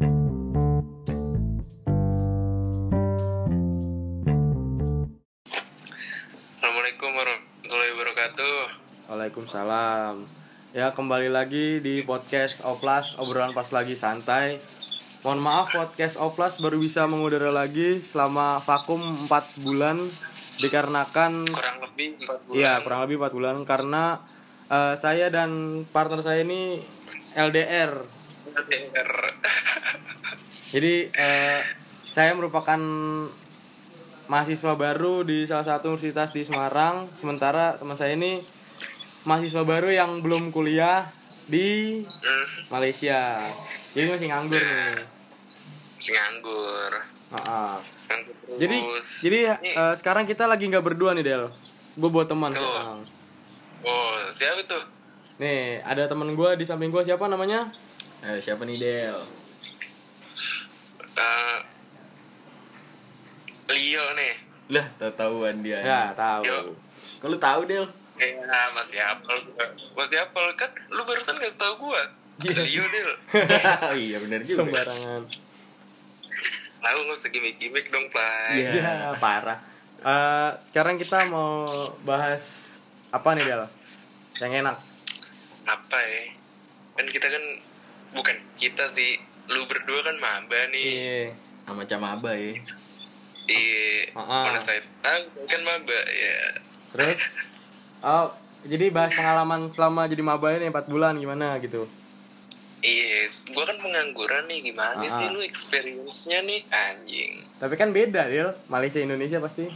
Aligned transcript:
Assalamualaikum 0.00 0.16
warahmatullahi 7.12 7.92
wabarakatuh. 7.92 8.56
Waalaikumsalam. 9.12 10.24
Ya 10.72 10.96
kembali 10.96 11.28
lagi 11.28 11.84
di 11.84 12.00
podcast 12.00 12.64
Oplas 12.64 13.20
obrolan 13.20 13.52
pas 13.52 13.68
lagi 13.76 13.92
santai. 13.92 14.56
Mohon 15.20 15.40
maaf 15.44 15.68
podcast 15.68 16.16
Oplas 16.16 16.56
baru 16.64 16.80
bisa 16.80 17.04
mengudara 17.04 17.52
lagi 17.52 18.00
selama 18.00 18.56
vakum 18.64 19.04
4 19.28 19.60
bulan 19.60 20.00
dikarenakan 20.64 21.44
Kurang 21.44 21.76
lebih 21.84 22.16
4 22.24 22.48
bulan. 22.48 22.56
iya 22.56 22.80
kurang 22.80 23.04
lebih 23.04 23.20
4 23.20 23.36
bulan 23.36 23.56
karena 23.68 24.16
eh, 24.72 24.96
saya 24.96 25.28
dan 25.28 25.84
partner 25.92 26.24
saya 26.24 26.40
ini 26.40 26.80
LDR. 27.36 28.00
LDR. 28.56 29.39
Jadi 30.70 30.94
eh, 31.08 31.60
saya 32.06 32.30
merupakan 32.32 32.78
mahasiswa 34.26 34.72
baru 34.72 35.22
di 35.22 35.42
salah 35.42 35.66
satu 35.66 35.90
universitas 35.90 36.30
di 36.30 36.42
Semarang. 36.42 37.10
Sementara 37.16 37.74
teman 37.74 37.94
saya 37.94 38.14
ini 38.14 38.38
mahasiswa 39.22 39.62
baru 39.62 39.90
yang 39.90 40.20
belum 40.20 40.50
kuliah 40.50 41.06
di 41.46 42.00
Hmm, 42.00 42.44
Malaysia. 42.70 43.34
Jadi 43.90 44.06
masih 44.08 44.28
nganggur 44.30 44.62
nih. 44.62 45.02
masih 45.98 46.12
nganggur. 46.14 46.92
Nganggur 47.34 48.34
terus. 48.40 48.56
Jadi 48.56 48.76
jadi 49.20 49.38
eh, 49.58 49.94
sekarang 49.94 50.24
kita 50.24 50.46
lagi 50.46 50.64
nggak 50.64 50.84
berdua 50.84 51.10
nih 51.12 51.24
Del. 51.24 51.44
Gue 51.92 52.08
buat 52.08 52.26
teman 52.26 52.54
sekarang. 52.54 53.02
Oh, 53.82 54.14
siapa 54.30 54.62
tuh? 54.64 54.84
Nih 55.38 55.82
ada 55.82 56.06
teman 56.06 56.30
gue 56.30 56.50
di 56.54 56.64
samping 56.64 56.88
gue 56.88 57.02
siapa 57.02 57.26
namanya? 57.26 57.66
Eh, 58.22 58.38
siapa 58.38 58.62
nih 58.62 58.78
Del? 58.78 59.18
Eh, 61.16 61.58
Leo 63.70 64.04
nih. 64.18 64.34
Lah, 64.70 64.86
tahu-tahuan 64.98 65.62
dia. 65.62 65.78
Ya 65.82 66.02
tahu. 66.14 66.74
Lu 67.26 67.36
tahu 67.38 67.60
Del? 67.66 67.86
Ya, 68.20 68.62
masih 68.76 69.00
apel 69.00 69.36
gua. 69.48 69.66
Masih 69.96 70.20
apel 70.20 70.44
kan? 70.54 70.70
Lu 70.92 71.02
barusan 71.06 71.34
nggak 71.38 71.56
tahu 71.56 71.90
gua. 71.90 72.02
Iya. 72.44 72.56
Leo 72.62 72.84
Del. 72.90 73.10
oh 73.90 73.94
iya 74.06 74.16
benar 74.22 74.40
juga. 74.44 74.66
Sembarangan. 74.66 75.22
Tahu 76.80 76.98
nggak 77.04 77.16
usah 77.16 77.30
gimmick-gimmick 77.32 77.86
dong, 77.92 78.06
Play. 78.08 78.66
Iya. 78.66 78.70
Ya 78.80 79.10
parah. 79.18 79.58
Eh, 80.00 80.50
sekarang 80.70 80.96
kita 80.96 81.28
mau 81.28 81.68
bahas 82.08 82.74
apa 83.12 83.36
nih 83.36 83.44
Del? 83.44 83.64
Yang 84.40 84.52
enak. 84.64 84.76
Apa 85.68 85.98
ya? 86.00 86.22
Kan 86.96 87.06
kita 87.08 87.26
kan 87.28 87.44
bukan 88.16 88.36
kita 88.56 88.84
sih. 88.88 89.20
Lu 89.50 89.66
berdua 89.66 90.00
kan 90.02 90.16
maba 90.18 90.60
nih. 90.70 90.84
Iya. 90.84 91.20
Sama 91.66 91.82
Camaba 91.86 92.32
ya. 92.34 92.54
Iya. 93.50 94.14
Ah, 94.14 94.20
ah. 94.22 94.42
Mana 94.46 94.60
saya? 94.62 94.80
Ah, 95.02 95.18
kan 95.46 95.60
maba 95.66 95.98
ya. 96.06 96.38
Terus 96.94 97.20
oh 98.00 98.30
jadi 98.66 98.92
bahas 98.92 99.12
pengalaman 99.14 99.70
selama 99.72 100.06
jadi 100.06 100.22
maba 100.22 100.54
ini 100.54 100.70
4 100.70 100.86
bulan 100.86 101.18
gimana 101.18 101.58
gitu. 101.58 101.86
Iya, 102.80 103.28
gua 103.52 103.68
kan 103.68 103.76
pengangguran 103.76 104.48
nih, 104.48 104.72
gimana 104.72 105.04
Ah, 105.04 105.04
sih 105.04 105.28
ah. 105.28 105.36
lu 105.36 105.44
experience-nya 105.44 106.40
nih, 106.48 106.64
anjing? 106.72 107.44
Tapi 107.60 107.76
kan 107.76 107.92
beda, 107.92 108.24
Dil. 108.24 108.56
Malaysia 108.72 108.96
Indonesia 108.96 109.36
pasti. 109.36 109.68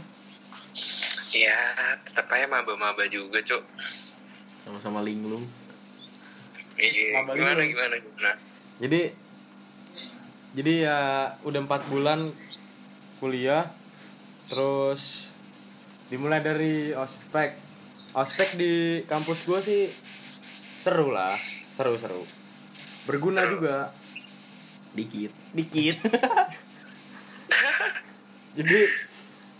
Ya, 1.29 1.53
tetap 2.01 2.25
aja 2.33 2.49
maba-maba 2.49 3.05
juga, 3.05 3.37
Cok. 3.45 3.61
Sama-sama 4.65 5.05
linglung. 5.05 5.45
Iya, 6.81 7.21
Maba 7.21 7.37
gimana, 7.37 7.61
dulu. 7.61 7.69
gimana, 7.77 7.95
gimana? 8.01 8.31
Jadi 8.81 9.01
jadi 10.55 10.73
ya 10.81 10.99
udah 11.43 11.59
empat 11.61 11.85
bulan 11.85 12.31
kuliah 13.19 13.67
terus 14.47 15.27
dimulai 16.07 16.39
dari 16.39 16.91
ospek 16.91 17.53
ospek 18.13 18.55
di 18.55 19.03
kampus 19.03 19.43
gue 19.43 19.59
sih 19.59 19.81
seru 20.81 21.09
lah 21.09 21.33
seru 21.75 21.97
seru 21.97 22.21
berguna 23.05 23.43
Seru. 23.43 23.53
juga 23.53 23.75
Dikit. 24.95 25.31
dikit 25.51 25.99
jadi 28.57 28.79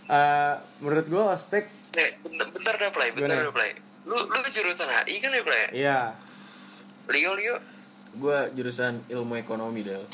eh, 0.08 0.54
menurut 0.80 1.06
gue 1.06 1.22
ospek 1.22 1.64
Eh, 1.96 2.12
bentar, 2.20 2.44
bentar 2.52 2.76
dah, 2.76 2.92
Play, 2.92 3.08
bentar 3.08 3.40
dah, 3.40 3.48
Play. 3.48 3.72
Lu, 4.04 4.12
lu 4.12 4.48
jurusan 4.52 4.84
HI 4.84 5.16
kan 5.16 5.32
ya, 5.32 5.40
Play? 5.40 5.64
iya 5.72 5.98
Leo, 7.08 7.32
Leo? 7.32 7.56
Gua 8.16 8.48
jurusan 8.52 9.00
ilmu 9.06 9.34
ekonomi 9.34 9.80
Del. 9.80 10.04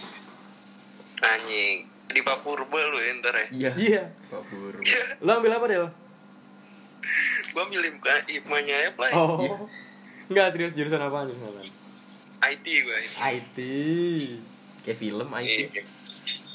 Anjing. 1.22 1.88
Di 2.12 2.21
Papurba 2.21 2.81
lu 2.93 2.99
ya, 3.00 3.12
ntar 3.25 3.34
ya? 3.34 3.47
Iya. 3.49 3.71
iya 3.81 4.03
Pak 4.28 4.43
Pur. 4.53 4.75
lo 5.25 5.31
ambil 5.33 5.56
apa 5.56 5.65
Del? 5.71 5.88
gua 7.53 7.62
ambil 7.69 7.81
IPA, 7.84 8.15
IPA-nya 8.28 8.77
ya, 8.84 8.91
Play. 8.93 9.12
oh 9.16 9.41
Iya. 9.41 9.56
Enggak 10.28 10.47
serius 10.53 10.77
jurusan 10.77 11.00
apa 11.00 11.25
apa? 11.25 11.62
IT 12.53 12.66
gua. 12.84 12.97
IT 13.33 13.59
Kayak 14.84 14.99
film 14.99 15.28
IT. 15.41 15.49
Iya, 15.72 15.83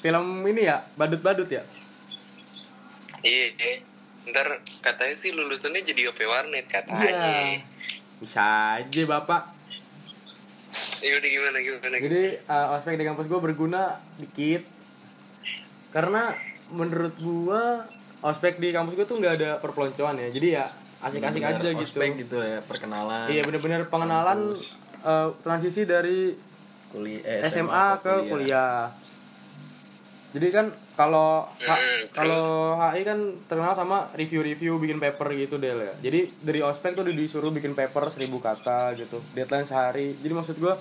film 0.03 0.25
ini 0.45 0.61
ya 0.69 0.85
badut-badut 0.94 1.49
ya 1.49 1.66
iya. 3.25 3.47
iya. 3.57 3.75
Ntar 4.28 4.59
katanya 4.84 5.16
sih 5.16 5.31
lulusannya 5.31 5.81
jadi 5.88 6.11
OP 6.11 6.19
Warnet, 6.28 6.67
katanya. 6.67 7.07
Iya. 7.07 7.63
bisa 8.17 8.44
aja 8.81 9.01
bapak 9.05 9.56
Ya 10.97 11.13
udah 11.22 11.30
gimana, 11.30 11.58
gimana? 11.62 11.96
jadi 12.02 12.24
uh, 12.50 12.75
ospek 12.78 12.97
di 12.97 13.06
kampus 13.06 13.30
gue 13.30 13.40
berguna 13.41 14.02
dikit 14.18 14.66
karena 15.94 16.34
menurut 16.74 17.16
gua 17.22 17.85
ospek 18.25 18.59
di 18.59 18.74
kampus 18.74 18.97
gue 18.97 19.06
tuh 19.08 19.18
nggak 19.22 19.34
ada 19.40 19.50
perpeloncoan 19.62 20.19
ya 20.19 20.28
jadi 20.34 20.47
ya 20.62 20.66
asik-asik 21.06 21.46
Bener, 21.46 21.62
aja 21.62 21.69
gitu 21.78 21.85
ospek 21.85 22.09
gitu 22.18 22.38
ya, 22.41 22.59
perkenalan. 22.66 23.30
iya 23.30 23.46
bener-bener 23.46 23.85
pengenalan 23.85 24.58
uh, 25.06 25.30
transisi 25.46 25.85
dari 25.85 26.34
Kuliah 26.88 27.44
eh, 27.44 27.52
SMA, 27.52 28.00
ke 28.00 28.31
kuliah. 28.31 28.88
Jadi 30.35 30.47
kan 30.51 30.67
kalau 30.99 31.47
Hmm, 31.47 32.01
kalau 32.11 32.75
HI 32.75 33.01
kan 33.07 33.19
terkenal 33.47 33.73
sama 33.77 34.11
review-review 34.11 34.75
bikin 34.75 34.99
paper 34.99 35.31
gitu 35.33 35.55
Del 35.55 35.79
ya. 35.79 35.93
Jadi 36.03 36.27
dari 36.43 36.59
ospek 36.59 36.99
tuh 36.99 37.07
disuruh 37.07 37.49
bikin 37.53 37.71
paper 37.71 38.11
1000 38.11 38.27
kata 38.43 38.97
gitu. 38.99 39.23
Deadline 39.31 39.63
sehari. 39.63 40.19
Jadi 40.19 40.33
maksud 40.35 40.55
gua 40.59 40.75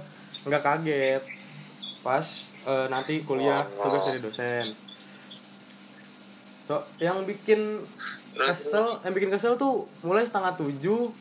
nggak 0.46 0.62
kaget 0.62 1.22
pas 2.02 2.26
eh, 2.66 2.86
nanti 2.90 3.22
kuliah 3.22 3.62
tugas 3.66 4.02
dari 4.06 4.20
dosen. 4.22 4.66
So, 6.66 6.82
yang 6.98 7.22
bikin 7.22 7.78
kesel, 8.34 8.98
yang 9.06 9.14
bikin 9.14 9.30
kesel 9.30 9.54
tuh 9.54 9.86
mulai 10.02 10.26
setengah 10.26 10.58
tujuh, 10.58 11.14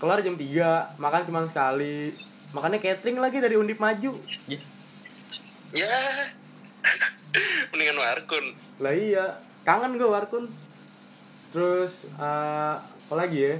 kelar 0.00 0.24
jam 0.24 0.40
3, 0.40 0.96
makan 0.96 1.20
cuma 1.28 1.44
sekali. 1.44 2.16
Makannya 2.56 2.80
catering 2.80 3.20
lagi 3.20 3.44
dari 3.44 3.60
Undip 3.60 3.76
Maju. 3.76 4.16
Ya, 4.48 4.58
Ya. 5.76 6.00
Mendingan 7.70 7.98
warkun. 7.98 8.44
Lah 8.78 8.92
iya, 8.92 9.24
kangen 9.62 9.94
gue 9.94 10.04
Warkun. 10.04 10.50
Terus 11.50 12.06
eh, 12.12 12.74
apa 12.78 13.14
lagi 13.14 13.38
ya? 13.40 13.54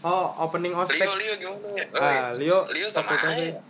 Oh, 0.00 0.32
opening 0.40 0.72
ospek. 0.72 0.96
Leo, 0.98 1.12
Leo 1.14 1.34
gimana 1.36 1.68
ya? 1.70 1.84
Oh, 1.90 2.00
Ah, 2.00 2.30
Leo 2.32 2.58
Leo 2.66 2.88
sama 2.88 3.12
aja. 3.14 3.60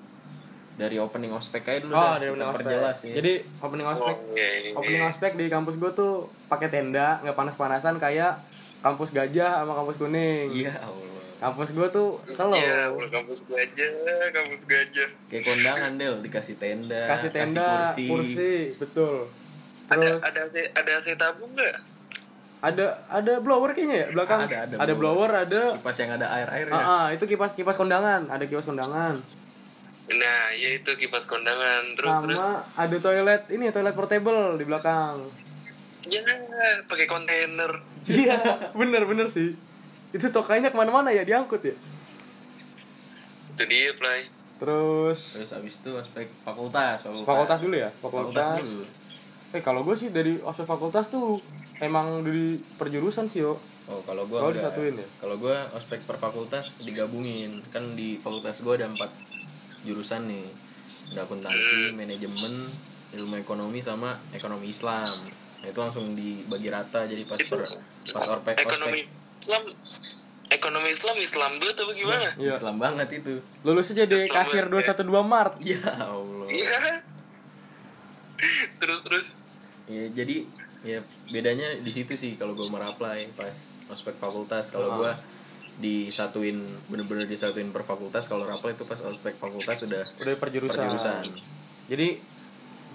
dari 0.72 0.96
opening 0.96 1.28
ospek 1.28 1.60
aja 1.62 1.78
dulu 1.78 1.92
Oh, 1.92 2.00
dah. 2.00 2.16
dari 2.16 2.30
opening 2.30 2.48
ospek. 2.48 2.64
perjelas 2.64 2.98
ya. 3.02 3.14
Jadi 3.14 3.32
opening 3.58 3.86
ospek, 3.86 4.16
Oh, 4.16 4.32
iya, 4.32 4.48
iya. 4.62 4.72
opening 4.72 5.02
ospek 5.04 5.32
di 5.34 5.46
kampus 5.46 5.74
gue 5.76 5.90
tuh 5.92 6.12
pakai 6.46 6.68
tenda, 6.68 7.20
nggak 7.20 7.34
panas-panasan 7.34 7.96
kayak 7.96 8.40
kampus 8.80 9.10
gajah 9.10 9.60
sama 9.60 9.74
kampus 9.74 9.96
kuning. 9.98 10.48
Iya 10.50 10.72
Allah. 10.80 11.19
Kampus 11.40 11.72
gue 11.72 11.88
tuh 11.88 12.20
slow. 12.28 12.52
Iya, 12.52 12.92
kampus 13.08 13.48
gue 13.48 13.56
aja, 13.56 13.88
kampus 14.30 14.68
gue 14.68 14.76
aja. 14.76 15.04
Kayak 15.32 15.42
kondangan 15.42 15.92
Del, 15.96 16.14
dikasih 16.20 16.56
tenda, 16.60 17.08
Kasih 17.08 17.30
tenda, 17.32 17.88
kursi. 17.96 18.76
betul. 18.76 19.24
Ada 19.88 19.96
Terus 19.96 20.22
ada 20.22 20.40
AC, 20.44 20.56
ada 20.70 20.90
AC 20.94 21.06
tabung 21.16 21.52
nggak? 21.56 21.76
ada 22.60 22.92
ada 23.08 23.40
blower 23.40 23.72
kayaknya 23.72 24.04
ya 24.04 24.06
belakang. 24.12 24.44
Ada, 24.44 24.56
ada 24.68 24.74
ada 24.84 24.92
blower, 24.92 25.32
blower. 25.32 25.48
ada 25.48 25.60
Kipas 25.80 25.96
yang 25.96 26.10
ada 26.12 26.26
air-airnya. 26.28 26.76
Ah, 26.76 26.84
ah, 26.84 27.06
itu 27.08 27.24
kipas 27.24 27.56
kipas 27.56 27.72
kondangan, 27.74 28.28
ada 28.28 28.44
kipas 28.44 28.68
kondangan. 28.68 29.16
Nah, 30.10 30.44
ya 30.52 30.68
itu 30.76 30.90
kipas 30.92 31.24
kondangan. 31.24 31.96
Terus 31.96 32.16
terus. 32.20 32.36
sama 32.36 32.60
ada 32.76 32.96
toilet 33.00 33.48
ini 33.48 33.72
toilet 33.72 33.96
portable 33.96 34.60
di 34.60 34.68
belakang 34.68 35.24
Ya, 36.04 36.20
pakai 36.84 37.08
kontainer. 37.08 37.80
iya 38.08 38.36
bener 38.72 39.04
bener 39.04 39.28
sih 39.28 39.56
itu 40.10 40.26
tokainya 40.28 40.68
ke 40.68 40.76
mana-mana 40.76 41.08
ya 41.08 41.22
diangkut 41.22 41.62
ya 41.62 41.74
Itu 43.50 43.62
dia, 43.64 43.92
Play. 43.92 44.20
terus 44.56 45.36
Terus 45.36 45.50
abis 45.52 45.74
itu 45.78 45.90
aspek 45.94 46.26
fakultas, 46.40 47.00
fakultas. 47.00 47.26
fakultas 47.26 47.58
dulu 47.58 47.76
ya 47.76 47.90
Fakultas 47.94 48.34
fakultas 48.34 48.56
dulu. 48.62 48.84
eh 49.50 49.60
kalau 49.60 49.80
gue 49.82 49.96
sih 49.96 50.08
dari 50.08 50.38
ospek 50.38 50.64
fakultas 50.64 51.08
tuh 51.08 51.42
emang 51.80 52.22
dari 52.22 52.58
perjurusan 52.76 53.26
sih 53.26 53.42
yo 53.42 53.54
Oh, 53.88 53.98
kalau 54.06 54.22
gua 54.24 54.38
Oh, 54.38 54.42
enggak. 54.46 54.70
disatuin 54.70 54.94
ya? 54.94 55.08
Kalau 55.18 55.34
gua 55.34 55.66
ospek 55.74 55.98
per 56.06 56.14
fakultas 56.14 56.78
digabungin. 56.78 57.58
Kan 57.66 57.98
di 57.98 58.14
fakultas 58.16 58.62
gua 58.62 58.78
ada 58.78 58.86
empat 58.86 59.10
jurusan 59.82 60.30
nih. 60.30 60.46
Ada 61.10 61.26
akuntansi, 61.26 61.98
manajemen, 61.98 62.70
ilmu 63.10 63.34
ekonomi 63.36 63.82
sama 63.82 64.14
ekonomi 64.30 64.70
Islam 64.70 65.10
nah, 65.58 65.66
itu 65.66 65.74
langsung 65.76 66.14
dibagi 66.14 66.70
rata 66.70 67.02
jadi 67.04 67.26
pas 67.26 67.36
per, 67.42 67.66
pas 68.06 68.24
orpek 68.30 68.62
ekonomi 68.62 69.02
Islam 69.50 69.66
ekonomi 70.48 70.88
Islam 70.88 71.16
Islam 71.18 71.50
banget 71.58 71.76
apa 71.76 71.92
gimana? 71.92 72.28
Iya. 72.36 72.54
Islam 72.54 72.76
banget 72.78 73.08
itu. 73.12 73.34
Lulusnya 73.60 74.06
jadi 74.06 74.16
Islam 74.24 74.36
kasir 74.36 74.64
banget, 74.64 74.94
212 74.94 75.26
Mart. 75.26 75.54
ya 75.60 75.82
Allah. 76.00 76.46
Iya. 76.46 76.78
Terus 78.80 78.98
terus. 79.02 79.26
Ya 79.86 80.06
jadi 80.14 80.46
ya 80.80 80.98
bedanya 81.28 81.76
di 81.76 81.90
situ 81.90 82.14
sih 82.14 82.38
kalau 82.38 82.54
gue 82.54 82.64
meraplai 82.64 83.26
pas 83.34 83.52
ospek 83.90 84.14
fakultas. 84.16 84.70
Kalau 84.70 84.88
Ah. 84.88 84.96
gue 84.96 85.12
disatuin 85.80 86.56
bener-bener 86.86 87.26
disatuin 87.26 87.68
per 87.68 87.82
fakultas. 87.82 88.24
Kalau 88.24 88.46
rappel 88.46 88.70
itu 88.70 88.84
pas 88.84 89.02
ospek 89.02 89.34
fakultas 89.34 89.76
sudah 89.76 90.06
Udah 90.16 90.34
perjurusan. 90.36 90.78
perjurusan 90.78 91.24
Jadi 91.86 92.08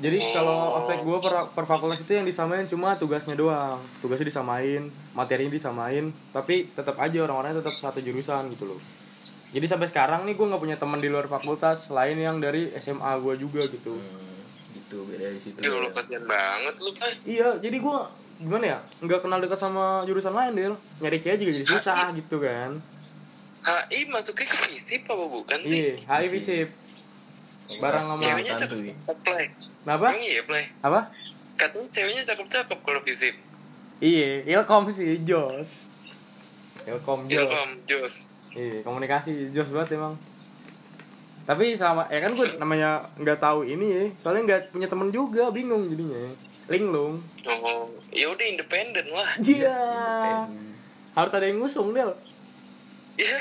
jadi 0.01 0.35
kalau 0.35 0.75
ospek 0.81 1.07
gue 1.07 1.17
per, 1.23 1.33
per 1.55 1.65
fakultas 1.69 2.03
itu 2.03 2.11
yang 2.15 2.27
disamain 2.27 2.67
cuma 2.67 2.99
tugasnya 2.99 3.35
doang. 3.37 3.79
Tugasnya 4.03 4.27
disamain, 4.27 4.91
materinya 5.15 5.53
disamain, 5.55 6.11
tapi 6.35 6.67
tetap 6.75 6.99
aja 6.99 7.17
orang-orangnya 7.23 7.63
tetap 7.63 7.79
satu 7.79 8.03
jurusan 8.03 8.51
gitu 8.51 8.75
loh. 8.75 8.79
Jadi 9.55 9.65
sampai 9.71 9.87
sekarang 9.87 10.27
nih 10.27 10.35
gue 10.35 10.45
nggak 10.51 10.61
punya 10.61 10.75
teman 10.75 10.99
di 10.99 11.07
luar 11.07 11.31
fakultas 11.31 11.87
lain 11.87 12.19
yang 12.19 12.43
dari 12.43 12.75
SMA 12.75 13.11
gue 13.23 13.39
juga 13.39 13.63
gitu. 13.71 13.95
Hmm, 13.95 14.35
gitu 14.75 15.07
beda 15.09 15.27
di 15.33 15.39
situ 15.41 15.59
ya 15.59 15.81
kasihan 15.91 16.23
banget 16.29 16.75
lu 16.77 16.91
Pak 16.93 17.09
Iya, 17.25 17.49
jadi 17.57 17.77
gue 17.81 17.97
gimana 18.35 18.65
ya 18.67 18.79
nggak 18.99 19.19
kenal 19.23 19.39
dekat 19.39 19.59
sama 19.59 20.03
jurusan 20.03 20.35
lain 20.35 20.51
deh 20.53 20.67
nyari 20.99 21.17
cewek 21.23 21.39
juga 21.39 21.51
jadi 21.55 21.67
susah 21.71 22.11
gitu 22.19 22.37
kan 22.43 22.71
HI 23.65 24.11
masuknya 24.13 24.45
ke 24.45 24.57
FISIP 24.69 25.01
apa 25.09 25.25
bukan 25.25 25.59
sih? 25.65 25.73
iya 25.73 25.91
HIV 26.03 26.33
sip 26.43 26.69
barang 27.67 28.03
sama 28.05 28.21
Ceweknya 28.21 28.53
santuy 28.53 28.93
cakep 28.93 29.17
play. 29.21 29.47
kenapa 29.81 30.07
iya 30.13 30.41
play. 30.41 30.65
apa 30.79 30.99
Katanya 31.55 31.87
ceweknya 31.87 32.23
cakep-cakep 32.25 32.79
kalau 32.79 32.99
FISIP. 33.01 33.35
iya 33.99 34.43
ilkom 34.45 34.89
sih 34.89 35.21
jos 35.21 35.69
ilkom 36.83 37.25
jos 37.25 37.41
Ilkom, 37.41 37.69
Jos. 37.85 38.15
iya 38.51 38.79
komunikasi 38.81 39.49
jos 39.49 39.69
banget 39.69 39.95
emang 39.95 40.13
tapi 41.43 41.73
sama 41.73 42.05
ya 42.07 42.19
kan 42.19 42.33
gue 42.33 42.47
namanya 42.55 43.05
nggak 43.15 43.37
tahu 43.37 43.63
ini 43.63 43.87
ya 43.87 44.03
soalnya 44.15 44.41
nggak 44.45 44.61
punya 44.71 44.87
temen 44.87 45.09
juga 45.09 45.49
bingung 45.49 45.85
jadinya 45.87 46.25
linglung 46.67 47.21
Oh, 47.45 47.85
ya 48.09 48.25
udah 48.27 48.45
independen 48.47 49.05
lah. 49.07 49.29
iya 49.39 49.77
harus 51.13 51.31
ada 51.31 51.45
yang 51.45 51.59
ngusung 51.59 51.89
Del 51.91 52.09
Iya. 53.15 53.39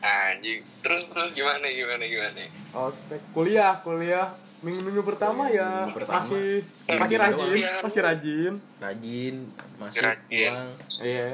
Anjing. 0.00 0.60
Terus 0.80 1.04
terus 1.08 1.30
gimana 1.32 1.64
gimana 1.64 2.02
gimana? 2.02 2.42
ospek 2.72 3.20
kuliah 3.30 3.76
kuliah 3.78 4.32
minggu 4.60 4.80
minggu 4.82 5.02
pertama 5.02 5.46
ya 5.46 5.68
Minggu 5.68 5.92
pertama. 5.94 6.18
masih 6.18 6.48
Minggu 6.86 6.98
masih 6.98 7.16
doang. 7.16 7.26
rajin 7.28 7.52
masih 7.82 8.00
rajin 8.00 8.52
rajin 8.78 9.34
masuk 9.76 10.00
Rajin. 10.00 10.52
iya 11.00 11.28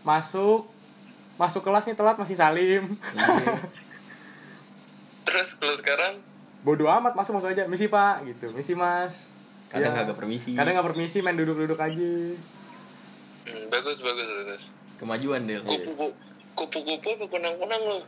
masuk 0.00 0.60
masuk 1.34 1.62
kelas 1.62 1.84
nih 1.84 1.94
telat 1.94 2.14
masih 2.14 2.34
salim 2.34 2.84
Iya. 3.12 3.56
Terus 5.26 5.48
kalau 5.56 5.74
sekarang 5.74 6.14
bodoh 6.60 6.88
amat 6.90 7.12
masuk 7.12 7.34
masuk 7.34 7.48
aja 7.48 7.64
misi 7.64 7.86
pak 7.86 8.22
gitu 8.24 8.50
misi 8.50 8.72
mas 8.72 9.28
kadang 9.68 9.90
Iya. 9.90 10.04
kagak 10.04 10.16
permisi 10.16 10.52
kadang 10.52 10.72
nggak 10.74 10.86
permisi 10.86 11.18
main 11.18 11.34
duduk 11.34 11.56
duduk 11.56 11.76
aja 11.76 12.10
hmm, 13.44 13.64
bagus 13.68 13.98
bagus 13.98 14.28
bagus. 14.28 14.62
kemajuan 14.96 15.42
deh 15.42 15.58
Kupu 15.60 16.12
kupu-kupu 16.58 17.08
apa 17.14 17.24
kunang-kunang 17.30 17.82
lo? 17.86 17.98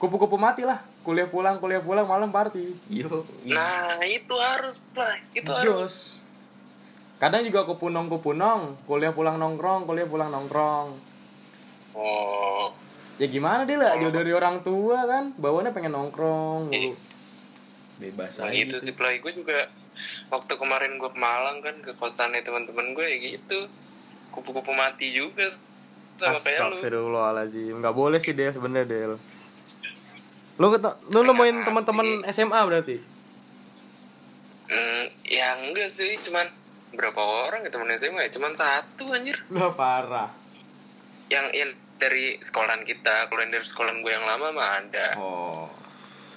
kupu-kupu 0.00 0.36
mati 0.40 0.64
lah. 0.64 0.80
Kuliah 1.04 1.28
pulang 1.28 1.60
kuliah 1.60 1.84
pulang 1.84 2.08
malam 2.08 2.32
party. 2.32 2.72
Yo. 2.88 3.24
Nah, 3.48 4.00
itu 4.04 4.32
harus 4.32 4.80
lah. 4.96 5.14
Itu 5.36 5.52
harus. 5.52 6.18
kadang 7.20 7.44
juga 7.44 7.68
kupunong 7.68 8.08
kupunong 8.08 8.80
kuliah 8.88 9.12
pulang 9.12 9.36
nongkrong 9.36 9.84
kuliah 9.84 10.08
pulang 10.08 10.32
nongkrong. 10.32 10.96
Oh. 11.92 12.72
ya 13.20 13.28
gimana 13.28 13.68
deh 13.68 13.76
lah? 13.76 14.00
Jauh 14.00 14.08
dari 14.08 14.32
orang 14.32 14.64
tua 14.64 15.04
kan? 15.04 15.36
Bawaannya 15.36 15.76
pengen 15.76 15.92
nongkrong 15.92 16.72
mulu. 16.72 16.96
Bebas 18.00 18.40
Nah, 18.40 18.48
aja 18.48 18.56
gitu 18.56 18.80
gitu. 18.80 18.88
sih. 18.88 18.94
Play 18.96 19.20
gue 19.20 19.32
juga 19.36 19.68
waktu 20.32 20.52
kemarin 20.56 20.96
gue 20.96 21.10
ke 21.12 21.20
Malang 21.20 21.60
kan 21.60 21.76
ke 21.84 21.92
kosannya 22.00 22.40
teman-teman 22.40 22.96
gue 22.96 23.04
ya 23.04 23.36
gitu. 23.36 23.68
Kupu-kupu 24.32 24.72
mati 24.72 25.12
juga 25.12 25.44
sama 26.20 26.38
kayak 26.38 26.58
lu 26.60 26.66
Astagfirullahaladzim. 26.76 27.74
Nggak 27.80 27.96
boleh 27.96 28.18
sih 28.20 28.36
Del 28.36 28.52
sebenarnya 28.52 28.86
Del. 28.86 29.12
Lu 30.60 30.66
lu 31.10 31.20
nemuin 31.24 31.56
teman-teman 31.64 32.06
SMA 32.28 32.60
berarti? 32.60 32.96
Hmm, 34.70 35.04
ya 35.26 35.58
enggak 35.66 35.88
sih 35.88 36.14
cuman 36.20 36.46
berapa 36.94 37.18
orang 37.48 37.64
ya 37.64 37.70
temen 37.72 37.90
SMA 37.96 38.28
ya? 38.28 38.30
Cuman 38.30 38.52
satu 38.52 39.08
anjir. 39.10 39.40
Lah 39.50 39.72
parah. 39.72 40.30
Yang 41.32 41.46
yang 41.56 41.70
dari 41.96 42.36
sekolahan 42.38 42.84
kita 42.84 43.28
kalau 43.28 43.40
yang 43.40 43.52
dari 43.52 43.64
sekolahan 43.64 43.98
gue 44.00 44.12
yang 44.12 44.26
lama 44.28 44.46
mah 44.52 44.68
ada. 44.78 45.06
Oh. 45.18 45.66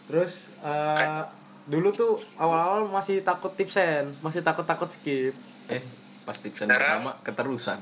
Terus 0.08 0.56
eh, 0.60 1.24
dulu 1.68 1.92
tuh 1.92 2.14
awal-awal 2.36 2.92
masih 2.92 3.24
takut 3.24 3.54
tipsen 3.56 4.16
masih 4.20 4.40
takut-takut 4.40 4.88
skip. 4.88 5.36
Eh 5.68 5.84
pas 6.24 6.40
tipsen 6.40 6.68
Sekarang- 6.72 7.04
pertama 7.04 7.12
keterusan 7.24 7.80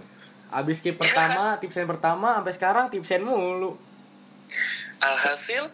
abis 0.51 0.83
skip 0.83 1.00
pertama 1.00 1.56
tipsen 1.57 1.88
pertama 1.88 2.39
sampai 2.39 2.53
sekarang 2.53 2.86
tipsen 2.92 3.24
mulu. 3.24 3.80
Alhasil 5.01 5.71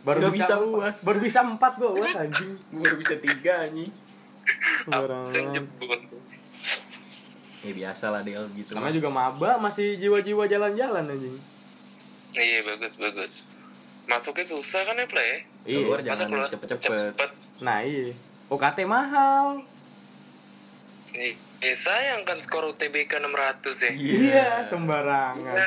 baru 0.00 0.28
Nggak 0.28 0.32
bisa, 0.36 0.54
uas. 0.56 0.96
baru 1.04 1.18
bisa 1.20 1.40
empat 1.44 1.72
gua 1.76 1.90
uas 1.92 2.12
anjing. 2.16 2.56
Baru 2.72 2.94
bisa 3.00 3.16
tiga 3.20 3.68
absen 5.24 5.44
jebun 5.52 6.00
ya 7.60 7.72
biasa 7.76 8.08
lah 8.08 8.24
Del 8.24 8.48
gitu. 8.56 8.72
Namanya 8.76 8.94
juga 8.96 9.10
maba 9.12 9.60
masih 9.60 10.00
jiwa-jiwa 10.00 10.48
jalan-jalan 10.48 11.04
anjing. 11.04 11.36
Iya 12.32 12.64
bagus 12.64 12.96
bagus. 12.96 13.32
Masuknya 14.08 14.44
susah 14.48 14.80
kan 14.88 14.96
ya 14.96 15.06
play 15.06 15.44
keluar 15.68 16.00
iya. 16.00 16.08
masa 16.08 16.08
jangan 16.16 16.26
keluar 16.32 16.48
cepet-cepet. 16.48 17.12
cepet. 17.14 17.30
Nah 17.60 17.78
iya. 17.84 18.16
UKT 18.48 18.78
mahal 18.88 19.60
Nih, 21.10 21.34
eh 21.62 21.76
sayang 21.76 22.22
kan 22.22 22.38
skor 22.38 22.70
UTBK 22.70 23.18
600 23.18 23.86
ya. 23.86 23.92
Iya 23.98 24.48
sembarangan. 24.62 25.58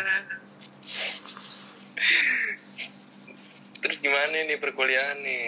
Terus 3.83 3.97
gimana 3.99 4.31
nih 4.31 4.57
perkuliahan 4.63 5.19
nih? 5.19 5.47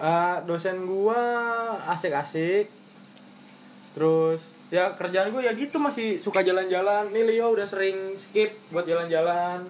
Eh, 0.00 0.36
dosen 0.48 0.88
gua 0.88 1.20
asik-asik. 1.92 2.66
Terus 3.94 4.56
ya 4.74 4.90
kerjaan 4.98 5.30
gue 5.30 5.46
ya 5.46 5.54
gitu 5.54 5.78
masih 5.78 6.18
suka 6.18 6.42
jalan-jalan. 6.42 7.12
Nih 7.14 7.22
Leo 7.22 7.54
udah 7.54 7.68
sering 7.68 8.16
skip 8.18 8.50
buat 8.74 8.88
jalan-jalan. 8.88 9.62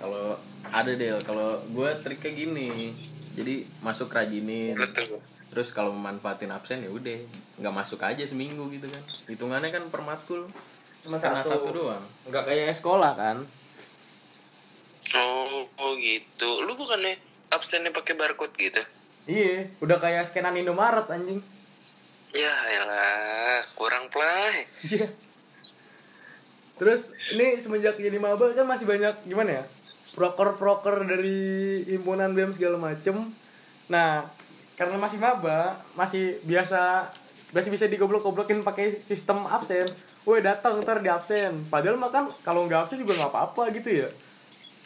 Kalau 0.00 0.38
ada 0.72 0.92
Del 0.96 1.20
kalau 1.20 1.60
gue 1.74 1.90
triknya 2.00 2.32
gini. 2.32 2.94
Jadi 3.36 3.68
masuk 3.84 4.08
rajinin. 4.08 4.78
Betul. 4.78 5.20
Terus 5.52 5.68
kalau 5.76 5.92
memanfaatin 5.92 6.48
absen 6.48 6.80
ya 6.80 6.88
udah 6.88 7.20
nggak 7.60 7.76
masuk 7.76 8.00
aja 8.00 8.24
seminggu 8.24 8.72
gitu 8.72 8.88
kan 8.88 9.02
hitungannya 9.28 9.68
kan 9.68 9.84
per 9.92 10.00
matkul 10.00 10.48
cuma 11.04 11.20
satu, 11.20 11.44
satu 11.44 11.68
doang 11.76 12.04
nggak 12.32 12.44
kayak 12.48 12.72
sekolah 12.72 13.12
kan 13.14 13.38
Oh, 15.12 15.68
oh 15.76 15.92
gitu. 16.00 16.64
Lu 16.64 16.72
bukannya 16.72 17.12
absennya 17.52 17.92
pakai 17.92 18.16
barcode 18.16 18.56
gitu? 18.56 18.80
iya 19.28 19.70
udah 19.78 20.02
kayak 20.02 20.26
scanan 20.26 20.58
Indomaret 20.58 21.06
anjing 21.06 21.38
Ya 22.32 22.54
elah, 22.80 23.60
kurang 23.76 24.08
play. 24.08 24.64
Iya. 24.88 25.04
Terus 26.80 27.12
ini 27.36 27.60
semenjak 27.60 28.00
jadi 28.00 28.16
maba 28.16 28.56
kan 28.56 28.64
masih 28.64 28.88
banyak 28.88 29.12
gimana 29.28 29.60
ya? 29.60 29.64
Proker-proker 30.16 31.04
dari 31.04 31.84
himpunan 31.92 32.32
BEM 32.32 32.56
segala 32.56 32.80
macem. 32.80 33.28
Nah, 33.92 34.24
karena 34.74 34.96
masih 34.96 35.18
maba, 35.18 35.76
masih 35.92 36.40
biasa 36.42 37.10
masih 37.52 37.68
bisa 37.68 37.84
digoblok-goblokin 37.84 38.64
pakai 38.64 38.96
sistem 38.98 39.44
absen. 39.44 39.84
Woi 40.22 40.40
datang 40.40 40.80
ntar 40.80 40.98
di 40.98 41.08
absen. 41.08 41.68
Padahal 41.68 41.96
mah 41.96 42.08
kan 42.08 42.24
kalau 42.40 42.64
nggak 42.64 42.86
absen 42.86 42.98
juga 42.98 43.12
nggak 43.14 43.30
apa-apa 43.30 43.62
gitu 43.74 44.02
ya. 44.02 44.08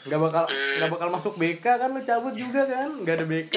Nggak 0.03 0.21
bakal 0.21 0.45
nggak 0.49 0.91
bakal 0.91 1.09
masuk 1.11 1.35
BK 1.37 1.63
kan 1.63 1.89
lu 1.89 2.03
cabut 2.03 2.35
juga 2.35 2.67
kan? 2.67 2.91
Nggak 2.97 3.15
ada 3.15 3.27
BK. 3.27 3.57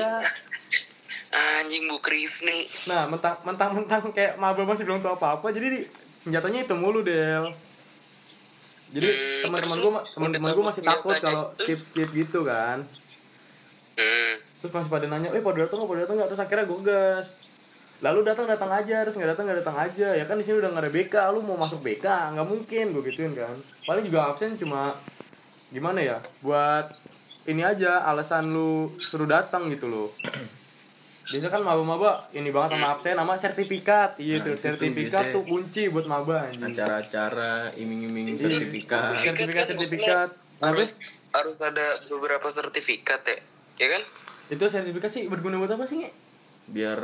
Anjing 1.60 1.86
Bu 1.86 1.98
Krisni. 2.00 2.66
Nah, 2.86 3.06
mentang 3.06 3.38
mentang 3.44 3.72
mentang 3.74 4.02
kayak 4.10 4.36
maba 4.36 4.66
masih 4.66 4.82
belum 4.82 4.98
tahu 4.98 5.14
apa-apa, 5.14 5.50
jadi 5.50 5.68
di- 5.72 5.88
senjatanya 6.20 6.66
itu 6.66 6.74
mulu 6.74 7.02
Del. 7.02 7.54
Jadi 8.90 9.06
Hmm, 9.06 9.42
teman-teman 9.46 9.78
gue 9.78 9.92
teman-teman 10.18 10.50
gue 10.50 10.66
masih 10.66 10.82
takut 10.82 11.14
kalau 11.16 11.54
skip 11.54 11.80
skip 11.80 12.10
gitu 12.10 12.42
kan. 12.42 12.82
Hmm. 14.00 14.34
Terus 14.64 14.72
masih 14.72 14.88
pada 14.88 15.06
nanya, 15.06 15.28
eh 15.36 15.44
pada 15.44 15.60
datang 15.60 15.84
nggak 15.84 15.92
pada 15.92 16.02
datang 16.08 16.16
nggak? 16.16 16.30
Terus 16.32 16.42
akhirnya 16.42 16.66
gue 16.66 16.80
gas. 16.82 17.28
Lalu 18.00 18.20
datang 18.24 18.48
datang 18.48 18.72
aja, 18.72 19.04
terus 19.04 19.16
nggak 19.20 19.36
datang 19.36 19.44
nggak 19.44 19.60
datang 19.60 19.78
aja. 19.78 20.08
Ya 20.16 20.24
kan 20.24 20.40
di 20.40 20.44
sini 20.44 20.56
udah 20.58 20.72
nggak 20.72 20.84
ada 20.88 20.92
BK, 20.92 21.16
lu 21.36 21.40
mau 21.44 21.60
masuk 21.60 21.84
BK 21.84 22.08
nggak 22.08 22.48
mungkin 22.48 22.86
gue 22.96 23.04
gituin 23.12 23.36
kan. 23.36 23.56
Paling 23.84 24.08
juga 24.08 24.32
absen 24.32 24.56
cuma 24.56 24.96
gimana 25.68 26.00
ya? 26.00 26.18
Buat 26.40 26.96
ini 27.44 27.60
aja 27.60 28.04
alasan 28.04 28.52
lu 28.52 28.88
suruh 29.00 29.28
datang 29.28 29.68
gitu 29.68 29.92
loh. 29.92 30.10
biasanya 31.30 31.54
kan 31.54 31.62
maba-maba 31.62 32.26
ini 32.34 32.50
banget 32.50 32.74
sama 32.74 32.88
absen 32.90 33.14
sama 33.14 33.34
sertifikat 33.38 34.18
iya 34.18 34.42
Nah, 34.42 34.58
sertifikat 34.58 35.30
tuh 35.30 35.46
kunci 35.46 35.86
buat 35.86 36.10
maba 36.10 36.50
anjing 36.50 36.74
acara-acara 36.74 37.70
iming-iming 37.78 38.34
Iya. 38.34 38.50
sertifikat 38.50 39.14
sertifikat 39.14 39.66
sertifikat 39.70 40.30
harus 40.58 40.98
harus 41.30 41.58
ada 41.62 42.02
beberapa 42.10 42.50
sertifikat 42.50 43.22
ya 43.30 43.38
ya 43.80 43.88
kan 43.90 44.02
itu 44.50 44.64
sertifikat 44.64 45.08
sih 45.08 45.24
berguna 45.26 45.56
buat 45.56 45.72
apa 45.72 45.86
sih 45.86 45.98
Nge? 46.00 46.12
biar 46.70 47.00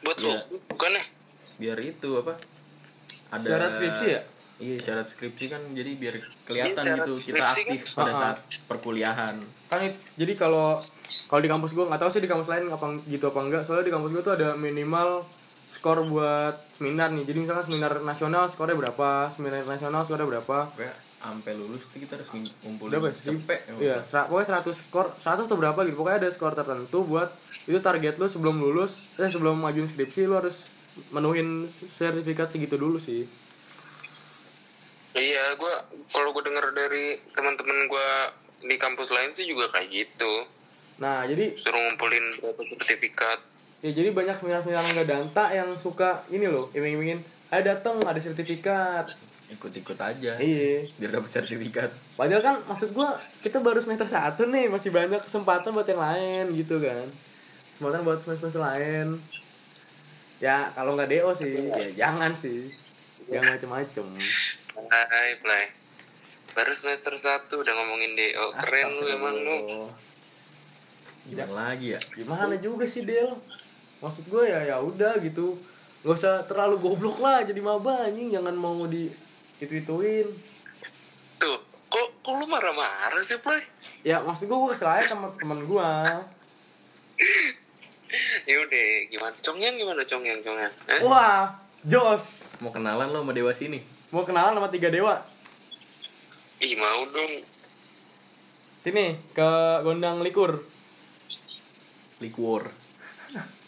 buat 0.00 0.16
lu 0.18 0.32
bukan 0.66 0.90
ya 0.90 1.04
biar 1.56 1.78
itu 1.78 2.10
apa 2.16 2.38
ada 3.30 3.44
Syarat 3.44 3.70
skripsi 3.72 4.06
ya? 4.08 4.20
iya 4.56 4.76
syarat 4.78 5.06
skripsi 5.06 5.44
kan 5.46 5.60
jadi 5.70 5.90
biar 5.94 6.14
kelihatan 6.44 6.80
Iya, 6.80 6.94
gitu 7.02 7.12
kita 7.26 7.38
kan. 7.40 7.50
aktif 7.50 7.80
pada 7.90 8.02
Ah, 8.02 8.08
ah. 8.08 8.16
saat 8.16 8.36
perkuliahan 8.64 9.34
kan 9.66 9.80
jadi 10.14 10.32
kalau 10.34 10.78
kalau 11.26 11.40
di 11.40 11.48
kampus 11.48 11.72
gue 11.72 11.82
nggak 11.82 11.98
tahu 11.98 12.10
sih 12.10 12.22
di 12.22 12.30
kampus 12.30 12.46
lain 12.46 12.68
apa 12.68 12.86
gitu 13.04 13.24
apa 13.26 13.40
enggak 13.40 13.62
soalnya 13.62 13.82
di 13.82 13.92
kampus 13.92 14.10
gue 14.10 14.22
tuh 14.22 14.34
ada 14.34 14.54
minimal 14.54 15.26
skor 15.66 16.06
buat 16.06 16.54
seminar 16.70 17.10
nih 17.10 17.24
jadi 17.24 17.38
misalkan 17.40 17.64
seminar 17.66 17.98
nasional 18.00 18.46
skornya 18.46 18.78
berapa 18.78 19.08
seminar 19.28 19.64
nasional 19.64 20.02
skornya 20.02 20.28
berapa 20.28 20.70
sampai 21.24 21.56
lulus 21.56 21.88
tuh 21.88 21.96
kita 21.96 22.20
harus 22.20 22.28
ngumpulin 22.60 22.90
udah 22.92 23.00
pasti 23.08 23.20
cepet 23.24 23.60
iya 23.80 24.04
sera- 24.04 24.28
pokoknya 24.28 24.60
100 24.60 24.76
skor 24.76 25.06
100 25.16 25.48
atau 25.48 25.56
berapa 25.56 25.78
gitu 25.88 25.96
pokoknya 25.96 26.18
ada 26.20 26.28
skor 26.28 26.52
tertentu 26.52 27.00
buat 27.02 27.32
itu 27.64 27.80
target 27.80 28.20
lu 28.20 28.28
sebelum 28.28 28.60
lulus 28.60 29.00
eh 29.16 29.24
sebelum 29.26 29.56
majuin 29.56 29.88
skripsi 29.88 30.28
lu 30.28 30.36
harus 30.36 30.68
menuhin 31.10 31.64
sertifikat 31.96 32.52
segitu 32.52 32.76
dulu 32.76 33.00
sih. 33.00 33.24
Iya 35.10 35.56
gua 35.56 35.74
kalau 36.10 36.30
gua 36.30 36.42
denger 36.42 36.70
dari 36.70 37.16
teman-teman 37.32 37.86
gua 37.86 38.30
di 38.60 38.76
kampus 38.76 39.10
lain 39.10 39.30
sih 39.30 39.42
juga 39.42 39.70
kayak 39.70 39.90
gitu. 39.90 40.32
Nah 40.98 41.24
jadi 41.24 41.54
suruh 41.54 41.78
ngumpulin 41.80 42.38
berapa 42.38 42.62
sertifikat. 42.78 43.38
Ya 43.80 43.90
jadi 43.90 44.10
banyak 44.10 44.38
seminar-seminar 44.38 44.84
nggak 44.84 45.08
danta 45.08 45.44
yang 45.50 45.74
suka 45.76 46.22
ini 46.28 46.46
loh 46.46 46.70
iming-imingin 46.70 47.20
ayo 47.50 47.62
datang 47.64 48.00
ada 48.02 48.16
sertifikat 48.16 49.12
ikut-ikut 49.54 49.98
aja 49.98 50.36
iya 50.42 50.86
biar 50.98 51.18
dapat 51.18 51.30
sertifikat 51.30 51.90
Padahal 52.14 52.42
kan 52.46 52.56
maksud 52.70 52.94
gua 52.94 53.18
kita 53.42 53.58
baru 53.58 53.82
semester 53.82 54.06
satu 54.06 54.46
nih 54.46 54.70
masih 54.70 54.94
banyak 54.94 55.18
kesempatan 55.18 55.74
buat 55.74 55.86
yang 55.90 55.98
lain 55.98 56.44
gitu 56.54 56.78
kan. 56.78 57.06
Kesempatan 57.74 58.00
buat 58.06 58.18
semester 58.22 58.54
semester 58.54 58.62
lain. 58.62 59.18
Ya 60.38 60.70
kalau 60.78 60.94
nggak 60.94 61.10
do 61.10 61.34
sih 61.34 61.50
ya 61.74 62.06
jangan 62.06 62.30
sih. 62.30 62.70
Jangan 63.26 63.58
macem-macem. 63.58 64.06
Hai 64.78 65.42
play 65.42 65.64
baru 66.54 66.70
semester 66.70 67.10
1 67.10 67.50
udah 67.50 67.72
ngomongin 67.74 68.14
DO 68.14 68.46
keren 68.62 68.88
lu 68.94 69.06
emang 69.10 69.36
lu 69.42 69.58
gimana 71.26 71.74
lagi 71.74 71.98
ya 71.98 72.00
Gimana 72.14 72.54
juga 72.62 72.86
sih 72.86 73.02
Del? 73.02 73.34
Maksud 73.98 74.30
gua 74.30 74.46
ya 74.46 74.60
ya 74.62 74.76
udah 74.78 75.18
gitu. 75.18 75.58
Gak 76.06 76.14
usah 76.14 76.46
terlalu 76.46 76.78
goblok 76.78 77.18
lah 77.18 77.42
jadi 77.42 77.58
maba 77.58 78.06
anjing 78.06 78.30
jangan 78.30 78.54
mau 78.54 78.86
di 78.86 79.10
itu 79.58 79.74
ituin. 79.76 80.28
tuh 81.36 81.58
kok 81.86 82.08
kok 82.20 82.34
lu 82.34 82.46
marah-marah 82.46 83.20
sih 83.20 83.38
play 83.38 83.62
Ya 84.02 84.20
maksud 84.20 84.44
gua 84.44 84.58
gua 84.58 84.70
kesel 84.70 84.90
aja 84.90 85.12
sama 85.12 85.32
teman 85.34 85.64
gua. 85.64 86.02
ya 88.48 88.56
udah 88.58 88.84
gimana 89.08 89.34
congyan 89.40 89.74
gimana 89.74 90.02
congyan 90.02 90.38
congyan 90.38 90.70
Hah? 90.86 91.00
Wah, 91.02 91.42
Jos. 91.82 92.46
mau 92.58 92.70
kenalan 92.70 93.10
lo 93.10 93.22
sama 93.22 93.32
dewa 93.32 93.50
sini 93.50 93.82
Mau 94.10 94.22
kenalan 94.22 94.54
sama 94.54 94.70
tiga 94.70 94.88
dewa? 94.88 95.18
ih 96.56 96.74
mau 96.74 97.02
dong 97.06 97.42
Sini 98.80 99.16
ke 99.32 99.48
Gondang 99.82 100.20
Likur. 100.20 100.62
liquor 102.20 102.70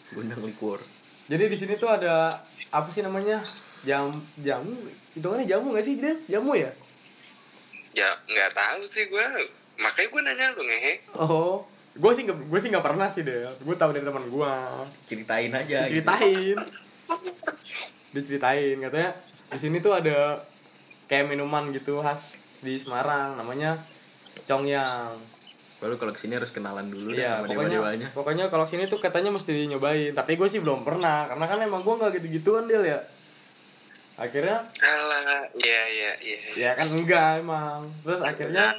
gundang 0.09 0.39
liquor 0.41 0.79
Jadi 1.27 1.43
di 1.45 1.57
sini 1.57 1.75
tuh 1.75 1.91
ada 1.91 2.39
apa 2.69 2.87
sih 2.89 3.03
namanya? 3.03 3.43
Jam 3.83 4.09
jamu. 4.39 4.73
Hitungannya 5.13 5.45
jamu 5.45 5.73
gak 5.73 5.85
sih, 5.85 5.97
Del? 5.97 6.17
Jamu 6.25 6.53
ya? 6.53 6.71
ya 7.91 8.13
nggak 8.29 8.53
tahu 8.53 8.85
sih 8.85 9.09
gua 9.09 9.25
makanya 9.75 10.07
gua 10.13 10.21
nanya 10.21 10.53
lu 10.53 10.61
ngehe 10.61 10.93
Oh. 11.17 11.65
Gue 11.97 12.13
sih 12.13 12.29
nggak 12.29 12.45
gue 12.45 12.59
sih 12.61 12.69
nggak 12.69 12.85
pernah 12.85 13.09
sih, 13.09 13.25
Del. 13.25 13.49
Gue 13.57 13.73
tahu 13.73 13.89
dari 13.89 14.05
teman 14.05 14.21
gue. 14.21 14.53
ceritain 15.09 15.49
aja 15.49 15.89
gitu. 15.89 15.97
Diceritain. 15.97 16.57
Diceritain 18.13 18.77
katanya 18.79 19.11
di 19.47 19.57
sini 19.57 19.77
tuh 19.79 19.97
ada 19.97 20.37
kayak 21.07 21.25
minuman 21.25 21.73
gitu 21.73 22.03
khas 22.03 22.37
di 22.59 22.77
Semarang 22.77 23.33
namanya 23.33 23.81
Congyang. 24.45 25.17
baru 25.77 25.93
kalau 25.95 26.09
ke 26.09 26.17
sini 26.17 26.33
harus 26.33 26.49
kenalan 26.49 26.89
dulu 26.89 27.13
deh 27.13 27.21
Iya, 27.21 27.37
sama 27.37 27.45
dewa 27.45 27.53
pokoknya 27.53 27.77
dewanya 27.77 28.07
pokoknya 28.09 28.45
kalau 28.49 28.65
sini 28.65 28.89
tuh 28.89 28.97
katanya 28.97 29.29
mesti 29.29 29.53
nyobain, 29.69 30.09
tapi 30.11 30.33
gue 30.33 30.49
sih 30.49 30.57
belum 30.57 30.81
pernah 30.81 31.29
karena 31.29 31.45
kan 31.45 31.61
emang 31.61 31.85
gue 31.85 31.93
nggak 31.93 32.11
gitu-gituan 32.17 32.65
Del 32.65 32.81
ya. 32.81 32.97
Akhirnya? 34.17 34.57
Alah 34.81 35.45
iya 35.53 35.81
iya 35.93 36.11
iya 36.25 36.39
ya 36.57 36.71
kan 36.73 36.89
enggak 36.89 37.45
emang. 37.45 37.85
Terus 38.01 38.25
akhirnya 38.25 38.73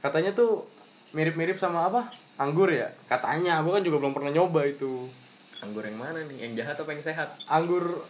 katanya 0.00 0.32
tuh 0.32 0.64
mirip-mirip 1.12 1.60
sama 1.60 1.84
apa? 1.84 2.08
Anggur 2.40 2.72
ya? 2.72 2.88
Katanya. 3.04 3.60
Gue 3.60 3.76
kan 3.76 3.84
juga 3.84 4.00
belum 4.00 4.16
pernah 4.16 4.32
nyoba 4.32 4.64
itu. 4.64 5.04
Anggur 5.60 5.84
yang 5.84 6.00
mana 6.00 6.24
nih? 6.24 6.48
Yang 6.48 6.64
jahat 6.64 6.76
apa 6.80 6.90
yang 6.96 7.04
sehat? 7.04 7.28
Anggur 7.44 8.08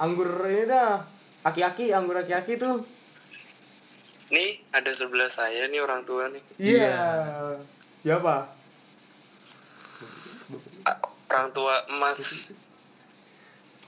anggur 0.00 0.28
ini 0.48 0.64
dah. 0.72 1.04
Aki-aki 1.44 1.92
anggur 1.92 2.16
aki-aki 2.16 2.56
tuh. 2.56 2.80
Nih 4.32 4.64
ada 4.72 4.88
sebelah 4.96 5.28
saya 5.28 5.68
nih 5.68 5.84
orang 5.84 6.08
tua 6.08 6.32
nih. 6.32 6.42
Iya. 6.56 6.96
Siapa? 8.00 8.48
Ah, 10.88 10.98
orang 11.28 11.48
tua 11.52 11.76
emas. 11.92 12.18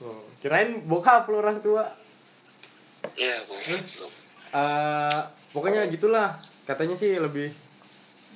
Oh, 0.03 0.21
kirain 0.45 0.85
bokap 0.85 1.25
lu 1.31 1.41
orang 1.41 1.57
tua 1.63 2.02
Iya, 3.13 3.35
Bu. 3.39 3.53
Eh, 4.53 5.19
pokoknya 5.51 5.85
gitulah 5.87 6.33
katanya 6.63 6.93
sih 6.93 7.15
lebih 7.15 7.51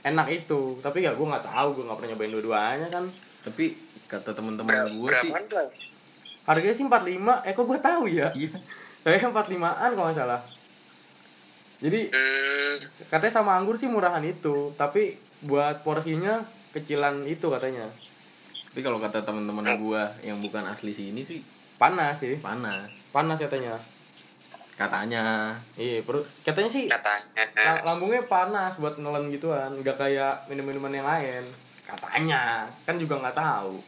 enak 0.02 0.28
itu 0.30 0.80
tapi 0.80 1.02
ya 1.02 1.12
gue 1.12 1.24
nggak 1.24 1.46
tahu 1.46 1.68
gue 1.74 1.84
nggak 1.84 1.98
pernah 1.98 2.10
nyobain 2.12 2.32
dua-duanya 2.32 2.88
kan 2.88 3.06
tapi 3.42 3.76
kata 4.06 4.32
teman-teman 4.32 4.68
Berapa, 4.68 4.92
gue 4.94 5.10
sih 5.20 5.32
tuh? 5.48 5.68
harganya 6.44 6.74
sih 6.74 6.86
45 6.86 7.44
eh 7.44 7.52
kok 7.52 7.66
gue 7.66 7.80
tahu 7.80 8.04
ya 8.08 8.28
iya 8.34 8.52
Kayaknya 8.98 9.30
45an 9.32 9.90
kalau 9.94 10.06
nggak 10.06 10.20
salah. 10.20 10.42
Jadi 11.78 12.00
Hmm, 12.10 12.76
katanya 13.08 13.34
sama 13.34 13.56
anggur 13.56 13.78
sih 13.78 13.88
murahan 13.88 14.20
itu, 14.20 14.76
tapi 14.76 15.16
buat 15.40 15.80
porsinya 15.82 16.44
kecilan 16.74 17.24
itu 17.24 17.48
katanya. 17.48 17.88
tapi 18.68 18.84
kalau 18.84 19.00
kata 19.00 19.24
teman-teman 19.24 19.64
gue 19.80 20.02
yang 20.22 20.38
bukan 20.38 20.62
asli 20.66 20.92
sini 20.92 21.24
sih 21.24 21.40
Panas 21.78 22.20
sih, 22.20 22.36
panas 22.38 22.90
panas 23.10 23.38
katanya. 23.38 23.80
Katanya 24.78 25.58
Iya, 25.74 26.00
perut 26.02 26.22
katanya 26.42 26.70
sih 26.70 26.86
katanya. 26.86 27.44
la- 27.52 27.82
lambungnya 27.84 28.22
panas 28.24 28.78
buat 28.78 28.96
nelen 28.96 29.28
gituan, 29.30 29.74
nggak 29.76 29.98
kayak 29.98 30.46
minum-minuman 30.48 30.90
yang 30.92 31.04
lain. 31.04 31.42
Katanya, 31.82 32.64
kan 32.84 32.96
juga 32.96 33.18
nggak 33.18 33.34
tahu. 33.36 33.82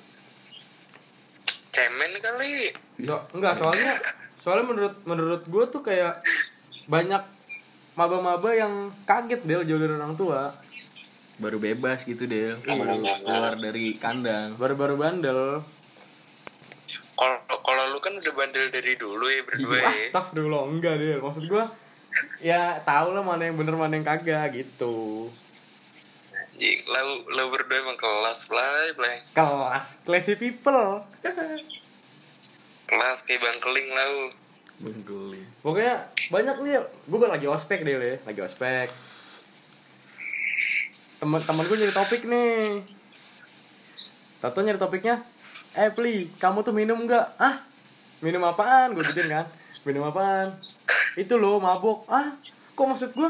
Cemen 1.69 2.11
kali. 2.17 2.73
So, 2.99 3.21
enggak 3.31 3.53
soalnya 3.53 3.93
soalnya 4.39 4.65
menurut 4.65 4.95
menurut 5.03 5.41
gue 5.45 5.63
tuh 5.69 5.81
kayak 5.81 6.23
banyak 6.85 7.21
maba-maba 7.93 8.49
yang 8.49 8.73
kaget 9.03 9.43
deh 9.43 9.61
jauh 9.61 9.77
dari 9.77 9.93
orang 9.93 10.15
tua 10.15 10.55
baru 11.37 11.55
bebas 11.57 12.03
gitu 12.03 12.23
deh 12.23 12.55
Iya. 12.57 12.73
baru 12.73 12.95
keluar 13.21 13.53
dari 13.55 13.93
kandang 13.93 14.55
baru-baru 14.55 14.95
bandel 14.95 15.59
Kalau 17.19 17.35
kalau 17.59 17.83
lu 17.91 17.99
kan 17.99 18.15
udah 18.15 18.31
bandel 18.31 18.71
dari 18.71 18.95
dulu 18.95 19.27
ya 19.27 19.43
berdua 19.43 19.75
ya. 19.75 19.91
Astagfirullah 19.91 20.63
enggak 20.71 20.95
deh 20.95 21.19
maksud 21.19 21.51
gua 21.51 21.67
ya 22.39 22.79
tau 22.81 23.11
lah 23.11 23.19
mana 23.19 23.43
yang 23.43 23.59
bener 23.59 23.75
mana 23.75 23.93
yang 23.93 24.07
kagak 24.07 24.55
gitu 24.55 25.27
Anjing, 26.31 26.79
Lu, 26.87 27.15
lu 27.27 27.43
berdua 27.51 27.75
emang 27.77 27.95
kelas 27.95 28.47
play 28.47 28.95
play. 28.95 29.15
kelas 29.31 29.99
classy 30.03 30.35
people 30.35 31.03
Kelas 32.89 33.21
kayak 33.21 33.39
bangkeling 33.39 33.87
lau. 33.91 34.15
Bengkuli. 34.79 35.43
pokoknya 35.59 36.07
banyak 36.31 36.55
nih 36.63 36.79
gue 37.05 37.27
lagi 37.27 37.45
ospek 37.45 37.83
deh 37.83 37.99
le 37.99 38.13
lagi 38.23 38.39
ospek 38.39 38.87
teman-teman 41.19 41.67
gue 41.67 41.77
nyari 41.77 41.91
topik 41.91 42.23
nih 42.23 42.79
Tato 44.39 44.63
nyari 44.63 44.79
topiknya 44.79 45.19
eh 45.77 45.89
pli 45.93 46.29
kamu 46.41 46.65
tuh 46.65 46.73
minum 46.73 46.97
nggak? 47.05 47.25
Ah 47.37 47.61
minum 48.23 48.41
apaan? 48.45 48.97
Gue 48.97 49.05
gituin 49.05 49.29
kan 49.29 49.45
minum 49.85 50.07
apaan? 50.07 50.53
Itu 51.17 51.37
loh 51.37 51.61
mabok. 51.61 52.09
Ah 52.09 52.33
kok 52.73 52.85
maksud 52.85 53.11
gue 53.13 53.29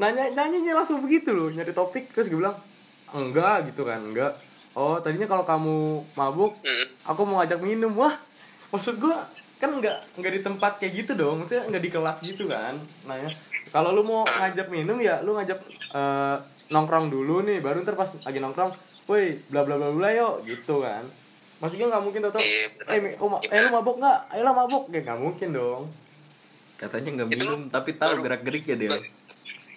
nanya 0.00 0.32
nanya 0.32 0.72
langsung 0.74 1.00
begitu 1.00 1.32
loh 1.32 1.48
nyari 1.48 1.72
topik. 1.72 2.12
Terus 2.12 2.28
gue 2.28 2.38
bilang 2.40 2.56
enggak 3.12 3.72
gitu 3.72 3.84
kan 3.88 4.00
enggak. 4.00 4.36
Oh 4.72 4.96
tadinya 5.00 5.28
kalau 5.28 5.44
kamu 5.44 6.04
mabuk 6.16 6.56
aku 7.04 7.20
mau 7.24 7.40
ngajak 7.40 7.60
minum. 7.60 7.92
Wah 7.96 8.16
maksud 8.72 8.96
gua 8.96 9.20
kan 9.60 9.68
nggak 9.68 10.18
nggak 10.18 10.32
di 10.32 10.40
tempat 10.40 10.72
kayak 10.80 10.92
gitu 11.04 11.12
dong. 11.16 11.44
Maksudnya 11.44 11.68
nggak 11.68 11.82
di 11.84 11.90
kelas 11.92 12.18
gitu 12.24 12.48
kan. 12.48 12.76
Nah 13.04 13.16
ya. 13.20 13.28
Kalau 13.72 13.92
lu 13.92 14.04
mau 14.04 14.24
ngajak 14.24 14.68
minum 14.68 15.00
ya 15.00 15.20
lu 15.24 15.36
ngajak 15.36 15.60
eh, 15.92 16.36
nongkrong 16.72 17.12
dulu 17.12 17.44
nih. 17.44 17.60
Baru 17.60 17.84
ntar 17.84 17.96
pas 17.96 18.08
lagi 18.08 18.40
nongkrong 18.40 18.92
woi 19.10 19.34
bla 19.50 19.66
bla 19.66 19.74
bla 19.76 19.90
bla 19.90 20.08
yuk 20.14 20.46
gitu 20.46 20.78
kan 20.78 21.02
maksudnya 21.62 21.86
nggak 21.86 22.02
mungkin 22.02 22.20
Iya, 22.34 22.64
eh, 22.90 22.98
mi- 22.98 23.16
oh, 23.16 23.38
eh 23.40 23.58
lu 23.60 23.70
mabok 23.70 23.96
nggak? 23.96 24.18
Ayo 24.28 24.42
lah 24.42 24.54
mabok? 24.56 24.82
Ya 24.90 25.00
nggak 25.00 25.16
mungkin 25.16 25.48
dong. 25.52 25.82
Katanya 26.74 27.10
nggak 27.14 27.30
minum 27.30 27.60
tapi 27.68 27.94
tahu 27.94 28.18
gerak 28.20 28.42
gerik 28.42 28.66
ya 28.66 28.74
Del. 28.74 28.98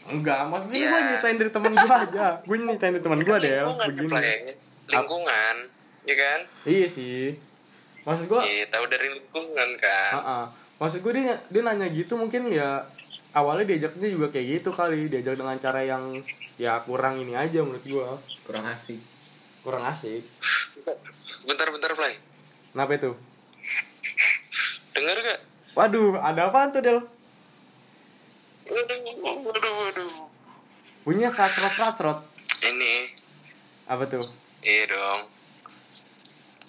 enggak 0.06 0.38
maksudnya 0.46 0.76
Iya. 0.76 0.86
gue 0.88 1.00
nyeritain 1.00 1.36
dari 1.36 1.52
teman 1.52 1.72
gue 1.72 1.86
aja. 1.88 2.28
Gue 2.40 2.56
nyeritain 2.60 2.92
dari 2.92 3.04
teman 3.04 3.20
gue 3.20 3.36
deh 3.40 3.54
lingkungan 3.56 3.88
begini. 3.88 4.10
Play. 4.12 4.38
lingkungan 4.88 5.56
ya 6.04 6.16
kan? 6.16 6.40
Iya 6.64 6.88
sih. 6.88 7.22
Maksud 8.04 8.26
gue 8.28 8.42
iya 8.44 8.66
tahu 8.68 8.86
dari 8.86 9.08
lingkungan 9.12 9.70
kan? 9.76 10.12
Ah, 10.12 10.22
ah. 10.22 10.46
Maksud 10.76 11.02
gue 11.02 11.14
dia, 11.16 11.42
dia 11.44 11.62
nanya 11.62 11.86
gitu 11.88 12.14
mungkin 12.14 12.50
ya 12.50 12.86
awalnya 13.32 13.66
diajaknya 13.68 14.08
juga 14.08 14.30
kayak 14.30 14.46
gitu 14.56 14.70
kali. 14.72 15.06
Diajak 15.08 15.34
dengan 15.36 15.58
cara 15.58 15.82
yang 15.82 16.14
ya 16.56 16.78
kurang 16.80 17.18
ini 17.18 17.34
aja 17.34 17.60
menurut 17.60 17.82
gue 17.82 18.08
Kurang 18.44 18.66
asik. 18.68 19.02
kurang 19.60 19.82
asik 19.84 20.22
bentar 21.46 21.70
bentar 21.70 21.92
play 21.94 22.18
kenapa 22.72 22.92
itu? 22.94 23.12
Dengar 24.92 25.16
gak 25.18 25.40
waduh 25.74 26.18
ada 26.18 26.48
apa 26.48 26.72
tuh 26.72 26.82
del? 26.82 27.00
Waduh 28.66 29.00
waduh 29.44 29.74
waduh. 29.78 30.12
Bunyinya 31.04 31.30
sacrot 31.30 32.24
ini. 32.66 33.14
Apa 33.86 34.04
tuh? 34.06 34.26
Iya 34.60 34.90
dong. 34.90 35.22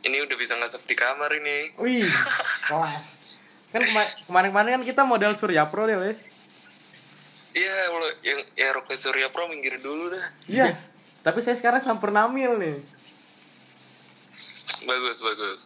Ini 0.04 0.16
udah 0.22 0.36
bisa 0.36 0.54
ngasap 0.54 0.84
di 0.84 0.94
kamar 0.94 1.30
ini. 1.32 1.72
Wih 1.80 2.04
kelas. 2.68 3.04
Kan 3.72 3.82
kema- 3.82 4.12
kemarin-kemarin 4.28 4.70
kan 4.76 4.84
kita 4.84 5.02
model 5.02 5.32
Surya 5.32 5.66
Pro 5.66 5.88
del 5.88 6.02
ya? 6.02 6.14
Iya 7.56 7.74
lo 7.88 8.08
yang 8.20 8.40
ya 8.52 8.68
Rocky 8.70 8.94
Surya 8.94 9.32
Pro 9.32 9.48
minggir 9.48 9.80
dulu 9.80 10.12
dah. 10.12 10.26
Iya. 10.46 10.68
Tapi 11.22 11.40
saya 11.40 11.56
sekarang 11.56 11.80
sampurnamil 11.80 12.60
nih 12.60 12.76
bagus 14.86 15.18
bagus. 15.20 15.62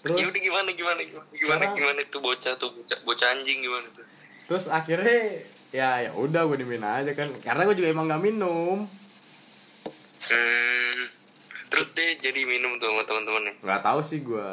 Terus? 0.00 0.16
Ya 0.16 0.24
udah 0.26 0.40
gimana 0.40 0.68
gimana 0.70 1.00
gimana 1.00 1.26
gimana 1.28 1.64
Sekarang- 1.66 1.76
gimana 1.76 2.00
tuh 2.08 2.20
bocah 2.20 2.54
tuh? 2.56 2.70
Bocah, 2.72 2.98
bocah 3.02 3.28
anjing 3.32 3.60
gimana 3.60 3.84
tuh? 3.90 4.04
Terus 4.46 4.64
akhirnya 4.66 5.18
ya 5.70 5.88
ya 6.02 6.10
udah 6.14 6.46
gue 6.46 6.58
dimin 6.58 6.80
aja 6.80 7.12
kan. 7.12 7.28
Karena 7.38 7.64
gue 7.64 7.76
juga 7.76 7.88
emang 7.88 8.06
nggak 8.06 8.22
minum. 8.22 8.88
Hmm, 10.20 10.98
terus 11.68 11.92
deh 11.92 12.16
jadi 12.18 12.44
minum 12.44 12.76
tuh 12.76 12.88
sama 12.88 13.02
teman-temannya? 13.02 13.54
Nggak 13.60 13.82
tahu 13.82 14.00
sih 14.00 14.20
gue 14.20 14.50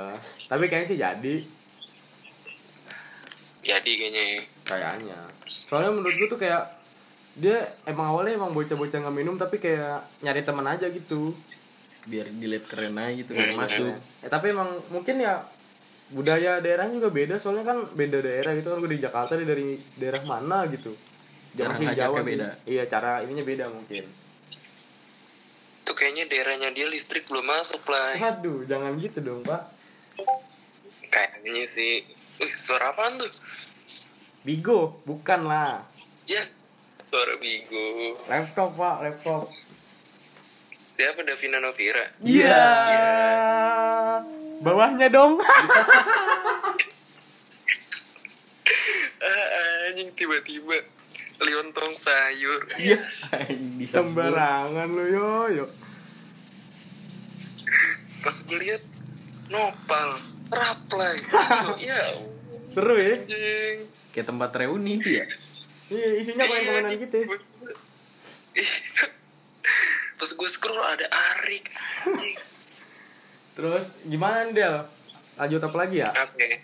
tapi 0.48 0.64
kayaknya 0.66 0.88
sih 0.88 0.98
jadi. 0.98 1.36
Jadi 3.62 3.92
kayaknya 3.94 4.24
ya. 4.24 4.42
kayaknya. 4.64 5.20
Soalnya 5.68 5.92
menurut 5.92 6.16
gue 6.16 6.28
tuh 6.28 6.40
kayak 6.40 6.72
dia 7.38 7.58
emang 7.86 8.10
awalnya 8.10 8.34
emang 8.34 8.50
bocah-bocah 8.52 8.98
nggak 8.98 9.14
minum 9.16 9.36
tapi 9.36 9.60
kayak 9.60 10.02
nyari 10.20 10.42
teman 10.42 10.66
aja 10.66 10.90
gitu 10.90 11.36
Biar 12.08 12.26
dilihat 12.32 12.66
keren 12.66 12.96
aja 12.96 13.12
gitu 13.14 13.32
kan 13.32 13.48
masuk. 13.54 13.92
eh, 13.96 14.30
tapi 14.32 14.56
emang 14.56 14.72
mungkin 14.90 15.20
ya 15.20 15.44
budaya 16.08 16.64
daerahnya 16.64 17.04
juga 17.04 17.12
beda 17.12 17.36
soalnya 17.36 17.68
kan 17.68 17.84
beda 17.92 18.24
daerah 18.24 18.56
gitu 18.56 18.72
kan 18.72 18.80
gue 18.80 18.92
di 18.96 19.02
Jakarta 19.04 19.36
dia 19.36 19.44
dari 19.44 19.76
daerah 19.96 20.24
mana 20.24 20.64
gitu. 20.72 20.96
Cara 21.52 21.74
Masih 21.76 21.86
ngajaknya 21.90 22.22
sih. 22.24 22.30
beda. 22.32 22.50
iya 22.64 22.84
cara 22.86 23.12
ininya 23.22 23.44
beda 23.44 23.66
mungkin. 23.68 24.04
Tuh 25.84 25.96
kayaknya 25.96 26.28
daerahnya 26.28 26.70
dia 26.72 26.88
listrik 26.88 27.28
belum 27.28 27.44
masuk 27.44 27.84
lah. 27.88 28.16
Aduh 28.36 28.64
jangan 28.64 28.96
gitu 29.00 29.20
dong 29.20 29.44
pak. 29.44 29.68
Kayaknya 31.08 31.64
sih. 31.64 32.04
Wih, 32.38 32.54
suara 32.54 32.94
apaan 32.94 33.18
tuh? 33.18 33.32
Bigo? 34.44 35.02
Bukan 35.04 35.44
lah. 35.44 35.84
Ya 36.24 36.44
suara 37.00 37.36
Bigo. 37.36 38.16
Laptop 38.28 38.76
pak 38.76 38.96
laptop 39.02 39.52
siapa 40.98 41.22
Davina 41.22 41.62
Novira? 41.62 42.10
Iya. 42.26 42.66
Bawahnya 44.66 45.08
dong. 45.14 45.38
Ah, 49.18 49.90
anjing 49.90 50.14
tiba-tiba 50.14 50.78
liontong 51.42 51.90
sayur. 51.90 52.62
Iya. 52.78 53.02
Sembarangan 53.82 54.88
lu 54.88 55.06
yo 55.10 55.32
yo. 55.50 55.66
Pas 58.22 58.38
gue 58.46 58.60
lihat 58.62 58.84
nopal 59.50 60.10
raplay. 60.54 61.18
Ya 61.90 62.02
seru 62.78 62.94
ya. 62.94 63.18
Anjing. 63.18 63.78
Kayak 64.14 64.28
tempat 64.30 64.50
reuni 64.54 65.02
itu 65.02 65.10
ya. 65.18 65.26
iya 65.90 66.08
isinya 66.22 66.46
komen-komenan 66.46 66.92
Iya, 66.94 67.02
gitu 67.02 67.16
ya. 67.18 67.28
Pas 70.18 70.30
gue 70.34 70.50
scroll 70.50 70.82
ada 70.82 71.06
Arik 71.38 71.70
anjing. 72.04 72.38
Terus 73.54 73.86
gimana 74.06 74.50
Del? 74.50 74.76
Lanjut 75.38 75.62
apa 75.62 75.78
lagi 75.78 76.02
ya? 76.02 76.10
Oke. 76.10 76.62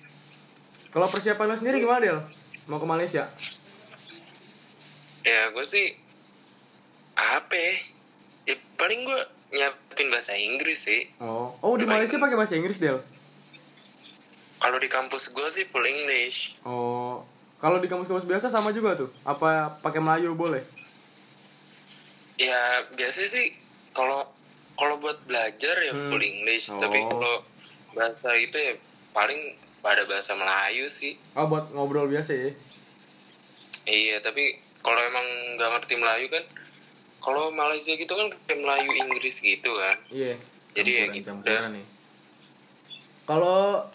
Kalau 0.89 1.09
persiapan 1.09 1.53
lo 1.53 1.55
sendiri 1.57 1.77
gimana 1.81 2.01
Del? 2.01 2.19
Mau 2.65 2.81
ke 2.81 2.87
Malaysia? 2.89 3.29
Ya 5.23 5.53
gue 5.53 5.65
sih 5.65 5.93
apa 7.13 7.53
ya? 7.53 7.73
ya 8.49 8.55
paling 8.75 8.99
gue 9.05 9.19
nyiapin 9.53 10.09
bahasa 10.09 10.33
Inggris 10.33 10.89
sih. 10.89 11.13
Oh. 11.21 11.53
Oh 11.61 11.77
di 11.77 11.85
Malaysia 11.85 12.17
pakai 12.17 12.37
bahasa 12.37 12.57
Inggris 12.57 12.81
Del? 12.81 12.97
Kalau 14.57 14.81
di 14.81 14.89
kampus 14.89 15.29
gue 15.29 15.47
sih 15.53 15.65
full 15.69 15.85
English. 15.85 16.57
Oh. 16.65 17.21
Kalau 17.61 17.79
di 17.79 17.87
kampus-kampus 17.87 18.27
biasa 18.27 18.51
sama 18.51 18.75
juga 18.75 18.97
tuh. 18.97 19.09
Apa 19.23 19.77
pakai 19.79 20.03
Melayu 20.03 20.35
boleh 20.35 20.65
ya 22.35 22.59
biasanya 22.93 23.29
sih 23.29 23.45
kalau 23.93 24.25
kalau 24.73 24.97
buat 24.97 25.21
belajar 25.29 25.75
ya 25.79 25.93
Hmm. 25.93 26.09
full 26.09 26.23
English. 26.23 26.69
Oh. 26.73 26.81
tapi 26.81 26.97
kalau 27.05 27.35
bahasa 27.93 28.29
itu 28.35 28.57
ya 28.57 28.73
paling 29.13 29.53
pada 29.79 30.01
bahasa 30.09 30.33
Melayu 30.33 30.89
sih. 30.89 31.13
Oh 31.37 31.45
buat 31.45 31.69
ngobrol 31.71 32.09
biasa 32.09 32.33
ya? 32.33 32.51
Iya 33.85 34.17
tapi 34.19 34.57
kalau 34.81 34.97
emang 34.97 35.25
nggak 35.55 35.69
ngerti 35.77 35.93
Melayu 35.95 36.27
kan 36.31 36.43
kalau 37.23 37.51
Malaysia 37.51 37.93
gitu 37.93 38.11
kan 38.11 38.27
kayak 38.47 38.59
Melayu 38.59 38.89
Inggris 38.97 39.37
gitu 39.39 39.71
kan. 39.77 39.97
Iya. 40.09 40.35
Jadi 40.73 40.91
ya 40.91 41.05
gitu. 41.13 41.29
udah 41.31 41.69
nih. 41.69 41.85
kalau 43.23 43.85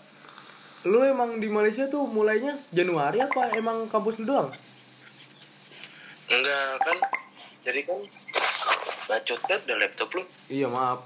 lu 0.87 1.05
emang 1.05 1.37
di 1.37 1.51
Malaysia 1.51 1.85
tuh 1.85 2.07
mulainya 2.07 2.55
Januari 2.71 3.19
apa 3.21 3.53
emang 3.53 3.91
kampus 3.91 4.23
lu 4.23 4.31
doang? 4.31 4.49
Enggak 6.29 6.69
kan 6.81 6.97
jadi 7.67 7.81
kan 7.85 7.99
bacot 9.09 9.41
banget 9.43 9.63
udah 9.65 9.79
laptop 9.79 10.09
lu? 10.13 10.23
Iya 10.47 10.69
maaf. 10.69 11.01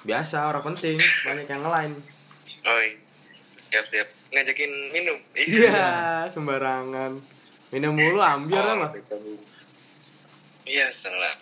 Biasa 0.00 0.46
orang 0.46 0.62
penting. 0.64 0.96
Banyak 0.96 1.46
yang 1.46 1.64
lain 1.64 1.92
oi. 2.64 2.88
Siap 3.60 3.84
siap 3.84 4.08
ngajakin 4.30 4.72
minum. 4.90 5.18
Iya 5.36 5.82
sembarangan. 6.28 7.18
Minum 7.68 7.92
mulu 7.92 8.18
ambil 8.18 8.56
Oh, 8.56 8.76
lah. 8.78 8.90
Iya 10.64 10.88
salah. 10.88 11.36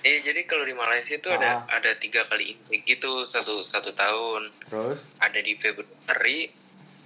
Iya 0.00 0.22
jadi 0.22 0.44
kalau 0.44 0.62
di 0.62 0.72
Malaysia 0.72 1.14
itu 1.14 1.26
ada 1.26 1.66
Ah. 1.66 1.76
ada 1.76 1.96
tiga 1.96 2.22
kali 2.24 2.54
intake 2.54 2.86
gitu 2.86 3.24
satu 3.24 3.58
satu 3.60 3.90
tahun. 3.90 4.46
terus? 4.64 5.00
Ada 5.18 5.40
di 5.40 5.56
Februari, 5.56 6.46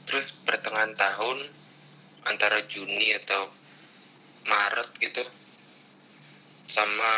terus 0.04 0.42
pertengahan 0.42 0.92
tahun 0.92 1.38
antara 2.22 2.60
Juni 2.62 3.16
atau 3.16 3.48
Maret 4.42 4.90
gitu, 4.98 5.24
sama 6.66 7.12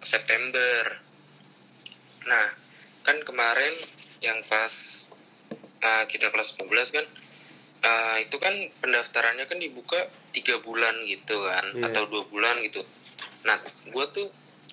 September. 0.00 0.96
Nah 2.28 2.46
kan 3.04 3.16
kemarin 3.24 3.72
yang 4.20 4.40
pas 4.44 4.72
uh, 5.80 6.04
kita 6.04 6.28
kelas 6.28 6.60
12 6.60 6.96
kan 6.96 7.06
uh, 7.80 8.16
itu 8.20 8.36
kan 8.36 8.52
pendaftarannya 8.84 9.48
kan 9.48 9.56
dibuka 9.56 9.96
tiga 10.30 10.60
bulan 10.60 10.92
gitu 11.08 11.40
kan 11.40 11.64
Iya. 11.74 11.90
atau 11.90 12.02
dua 12.12 12.24
bulan 12.28 12.60
gitu. 12.60 12.84
Nah 13.48 13.56
gue 13.88 14.06
tuh 14.12 14.28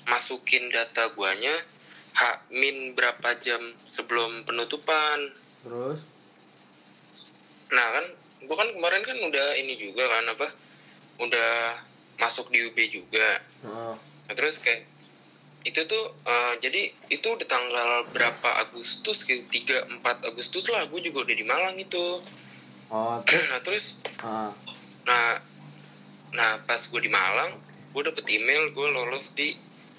masukin 0.08 0.72
data 0.72 1.12
guanya 1.16 1.54
hak 2.18 2.50
min 2.52 2.96
berapa 2.98 3.38
jam 3.40 3.60
sebelum 3.86 4.44
penutupan. 4.44 5.32
Terus? 5.64 6.00
Nah 7.72 7.88
kan 7.96 8.06
gue 8.38 8.56
kan 8.56 8.70
kemarin 8.70 9.04
kan 9.04 9.18
udah 9.18 9.48
ini 9.60 9.76
juga 9.80 10.04
kan 10.08 10.26
apa 10.30 10.48
udah 11.18 11.52
masuk 12.22 12.50
di 12.54 12.62
UB 12.70 12.78
juga. 12.90 13.30
Oh, 13.66 13.94
nah, 14.30 14.34
terus 14.38 14.62
kayak 14.62 14.86
itu 15.68 15.84
tuh 15.84 16.04
uh, 16.24 16.54
jadi 16.64 16.88
itu 17.12 17.28
udah 17.28 17.44
tanggal 17.44 17.90
berapa? 18.16 18.50
Agustus 18.64 19.28
gitu. 19.28 19.44
3 19.44 20.00
4 20.00 20.30
Agustus 20.32 20.72
lah. 20.72 20.88
Gue 20.88 21.04
juga 21.04 21.28
udah 21.28 21.36
di 21.36 21.44
Malang 21.44 21.76
itu. 21.76 22.24
Oh 22.88 23.20
terus 23.28 23.44
nah 23.52 23.60
terus 23.60 23.86
ah, 24.24 24.52
nah 25.04 25.26
nah 26.32 26.52
pas 26.64 26.80
gue 26.80 27.02
di 27.04 27.12
Malang 27.12 27.52
gue 27.92 28.02
dapet 28.08 28.24
email 28.32 28.72
gue 28.72 28.88
lolos 28.96 29.36
di 29.36 29.52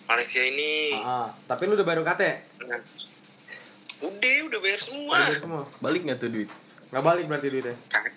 Malaysia 0.08 0.40
ini. 0.40 0.96
Ah, 1.04 1.28
tapi 1.44 1.68
lu 1.68 1.76
udah 1.76 1.84
baru 1.84 2.00
KT 2.00 2.22
nah, 2.64 2.80
udah 4.08 4.34
udah 4.48 4.58
bayar 4.64 4.80
semua. 4.80 5.16
Udah 5.20 5.26
bayar 5.28 5.40
semua? 5.44 5.62
Balik 5.84 6.00
nggak 6.08 6.18
tuh 6.20 6.32
duit? 6.32 6.50
nggak 6.88 7.04
balik 7.04 7.24
berarti 7.28 7.52
duitnya? 7.52 7.76
Kag- 7.92 8.16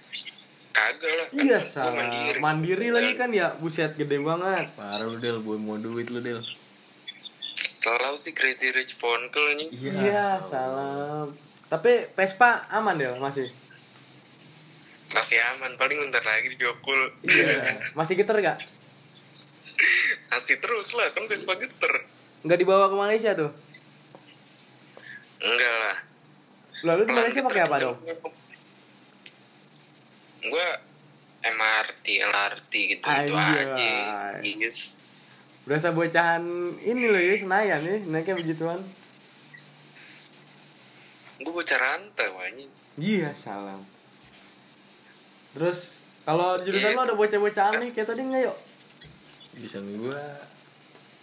kagak 0.71 1.13
lah. 1.19 1.27
Iya 1.35 1.57
salah. 1.59 1.91
mandiri. 1.91 2.39
mandiri 2.39 2.87
lagi 2.87 3.11
kan 3.19 3.29
ya? 3.35 3.51
Buset 3.59 3.99
gede 3.99 4.23
banget. 4.23 4.71
Parah 4.79 5.03
lu 5.03 5.19
Del, 5.19 5.43
gue 5.43 5.57
mau 5.59 5.75
duit 5.75 6.07
lu 6.07 6.23
Del. 6.23 6.39
Selalu 7.81 8.13
sih 8.13 8.29
crazy 8.31 8.69
rich 8.69 8.93
ponkel 8.95 9.41
nih 9.55 9.69
Iya, 9.73 10.37
salam. 10.39 11.33
Tapi 11.65 12.13
Vespa 12.13 12.61
aman 12.69 12.93
deh 12.93 13.09
masih. 13.17 13.49
masih 15.09 15.35
aman 15.49 15.75
paling 15.75 15.97
bentar 15.99 16.21
lagi 16.21 16.51
dijokul 16.51 17.11
Iya. 17.21 17.81
Masih 17.93 18.15
geter 18.15 18.37
gak? 18.37 18.59
masih 20.29 20.55
terus 20.57 20.93
lah 20.93 21.09
kan 21.09 21.25
Vespa 21.25 21.57
geter 21.57 22.05
Nggak 22.41 22.59
dibawa 22.59 22.85
ke 22.85 22.95
Malaysia 22.95 23.31
tuh? 23.33 23.49
enggak 25.41 25.75
lah 25.75 25.97
Lalu 26.83 27.01
di 27.03 27.13
Malaysia 27.13 27.41
pakai 27.41 27.61
apa 27.61 27.75
dong? 27.77 27.97
gue 30.41 30.67
MRT 31.43 32.05
LRT 32.23 32.73
gitu 32.91 33.05
gitu 33.05 33.33
aja 33.33 33.89
yes 34.43 35.01
Berasa 35.61 35.89
bocahan 35.89 36.41
ini 36.79 37.03
loh 37.05 37.21
ya, 37.21 37.35
Senayan 37.37 37.81
ya, 37.81 37.95
naiknya 38.03 38.35
begituan. 38.35 38.81
gue 41.37 41.49
bocah 41.49 41.73
rantau 41.75 42.37
anjing 42.39 42.69
Iya, 42.95 43.33
salam. 43.33 43.81
Terus 45.51 45.97
kalau 46.21 46.53
di 46.55 46.69
jurusan 46.69 46.85
Iya. 46.87 46.97
lo 46.97 47.01
ada 47.03 47.15
bocah-bocahan 47.15 47.81
nih 47.81 47.89
kayak 47.91 48.07
tadi 48.07 48.21
nggak 48.23 48.41
yuk? 48.43 48.57
Jurusan 49.51 49.83
gua 49.97 50.21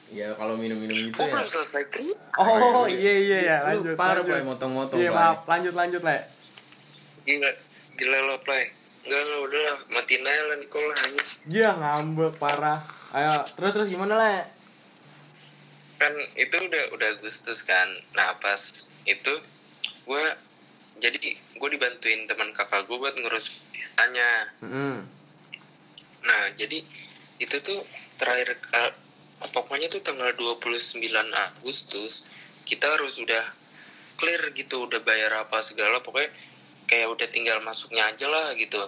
ya 0.08 0.34
kalau 0.34 0.56
minum-minum 0.56 0.90
gitu 0.92 1.14
gue 1.14 1.22
ya. 1.22 1.30
belum 1.30 1.46
selesai 1.46 1.82
cerita 1.86 2.18
Oh, 2.36 2.84
iya. 2.84 2.98
iya 2.98 3.14
iya 3.14 3.38
ya, 3.38 3.56
Lu 3.60 3.66
lanjut. 3.84 3.94
parah, 3.94 4.18
lanjut. 4.18 4.26
Play, 4.28 4.42
motong-motong, 4.42 4.98
Iya, 4.98 5.10
maaf, 5.12 5.38
lanjut 5.44 5.74
lanjut, 5.76 6.02
Le. 6.02 6.18
gila 7.22 7.50
gila 7.94 8.18
lo 8.24 8.36
play 8.40 8.64
enggak 9.00 9.20
enggak 9.20 9.40
udah 9.44 9.60
lah 9.60 9.76
matiin 9.92 10.24
aja 10.24 10.42
lah 10.44 10.56
Nicole 10.56 10.92
anjing 10.96 11.26
Iya, 11.48 11.70
ngambek 11.72 12.32
parah. 12.36 12.80
Ayo, 13.16 13.40
terus 13.56 13.72
terus 13.72 13.88
gimana, 13.88 14.14
Le? 14.20 14.58
kan 15.98 16.14
itu 16.38 16.54
udah 16.54 16.94
udah 16.94 17.08
Agustus 17.18 17.66
kan 17.66 17.88
nah 18.14 18.38
pas 18.38 18.58
itu 19.02 19.34
gue 20.06 20.24
jadi 21.02 21.18
gue 21.58 21.68
dibantuin 21.74 22.24
teman 22.30 22.54
kakak 22.54 22.86
gue 22.86 22.96
buat 22.96 23.18
ngurus 23.18 23.66
visanya 23.74 24.54
Hmm. 24.62 25.02
nah 26.22 26.42
jadi 26.54 26.78
itu 27.38 27.56
tuh 27.62 27.78
terakhir 28.18 28.54
eh, 28.54 28.92
pokoknya 29.50 29.90
tuh 29.90 30.02
tanggal 30.06 30.30
29 30.38 31.02
Agustus 31.34 32.30
kita 32.62 32.86
harus 32.94 33.18
udah 33.18 33.44
clear 34.18 34.54
gitu 34.54 34.86
udah 34.86 35.02
bayar 35.02 35.34
apa 35.46 35.58
segala 35.62 35.98
pokoknya 36.02 36.30
kayak 36.86 37.10
udah 37.10 37.28
tinggal 37.30 37.58
masuknya 37.66 38.06
aja 38.06 38.26
lah 38.30 38.54
gitu 38.54 38.78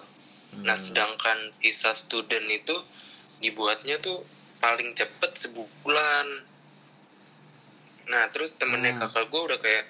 nah 0.63 0.75
sedangkan 0.75 1.51
visa 1.59 1.91
student 1.95 2.47
itu 2.51 2.75
dibuatnya 3.41 3.97
tuh 3.99 4.21
paling 4.61 4.93
cepet 4.93 5.31
sebulan. 5.33 6.27
Nah 8.13 8.23
terus 8.29 8.61
temennya 8.61 8.95
Hmm. 8.95 9.01
kakak 9.09 9.25
gue 9.33 9.41
udah 9.51 9.59
kayak 9.59 9.85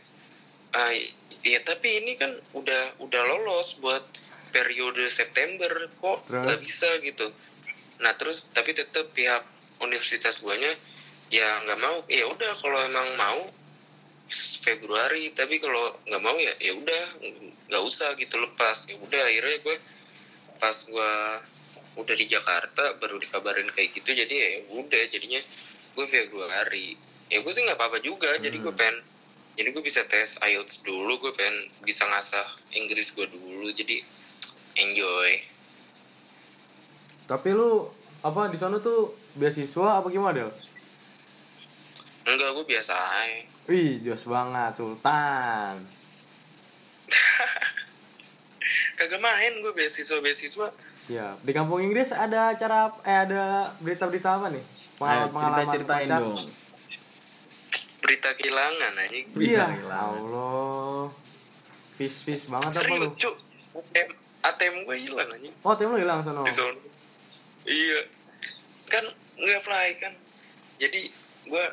ah 0.72 0.92
iya 1.44 1.60
tapi 1.60 2.00
ini 2.00 2.16
kan 2.16 2.32
udah 2.56 3.04
udah 3.04 3.22
lolos 3.28 3.84
buat 3.84 4.04
periode 4.56 5.04
September 5.12 5.68
kok 6.00 6.24
nggak 6.32 6.60
bisa 6.64 6.88
gitu. 7.04 7.28
Nah 8.00 8.16
terus 8.16 8.56
tapi 8.56 8.72
tetap 8.72 9.12
pihak 9.12 9.44
universitas 9.84 10.40
guanya 10.40 10.72
ya 11.28 11.68
nggak 11.68 11.80
mau. 11.80 11.98
Ya 12.08 12.28
udah 12.32 12.56
kalau 12.56 12.80
emang 12.88 13.20
mau 13.20 13.42
Februari 14.64 15.36
tapi 15.36 15.60
kalau 15.60 16.00
nggak 16.08 16.24
mau 16.24 16.40
ya 16.40 16.56
ya 16.64 16.72
udah 16.80 17.04
nggak 17.68 17.84
usah 17.84 18.16
gitu 18.16 18.40
lepas. 18.40 18.88
Ya 18.88 18.96
udah 18.96 19.22
akhirnya 19.28 19.58
gue 19.60 19.76
pas 20.62 20.78
gue 20.88 21.14
udah 22.00 22.16
di 22.16 22.26
Jakarta 22.28 22.96
baru 23.04 23.20
dikabarin 23.20 23.68
kayak 23.76 23.92
gitu 23.98 24.16
jadi 24.16 24.32
ya 24.32 24.52
udah 24.80 25.04
jadinya 25.12 25.42
gue 25.92 26.06
Februari 26.08 26.96
ya 27.28 27.44
gue 27.44 27.52
sih 27.52 27.64
nggak 27.68 27.76
apa-apa 27.76 28.00
juga 28.00 28.32
jadi 28.40 28.56
gue 28.56 28.72
pengen 28.72 29.04
jadi 29.60 29.76
gue 29.76 29.84
bisa 29.84 30.08
tes 30.08 30.40
IELTS 30.40 30.88
dulu 30.88 31.20
gue 31.20 31.32
pengen 31.36 31.68
bisa 31.84 32.08
ngasah 32.08 32.48
Inggris 32.72 33.12
gue 33.12 33.28
dulu 33.28 33.68
jadi 33.76 34.00
enjoy. 34.80 35.32
Tapi 37.28 37.50
lu 37.52 37.88
apa 38.24 38.48
di 38.48 38.58
sana 38.60 38.80
tuh 38.80 39.16
beasiswa 39.36 40.00
apa 40.00 40.08
gimana, 40.12 40.36
Del? 40.36 40.52
enggak 42.22 42.54
gue 42.54 42.66
biasa 42.70 42.94
aja. 42.94 43.50
Wih, 43.66 43.98
jos 44.06 44.24
banget, 44.30 44.78
Sultan. 44.78 45.82
kagak 49.02 49.18
main 49.18 49.54
gue 49.66 49.74
beasiswa 49.74 50.22
beasiswa 50.22 50.70
Siap. 51.12 51.36
Di 51.42 51.52
kampung 51.52 51.80
Inggris 51.82 52.10
ada 52.10 52.56
acara 52.56 52.88
eh 53.04 53.18
ada 53.22 53.44
berita-berita 53.78 54.30
apa 54.34 54.48
nih? 54.48 54.64
Pengalaman 54.96 55.36
cerita-ceritain 55.36 56.08
pacar? 56.08 56.22
dong. 56.22 56.48
berita 58.02 58.30
kehilangan 58.34 58.92
anjing 58.98 59.26
Iya, 59.36 59.66
kehilangan. 59.68 60.10
Allah. 60.18 61.04
Fish-fish 61.94 62.48
banget 62.48 62.72
apa 62.74 62.94
lu? 62.98 63.08
cuk 63.14 63.36
ATM, 63.74 64.08
ATM 64.42 64.76
gue 64.84 64.98
hilang 64.98 65.30
anjing 65.30 65.54
Oh, 65.62 65.76
tim 65.76 65.88
lu 65.88 65.98
hilang 65.98 66.20
sono. 66.20 66.42
di 66.42 66.50
sono 66.50 66.76
iya 67.62 68.02
kan 68.86 69.06
nggak 69.38 69.62
fly 69.62 69.88
kan 69.96 70.14
jadi 70.76 71.08
gue 71.46 71.66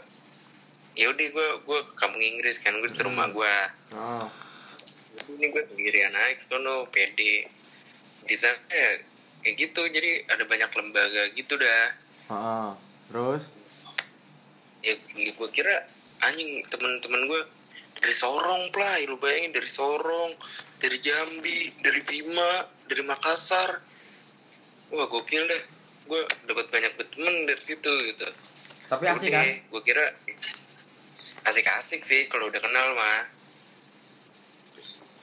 ya 0.95 1.09
udah 1.09 1.27
gue 1.29 1.49
gue 1.65 1.79
ke 1.83 1.95
kampung 1.97 2.21
Inggris 2.21 2.61
kan 2.61 2.77
gue 2.77 2.87
di 2.87 2.93
Hmm. 2.93 3.09
rumah 3.09 3.27
gue 3.31 3.55
Oh. 3.95 4.29
ini 5.31 5.49
gue 5.49 5.63
sendirian 5.65 6.13
aja 6.13 6.35
ke 6.35 6.45
sono 6.45 6.85
pede 6.87 7.49
di 8.21 8.35
sana 8.37 8.61
ya 8.69 9.01
kayak 9.49 9.65
gitu. 9.65 9.81
Jadi 9.89 10.29
ada 10.29 10.45
banyak 10.45 10.69
lembaga 10.77 11.23
gitu 11.33 11.57
dah. 11.57 11.87
Heeh. 12.29 12.69
Terus? 13.09 13.43
Ya 14.85 14.95
gue 15.17 15.49
kira 15.57 15.89
anjing 16.21 16.61
teman-teman 16.69 17.25
gue 17.25 17.43
dari 17.97 18.13
Sorong 18.13 18.69
play. 18.69 19.09
Lu 19.09 19.17
bayangin 19.17 19.57
dari 19.57 19.65
Sorong 19.65 20.37
dari 20.85 21.01
Jambi 21.01 21.73
dari 21.81 22.05
Bima 22.05 22.69
dari 22.85 23.01
Makassar. 23.09 23.81
Wah 24.93 25.09
gokil 25.09 25.49
deh. 25.49 25.63
Gue 26.05 26.21
dapat 26.45 26.69
banyak 26.69 26.93
temen 27.17 27.49
dari 27.49 27.63
situ 27.65 27.93
gitu. 28.13 28.29
Tapi 28.93 29.05
asik 29.09 29.33
kan? 29.33 29.45
gue 29.45 29.83
kira 29.85 30.05
asik-asik 31.49 32.05
sih 32.05 32.29
kalau 32.29 32.53
udah 32.53 32.61
kenal 32.61 32.93
mah. 32.93 33.25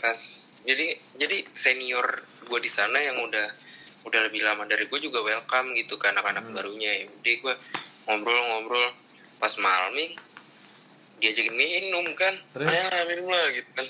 Pas 0.01 0.17
jadi 0.65 0.97
jadi 1.17 1.45
senior 1.53 2.25
gue 2.45 2.59
di 2.61 2.69
sana 2.69 2.97
yang 3.01 3.21
udah 3.25 3.64
udah 4.05 4.19
lebih 4.29 4.45
lama 4.45 4.69
dari 4.69 4.85
gue 4.85 4.99
juga 5.01 5.25
welcome 5.25 5.73
gitu 5.73 5.97
ke 5.97 6.05
anak-anak 6.13 6.45
barunya. 6.53 7.03
Ya 7.03 7.05
udah 7.09 7.33
gue 7.41 7.53
ngobrol-ngobrol. 8.05 8.93
Pas 9.41 9.51
malming 9.57 10.15
diajakin 11.19 11.55
minum 11.57 12.05
kan. 12.13 12.37
Terus? 12.53 12.69
ayo 12.69 13.03
minum 13.09 13.27
lah 13.33 13.45
gitu 13.51 13.69
kan. 13.73 13.87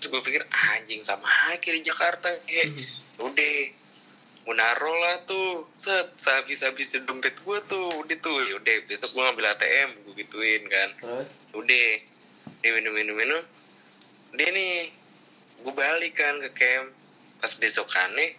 Terus 0.00 0.08
gue 0.12 0.20
pikir 0.28 0.42
anjing 0.48 1.00
sama 1.00 1.26
aja 1.52 1.68
di 1.72 1.80
Jakarta 1.80 2.28
kayak 2.44 2.68
udah 3.20 3.56
gue 4.44 4.54
naro 4.56 4.92
lah 4.92 5.16
tuh. 5.24 5.64
Set 5.72 6.20
sehabis 6.20 6.60
habis 6.60 6.92
dompet 7.08 7.34
gue 7.40 7.58
tuh. 7.64 7.88
Udah 8.04 8.16
tuh 8.20 8.36
ya 8.44 8.60
udah 8.60 8.76
besok 8.84 9.16
gue 9.16 9.22
ngambil 9.24 9.56
ATM 9.56 9.88
gue 10.04 10.14
gituin 10.20 10.62
kan. 10.68 10.88
Terus? 11.00 11.28
Udah 11.56 11.88
dia 12.60 12.70
minum 12.76 12.92
minum 12.92 13.16
minum. 13.16 13.42
Dia 14.36 14.52
nih 14.52 14.92
gue 15.64 15.72
balik 15.72 16.12
kan 16.20 16.36
ke 16.44 16.50
camp. 16.52 16.92
Pas 17.40 17.56
besokannya 17.56 18.36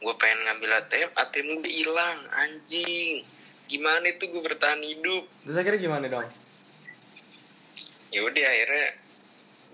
gue 0.00 0.14
pengen 0.16 0.40
ngambil 0.48 0.70
ATM 0.80 1.10
ATM 1.12 1.46
gue 1.60 1.72
hilang 1.72 2.18
anjing. 2.48 3.24
Gimana 3.68 4.10
itu 4.10 4.26
gue 4.26 4.42
bertahan 4.42 4.80
hidup? 4.82 5.24
Terus 5.46 5.56
akhirnya 5.60 5.80
gimana 5.80 6.06
dong? 6.10 6.26
ya 8.10 8.26
udah 8.26 8.42
akhirnya 8.42 8.88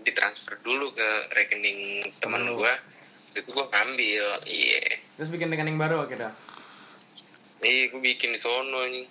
ditransfer 0.05 0.61
dulu 0.61 0.93
ke 0.93 1.09
rekening 1.33 2.05
teman 2.21 2.45
gue 2.45 2.73
terus 3.33 3.43
itu 3.43 3.51
gue 3.53 3.67
ngambil 3.67 4.25
iya. 4.47 5.01
Terus 5.19 5.33
bikin 5.33 5.49
rekening 5.51 5.81
baru 5.81 6.05
akhirnya. 6.05 6.31
iya 7.65 7.89
gue 7.89 8.01
bikin 8.01 8.37
di 8.37 8.39
sono 8.39 8.85
anjing. 8.85 9.09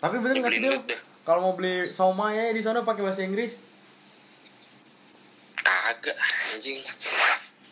Tapi 0.00 0.14
bener 0.18 0.34
nggak 0.40 0.52
sih. 0.56 0.98
Kalau 1.28 1.44
mau 1.44 1.54
beli 1.54 1.92
somai 1.92 2.40
ya 2.40 2.56
di 2.56 2.64
sana 2.64 2.80
pakai 2.88 3.04
bahasa 3.04 3.20
Inggris, 3.20 3.60
kagak 5.60 6.16
anjing. 6.56 6.80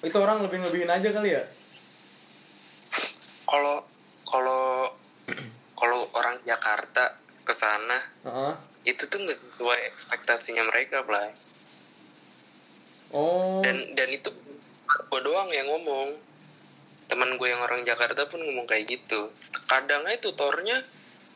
Itu 0.05 0.17
orang 0.21 0.45
lebih 0.45 0.61
lebihin 0.61 0.93
aja 0.93 1.09
kali 1.09 1.33
ya? 1.33 1.43
Kalau 3.47 3.83
kalau 4.27 4.93
kalau 5.79 6.01
orang 6.19 6.37
Jakarta 6.43 7.15
ke 7.47 7.55
sana 7.55 7.99
Heeh. 8.27 8.55
itu 8.91 9.07
tuh 9.07 9.23
nggak 9.23 9.39
sesuai 9.39 9.81
ekspektasinya 9.95 10.67
mereka 10.67 11.07
Blay. 11.07 11.31
Oh. 13.15 13.63
dan 13.63 13.95
dan 13.95 14.11
itu 14.11 14.35
gue 14.87 15.21
doang 15.23 15.47
yang 15.55 15.71
ngomong 15.71 16.11
teman 17.07 17.39
gue 17.39 17.49
yang 17.49 17.63
orang 17.63 17.87
Jakarta 17.87 18.27
pun 18.27 18.43
ngomong 18.43 18.67
kayak 18.67 18.91
gitu 18.91 19.31
kadang 19.71 20.03
aja 20.11 20.19
tutornya 20.19 20.83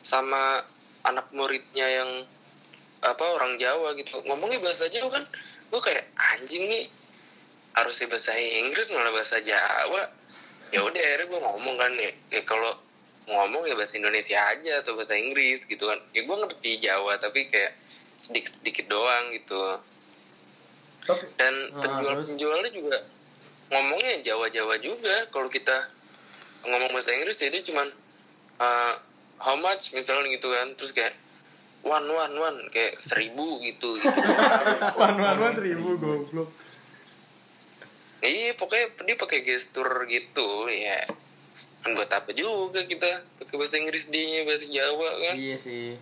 sama 0.03 0.59
anak 1.07 1.31
muridnya 1.31 1.87
yang 1.87 2.11
apa 3.01 3.23
orang 3.39 3.55
Jawa 3.55 3.95
gitu 3.95 4.19
ngomongnya 4.27 4.59
bahasa 4.59 4.91
Jawa 4.91 5.09
kan 5.15 5.23
gue 5.71 5.81
kayak 5.81 6.05
anjing 6.35 6.67
nih 6.67 6.85
harusnya 7.71 8.11
bahasa 8.11 8.35
Inggris 8.35 8.91
malah 8.91 9.15
bahasa 9.15 9.39
Jawa 9.39 10.11
ya 10.71 10.79
udah 10.81 11.01
akhirnya 11.01 11.27
gue 11.27 11.39
ngomong 11.39 11.75
kan 11.75 11.91
ya, 11.99 12.11
ya 12.31 12.41
kalau 12.47 12.71
mau 13.29 13.45
ngomong 13.45 13.69
ya 13.69 13.75
bahasa 13.77 13.99
Indonesia 13.99 14.39
aja 14.39 14.81
atau 14.81 14.97
bahasa 14.97 15.15
Inggris 15.19 15.67
gitu 15.67 15.83
kan. 15.85 15.99
Ya 16.15 16.25
gue 16.25 16.35
ngerti 16.35 16.81
Jawa 16.81 17.19
tapi 17.21 17.47
kayak 17.51 17.75
sedikit 18.17 18.53
sedikit 18.55 18.85
doang 18.89 19.35
gitu. 19.35 19.61
Tapi 21.05 21.25
dan 21.37 21.55
Ah, 21.75 21.81
penjual 21.81 22.15
penjualnya 22.25 22.71
juga 22.73 22.97
ngomongnya 23.71 24.23
Jawa 24.25 24.47
Jawa 24.49 24.75
juga. 24.81 25.27
Kalau 25.29 25.47
kita 25.51 25.75
ngomong 26.65 26.91
bahasa 26.91 27.13
Inggris 27.13 27.37
jadi 27.39 27.61
cuman 27.61 27.87
uh, 28.61 28.93
how 29.41 29.55
much 29.59 29.93
misalnya 29.93 30.33
gitu 30.33 30.49
kan. 30.49 30.73
Terus 30.79 30.91
kayak 30.95 31.13
one 31.81 32.05
one 32.09 32.35
one 32.37 32.57
kayak 32.69 33.01
seribu 33.01 33.57
gitu, 33.65 33.97
gitu. 33.97 34.21
wan 35.01 35.17
wan 35.17 35.37
wan 35.41 35.53
seribu 35.57 35.97
goblok. 35.97 36.49
Iya 38.23 38.53
pokoknya 38.53 39.01
dia 39.01 39.15
pakai 39.15 39.39
gestur 39.41 39.89
gitu 40.05 40.47
ya 40.67 41.05
kan 41.81 41.93
buat 41.93 42.07
apa 42.07 42.29
juga 42.31 42.81
kita 42.81 43.09
pakai 43.37 43.55
bahasa 43.55 43.75
Inggris 43.75 44.07
di 44.07 44.21
bahasa 44.41 44.65
Jawa 44.67 45.09
kan 45.19 45.35
Iya 45.35 45.57
sih. 45.57 45.97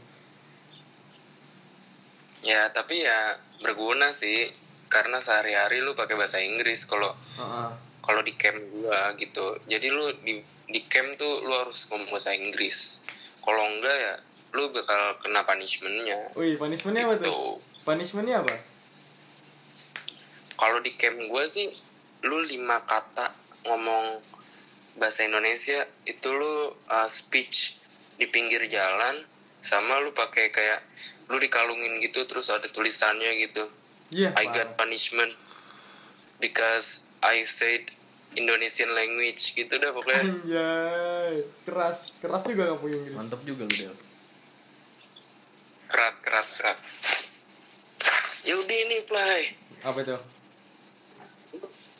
ya 2.41 2.67
tapi 2.69 2.99
ya 2.99 3.19
berguna 3.59 4.11
sih 4.11 4.51
karena 4.87 5.19
sehari-hari 5.19 5.79
lu 5.79 5.91
pakai 5.93 6.15
bahasa 6.15 6.39
Inggris 6.39 6.83
kalau 6.83 7.11
Heeh. 7.35 7.69
kalau 8.01 8.21
di 8.21 8.33
camp 8.33 8.59
gua 8.73 9.15
gitu 9.15 9.43
jadi 9.65 9.87
lu 9.87 10.11
di 10.19 10.39
di 10.65 10.81
camp 10.85 11.15
tuh 11.15 11.43
lu 11.43 11.53
harus 11.53 11.87
ngomong 11.87 12.09
bahasa 12.09 12.31
Inggris 12.31 13.03
kalau 13.39 13.63
enggak 13.65 13.91
ya 13.93 14.13
lu 14.51 14.67
bakal 14.69 14.99
kena 15.19 15.43
punishmentnya 15.43 16.19
Wih, 16.33 16.55
punishmentnya 16.55 17.05
apa 17.05 17.15
gitu 17.15 17.27
tuh? 17.29 17.47
Punishmentnya 17.81 18.41
apa? 18.41 18.55
kalau 20.55 20.79
di 20.79 20.91
camp 20.93 21.15
gua 21.25 21.43
sih 21.43 21.71
lu 22.23 22.43
lima 22.43 22.77
kata 22.83 23.31
ngomong 23.63 24.19
bahasa 24.95 25.23
Indonesia 25.23 25.79
itu 26.03 26.27
lu 26.27 26.55
uh, 26.73 27.07
speech 27.07 27.79
di 28.19 28.27
pinggir 28.27 28.67
jalan 28.67 29.23
sama 29.59 30.03
lu 30.03 30.11
pakai 30.11 30.51
kayak 30.51 30.83
lu 31.29 31.37
dikalungin 31.37 31.99
gitu 32.01 32.25
terus 32.25 32.49
ada 32.49 32.67
tulisannya 32.67 33.47
gitu 33.47 33.63
Iya. 34.09 34.33
I 34.33 34.49
got 34.49 34.73
punishment 34.73 35.37
because 36.41 37.13
I 37.21 37.45
said 37.45 37.93
Indonesian 38.33 38.89
language 38.97 39.53
gitu 39.53 39.69
dah 39.77 39.93
pokoknya 39.93 40.23
Anjay, 40.25 41.33
keras, 41.61 42.17
keras 42.17 42.41
juga 42.41 42.73
kamu 42.73 42.85
Inggris. 42.89 43.13
Mantap 43.13 43.41
juga 43.45 43.69
lu 43.69 43.73
Del. 43.73 43.93
keras 45.89 46.13
keras 46.25 46.47
keras 46.57 46.79
yaudah 48.45 48.77
ini 48.81 48.97
play 49.05 49.53
Apa 49.85 50.01
itu? 50.01 50.17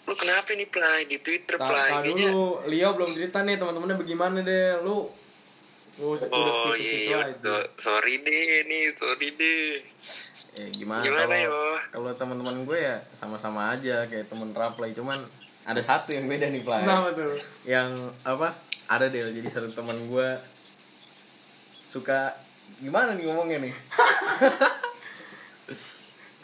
Lu 0.10 0.17
kenapa 0.17 0.58
nih 0.58 0.65
play 0.65 1.06
di 1.06 1.22
Twitter 1.22 1.62
play 1.62 2.02
kayaknya 2.02 2.34
dulu, 2.34 2.65
Leo 2.65 2.89
belum 2.98 3.13
cerita 3.13 3.45
nih 3.45 3.62
teman-temannya 3.62 3.98
bagaimana 4.02 4.41
deh, 4.41 4.82
lu. 4.82 5.06
Oh, 6.00 6.15
oh 6.15 6.74
iya 6.80 6.95
iya 7.06 7.17
so- 7.38 7.69
sorry 7.78 8.24
deh 8.24 8.65
nih 8.65 8.88
sorry 8.89 9.30
deh 9.36 9.76
Eh 10.60 10.67
gimana, 10.74 11.04
Gimana, 11.04 11.36
kalau 11.36 11.76
kalau 11.93 12.12
teman-teman 12.17 12.65
gue 12.65 12.80
ya 12.80 12.98
sama-sama 13.13 13.69
aja 13.69 14.08
kayak 14.10 14.32
temen 14.32 14.50
Raplay 14.50 14.95
cuman 14.98 15.22
ada 15.67 15.82
satu 15.84 16.15
yang 16.15 16.26
beda 16.26 16.50
nih 16.50 16.63
Play. 16.65 16.82
Kenapa 16.82 17.10
tuh? 17.13 17.38
Yang 17.67 17.89
apa? 18.26 18.56
Ada 18.89 19.12
Del 19.13 19.30
jadi 19.30 19.45
satu 19.52 19.69
teman 19.76 20.00
gue 20.10 20.28
suka 21.91 22.34
gimana 22.82 23.13
nih 23.13 23.30
ngomongnya 23.30 23.60
nih? 23.62 23.74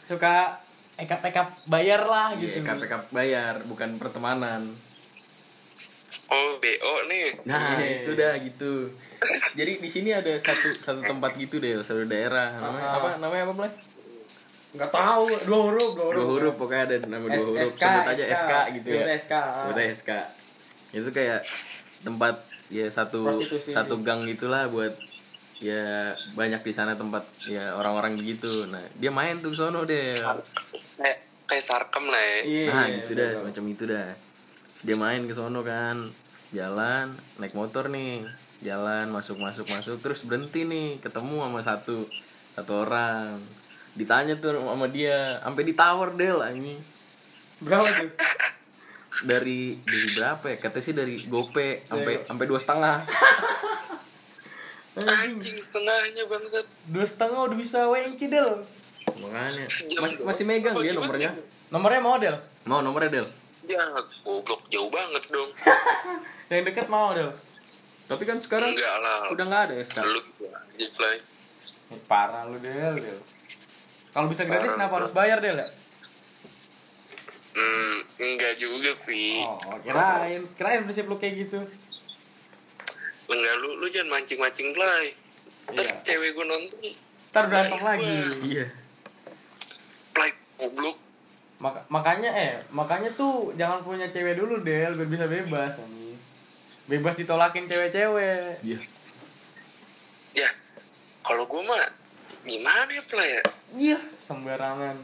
Suka 0.05 0.61
ekap-ekap 0.95 1.47
bayar 1.65 2.01
lah 2.01 2.27
Iya, 2.33 2.55
gitu. 2.55 2.57
KPK 2.63 2.93
bayar 3.09 3.53
bukan 3.63 3.95
pertemanan. 3.95 4.63
oh 6.25 6.49
BO 6.57 6.93
nih 7.05 7.27
Nah, 7.43 7.77
Iya. 7.77 8.01
itu 8.01 8.11
dah 8.13 8.33
gitu. 8.39 8.73
Jadi 9.53 9.71
di 9.77 9.89
sini 9.89 10.09
ada 10.11 10.31
satu 10.35 10.67
satu 10.71 11.01
tempat 11.01 11.35
gitu 11.35 11.57
deh, 11.57 11.77
satu 11.79 12.03
daerah. 12.03 12.51
Namanya 12.53 12.89
apa? 12.91 13.09
Namanya 13.17 13.43
apa, 13.45 13.53
Play? 13.55 13.71
Enggak 14.71 14.91
tahu, 14.91 15.23
dua 15.45 15.59
huruf, 15.63 15.89
dua 15.93 16.05
huruf. 16.05 16.15
Dua 16.17 16.25
huruf 16.27 16.53
pokoknya 16.57 16.83
ada 16.85 16.95
nama 17.07 17.25
dua 17.25 17.39
huruf. 17.41 17.63
SK, 17.69 17.79
Sebut 17.79 18.07
aja 18.09 18.23
SK, 18.27 18.51
gitu 18.73 18.87
ya. 18.89 19.03
SK. 19.15 19.33
Sebut 19.33 19.75
aja 19.77 19.91
SK. 19.93 20.11
Itu 20.93 21.09
kayak 21.11 21.39
tempat 22.01 22.35
ya 22.67 22.87
satu 22.89 23.19
Prostitusi. 23.23 23.71
satu 23.71 24.01
gang 24.01 24.25
gitulah 24.25 24.67
buat 24.67 24.93
ya 25.57 26.11
banyak 26.33 26.61
di 26.61 26.73
sana 26.73 26.93
tempat 26.93 27.23
ya 27.45 27.75
orang-orang 27.75 28.15
begitu. 28.15 28.67
Nah, 28.67 28.83
dia 28.95 29.09
main 29.09 29.39
tuh 29.39 29.55
sono 29.55 29.83
deh. 29.83 30.11
kayak 30.95 31.17
kayak 31.45 31.63
sarkem 31.63 32.05
lah 32.05 32.19
ya 32.19 32.37
Iya. 32.43 32.65
Nah, 32.67 32.85
iya, 32.85 32.95
gitu 32.99 33.11
dah, 33.13 33.27
betul. 33.29 33.39
semacam 33.41 33.63
itu 33.69 33.83
dah. 33.85 34.07
Dia 34.85 34.95
main 34.95 35.21
ke 35.23 35.33
sono 35.33 35.61
kan, 35.61 35.97
jalan, 36.51 37.05
naik 37.37 37.53
motor 37.53 37.87
nih, 37.87 38.25
jalan 38.61 39.09
masuk 39.09 39.37
masuk 39.37 39.65
masuk, 39.65 39.97
terus 39.99 40.21
berhenti 40.23 40.63
nih, 40.63 40.99
ketemu 40.99 41.41
sama 41.41 41.59
satu 41.61 41.97
satu 42.53 42.71
orang. 42.83 43.39
Ditanya 43.95 44.35
tuh 44.35 44.59
sama 44.59 44.87
dia, 44.87 45.39
sampai 45.39 45.63
ditawar 45.63 46.13
Del 46.13 46.39
anjing. 46.39 46.77
Berapa 47.63 47.87
tuh? 47.87 48.11
Dari 49.25 49.71
dari 49.79 50.07
berapa 50.13 50.45
ya? 50.51 50.57
Kata 50.59 50.83
sih 50.83 50.91
dari 50.91 51.23
gope 51.25 51.87
sampai 51.87 52.13
Iya. 52.19 52.27
sampai 52.27 52.45
dua 52.45 52.59
setengah. 52.59 52.97
Anjing, 54.95 55.11
anjing 55.11 55.57
setengahnya 55.59 56.23
bangsat 56.25 56.65
dua 56.87 57.03
setengah 57.03 57.39
udah 57.45 57.57
bisa 57.57 57.79
wengki 57.85 58.25
del. 58.25 58.47
Makanya 59.15 59.67
Sejam 59.67 60.07
masih, 60.23 60.43
megang 60.43 60.75
dia 60.75 60.91
nomornya. 60.91 61.31
Nomornya 61.67 61.99
mau 61.99 62.15
del. 62.15 62.35
Mau 62.63 62.79
nomornya 62.79 63.11
Del? 63.11 63.27
ya 63.65 63.81
goblok 64.21 64.61
jauh 64.69 64.93
banget 64.93 65.25
dong 65.27 65.49
Yang 66.53 66.63
deket 66.69 66.85
mau 66.85 67.11
del. 67.11 67.33
Tapi 68.05 68.23
kan 68.23 68.37
sekarang 68.37 68.71
enggak 68.71 68.95
lah 69.01 69.33
udah 69.33 69.45
nggak 69.45 69.63
ada 69.67 69.75
SK. 69.81 69.97
lu 70.05 70.21
gitu 70.21 70.45
aja 70.45 70.87
play 70.93 71.17
Eh, 71.85 71.99
Parah 72.05 72.45
lu 72.45 72.57
del, 72.57 72.93
del. 72.93 73.19
Kalau 74.13 74.29
bisa 74.29 74.45
gratis 74.45 74.69
Parah, 74.69 74.77
kenapa 74.77 74.93
harus 74.95 75.11
bayar 75.11 75.41
del 75.41 75.57
ya? 75.57 75.67
hmm 77.55 77.95
enggak 78.19 78.53
juga 78.59 78.91
sih 78.91 79.41
Oh, 79.41 79.57
kirain, 79.81 80.43
kirain 80.53 80.83
prinsip 80.83 81.07
lu 81.07 81.17
kayak 81.17 81.47
gitu. 81.47 81.59
Enggak 83.27 83.55
lu 83.57 83.69
lu 83.77 83.87
jangan 83.87 84.09
mancing 84.13 84.37
mancing 84.37 84.69
play 84.71 85.13
ntar 85.65 85.81
Iya. 85.81 85.93
cewek 86.03 86.29
gue 86.31 86.45
nonton 86.45 86.77
Ntar 87.29 87.43
berantem 87.49 87.81
lagi. 87.81 88.15
Iya. 88.43 88.65
play 90.11 90.31
goblok 90.55 90.97
Maka, 91.55 91.87
makanya 91.87 92.29
eh, 92.31 92.53
makanya 92.69 93.09
tuh 93.11 93.55
jangan 93.55 93.79
punya 93.79 94.07
cewek 94.07 94.35
dulu 94.35 94.59
del, 94.59 94.91
biar 94.93 95.07
bisa 95.07 95.25
bebas 95.25 95.79
anjing. 95.79 96.19
Bebas 96.85 97.15
ditolakin 97.15 97.65
cewek-cewek. 97.65 98.59
Iya. 98.61 98.79
ya 100.35 100.49
kalau 101.23 101.47
gue 101.47 101.61
mah 101.63 101.79
gimana 102.43 102.91
ya 102.91 103.03
play 103.03 103.29
ya 103.31 103.43
Iya, 103.73 103.99
sembarangan. 104.21 104.95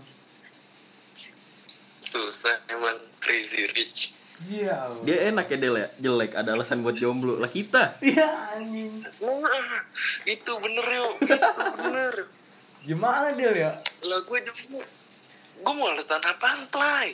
susah 2.01 2.51
emang 2.67 2.97
crazy 3.17 3.71
rich 3.71 4.11
Iya. 4.49 4.73
Allah. 4.73 5.03
Dia 5.05 5.17
enak 5.29 5.45
ya 5.49 5.57
Del 5.59 5.75
ya, 5.77 5.87
jelek 6.01 6.31
ada 6.33 6.57
alasan 6.57 6.81
buat 6.81 6.97
jomblo. 6.97 7.37
Lah 7.37 7.51
kita. 7.51 7.93
Iya 8.01 8.57
anjing. 8.57 9.05
Nah, 9.21 9.79
itu 10.25 10.51
bener 10.57 10.85
yuk. 10.87 11.13
Itu 11.27 11.63
bener. 11.77 12.15
Gimana 12.81 13.37
del 13.37 13.53
ya? 13.53 13.71
lah 14.09 14.19
gue 14.25 14.39
juga 14.41 14.81
gue 15.61 15.73
mau 15.77 15.93
alasan 15.93 16.17
apaan 16.25 16.65
play 16.73 17.13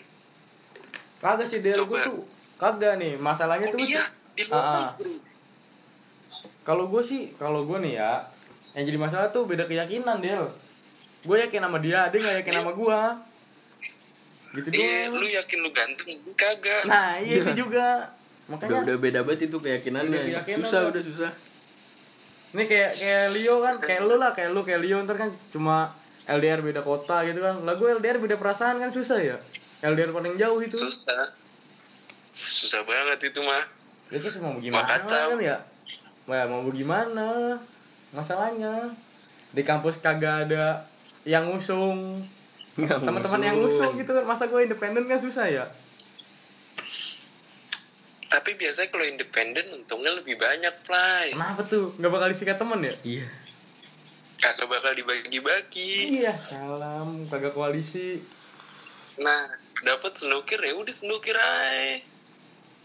Kagak 1.19 1.47
sih 1.51 1.59
del. 1.59 1.83
Gue 1.83 1.99
tuh 1.99 2.23
kagak 2.55 2.95
nih. 2.95 3.19
Masalahnya 3.19 3.67
tuh 3.75 3.79
dia 3.83 4.03
di 4.37 4.45
Ah, 4.53 4.77
ah. 4.77 4.93
kalau 6.63 6.87
gue 6.87 7.01
sih 7.03 7.33
kalau 7.35 7.65
gue 7.65 7.77
nih 7.83 7.97
ya 7.99 8.23
yang 8.77 8.85
jadi 8.85 8.99
masalah 9.01 9.27
tuh 9.33 9.43
beda 9.43 9.67
keyakinan 9.67 10.23
del. 10.23 10.47
Gue 11.25 11.43
yakin 11.43 11.67
sama 11.67 11.81
dia 11.83 12.07
dia 12.07 12.19
nggak 12.23 12.35
yakin 12.45 12.55
sama 12.63 12.71
gue 12.71 12.99
gitu 14.53 14.67
Iya, 14.69 15.07
doang 15.07 15.17
lu 15.17 15.27
yakin 15.27 15.57
lu 15.59 15.69
ganteng? 15.69 16.15
Gue 16.17 16.33
Kagak. 16.33 16.81
nah 16.85 17.17
iya 17.17 17.41
itu 17.41 17.51
juga 17.57 18.11
udah 18.47 18.49
makanya 18.49 18.79
udah 18.81 18.97
beda 18.97 19.19
banget 19.21 19.41
itu 19.45 19.57
keyakinannya. 19.57 20.19
Keyakinan 20.23 20.59
susah 20.63 20.79
lah. 20.81 20.89
udah 20.89 21.03
susah. 21.03 21.31
ini 22.49 22.63
kayak 22.63 22.91
kayak 22.93 23.25
Leo 23.31 23.55
kan 23.59 23.75
kayak 23.77 24.01
lu 24.01 24.15
lah 24.15 24.31
kayak 24.31 24.49
lu 24.49 24.61
kayak 24.61 24.79
Leo 24.79 24.97
ntar 25.01 25.17
kan 25.17 25.29
cuma 25.49 25.91
LDR 26.25 26.59
beda 26.59 26.79
kota 26.79 27.23
gitu 27.23 27.39
kan 27.39 27.59
lah 27.61 27.73
gue 27.73 27.87
LDR 27.93 28.17
beda 28.17 28.35
perasaan 28.35 28.77
kan 28.77 28.87
susah 28.87 29.19
ya 29.19 29.35
LDR 29.81 30.09
paling 30.09 30.35
jauh 30.35 30.59
itu 30.59 30.75
Susah. 30.75 31.27
Susah 32.25 32.81
banget 32.83 33.19
itu 33.25 33.39
mah. 33.41 33.63
itu 34.07 34.23
sih 34.25 34.39
mau 34.39 34.55
gimana 34.55 34.87
kacau. 34.87 35.35
kan 35.35 35.39
ya 35.41 35.57
Wah, 36.23 36.43
mau 36.45 36.63
gimana 36.67 37.55
masalahnya 38.09 38.91
di 39.49 39.61
kampus 39.61 39.95
kagak 39.97 40.47
ada 40.47 40.83
yang 41.23 41.47
ngusung 41.47 42.19
teman-teman 42.77 43.41
yang 43.41 43.57
ngusung 43.57 43.93
gitu 43.95 44.11
kan 44.11 44.23
masa 44.23 44.45
gue 44.45 44.61
independen 44.61 45.03
kan 45.03 45.17
susah 45.17 45.45
ya 45.45 45.65
Tapi 48.27 48.53
biasanya 48.53 48.87
kalau 48.87 49.03
independen 49.03 49.65
untungnya 49.73 50.11
lebih 50.13 50.35
banyak, 50.35 50.73
Play. 50.83 51.31
kenapa 51.31 51.63
tuh 51.63 51.95
nggak 51.95 52.11
bakal 52.11 52.27
disikat 52.27 52.55
temen 52.55 52.79
ya 52.79 52.93
Iya. 53.01 53.27
Kagak 54.37 54.67
bakal 54.67 54.93
dibagi-bagi. 54.93 56.21
iya 56.21 56.29
salam 56.31 57.25
kagak 57.25 57.51
koalisi 57.51 58.21
Nah, 59.17 59.49
dapat 59.81 60.13
snooker 60.13 60.59
ya 60.59 60.75
udah 60.75 60.93
snooker 60.93 61.33
aja. 61.33 62.05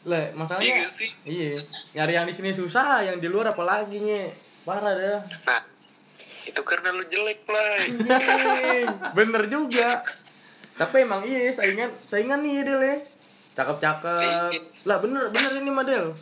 lah 0.03 0.19
Iya 0.25 0.35
masalahnya 0.35 0.75
gak 0.81 0.91
sih? 0.91 1.11
iya 1.23 1.61
nyari 1.93 2.13
yang 2.17 2.25
di 2.25 2.33
sini 2.33 2.51
susah 2.51 3.05
yang 3.05 3.19
di 3.19 3.29
luar 3.29 3.53
apalagi 3.53 3.99
nye 3.99 4.33
parah 4.63 4.95
dah 4.95 5.21
Nah, 5.21 5.63
itu 6.53 6.63
karena 6.63 6.93
lu 6.93 7.05
jelek, 7.09 7.49
Play. 7.49 7.81
Anjing, 8.05 8.87
bener 9.19 9.43
juga. 9.49 10.05
Tapi 10.77 11.09
emang 11.09 11.25
iya 11.25 11.49
saingan 11.57 11.89
saingan 12.05 12.45
nih 12.45 12.61
Del 12.69 12.81
ya. 12.85 12.97
Cakep 13.53 13.77
cakep 13.81 14.61
lah 14.89 14.97
bener 14.97 15.29
bener 15.29 15.61
ini 15.61 15.69
model 15.69 16.17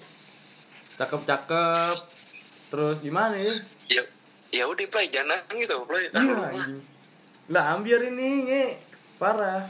cakep 1.01 1.23
cakep 1.25 1.97
terus 2.71 2.97
gimana 3.01 3.35
ya? 3.35 3.55
Ya, 3.91 4.03
ya 4.53 4.65
udah, 4.69 4.87
Play. 4.87 5.09
Jangan 5.11 5.33
nangis 5.49 5.67
tau, 5.67 5.89
Play. 5.89 6.07
iya 6.13 6.77
lah 7.51 7.75
ambiar 7.75 8.07
ini 8.07 8.47
nge 8.47 8.65
parah. 9.19 9.67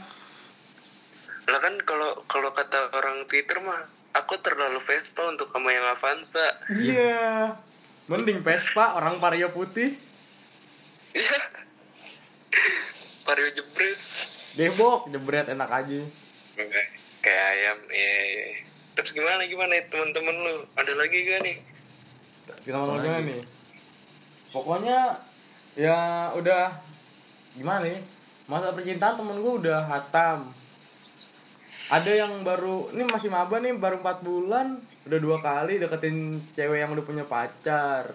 Lah 1.49 1.59
kan 1.65 1.73
kalau 1.81 2.13
kalau 2.29 2.53
kata 2.53 2.93
orang 2.93 3.25
Twitter 3.25 3.57
mah, 3.57 3.89
aku 4.21 4.37
terlalu 4.37 4.77
Vespa 4.77 5.25
untuk 5.25 5.49
kamu 5.49 5.73
yang 5.73 5.87
Avanza. 5.89 6.61
iya. 6.77 7.57
Mending 8.05 8.45
Vespa 8.45 9.01
orang 9.01 9.17
Vario 9.17 9.49
putih. 9.49 9.97
Iya. 9.97 10.10
Vario 13.25 13.49
jebret. 13.55 13.99
debok 14.59 15.07
jebret 15.11 15.47
enak 15.51 15.71
aja 15.71 16.01
Enggak, 16.51 16.87
kayak 17.23 17.45
ayam. 17.55 17.79
Iya, 17.87 18.15
iya. 18.27 18.45
Terus 18.99 19.15
gimana 19.15 19.47
gimana 19.47 19.71
ya, 19.71 19.87
teman-teman 19.87 20.35
lu? 20.35 20.67
Ada 20.75 20.99
lagi 20.99 21.17
gak 21.23 21.39
nih? 21.47 21.55
kita 22.61 22.77
mau 22.77 22.99
gimana 22.99 23.23
nih 23.25 23.41
pokoknya 24.51 24.99
ya 25.79 26.29
udah 26.37 26.75
gimana 27.55 27.89
nih 27.89 27.99
masa 28.45 28.75
percintaan 28.75 29.17
temen 29.17 29.39
gue 29.39 29.53
udah 29.65 29.87
hatam 29.87 30.45
ada 31.91 32.11
yang 32.11 32.43
baru 32.43 32.91
ini 32.93 33.07
masih 33.07 33.31
maba 33.31 33.57
nih 33.57 33.73
baru 33.79 34.03
4 34.03 34.27
bulan 34.27 34.67
udah 35.07 35.19
dua 35.19 35.37
kali 35.39 35.81
deketin 35.81 36.37
cewek 36.53 36.83
yang 36.83 36.91
udah 36.93 37.05
punya 37.05 37.25
pacar 37.25 38.11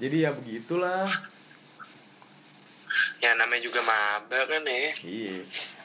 jadi 0.00 0.16
ya 0.26 0.30
begitulah 0.32 1.04
Ya 3.20 3.36
namanya 3.36 3.60
juga 3.60 3.84
maba 3.84 4.40
kan 4.48 4.64
ya. 4.64 4.80
iya. 5.04 5.36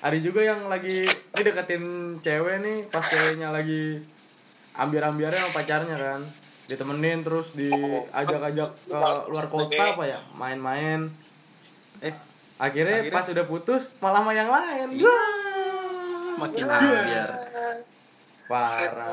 Ada 0.07 0.17
juga 0.23 0.39
yang 0.39 0.71
lagi 0.71 1.03
ini 1.03 1.41
deketin 1.43 1.83
cewek 2.23 2.55
nih 2.63 2.77
pas 2.87 3.03
ceweknya 3.03 3.51
lagi 3.51 3.99
ambil-ambilnya 4.75 5.35
sama 5.35 5.51
pacarnya 5.51 5.95
kan. 5.99 6.21
Ditemenin 6.65 7.21
terus 7.21 7.51
diajak-ajak 7.53 8.69
ke 8.87 8.99
luar 9.29 9.45
kota 9.51 9.83
apa 9.95 10.03
ya 10.07 10.19
main-main. 10.33 11.11
Eh 11.99 12.15
akhirnya, 12.55 13.03
Akhirnya? 13.03 13.15
pas 13.19 13.27
udah 13.27 13.45
putus 13.45 13.83
malah 13.99 14.23
sama 14.23 14.31
yang 14.31 14.47
lain. 14.47 14.87
Wah, 14.95 16.39
makin 16.39 16.65
ambiar. 16.71 17.29
Parah. 18.47 19.11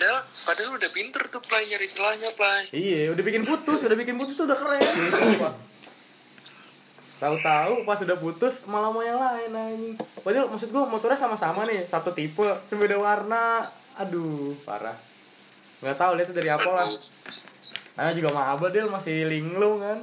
Padahal, 0.00 0.24
padahal 0.48 0.70
udah 0.80 0.90
pinter 0.96 1.22
tuh 1.28 1.44
play 1.44 1.60
nyari 1.68 1.84
celahnya 1.92 2.32
play. 2.32 2.62
iya 2.72 3.12
udah 3.12 3.20
bikin 3.20 3.44
putus 3.44 3.84
udah 3.84 3.98
bikin 4.00 4.16
putus 4.16 4.32
tuh 4.32 4.48
udah 4.48 4.56
keren. 4.56 4.80
Tahu-tahu 7.20 7.84
pas 7.84 8.00
udah 8.00 8.16
putus 8.16 8.64
malah 8.64 8.88
mau 8.88 9.04
yang 9.04 9.20
lain 9.20 9.52
anjing. 9.52 10.00
Padahal 10.24 10.48
maksud 10.48 10.72
gua 10.72 10.88
motornya 10.88 11.20
sama-sama 11.20 11.68
nih 11.68 11.84
satu 11.84 12.16
tipe 12.16 12.40
cuma 12.40 12.80
beda 12.80 12.96
warna. 12.96 13.68
Aduh 14.00 14.56
parah. 14.64 14.96
Nggak 15.84 15.96
tahu 16.00 16.12
lihat 16.16 16.32
dari 16.32 16.48
apa 16.48 16.70
lah. 16.72 16.88
Karena 17.92 18.16
juga 18.16 18.32
maba 18.32 18.72
dia 18.72 18.88
masih 18.88 19.28
linglung 19.28 19.84
kan? 19.84 20.00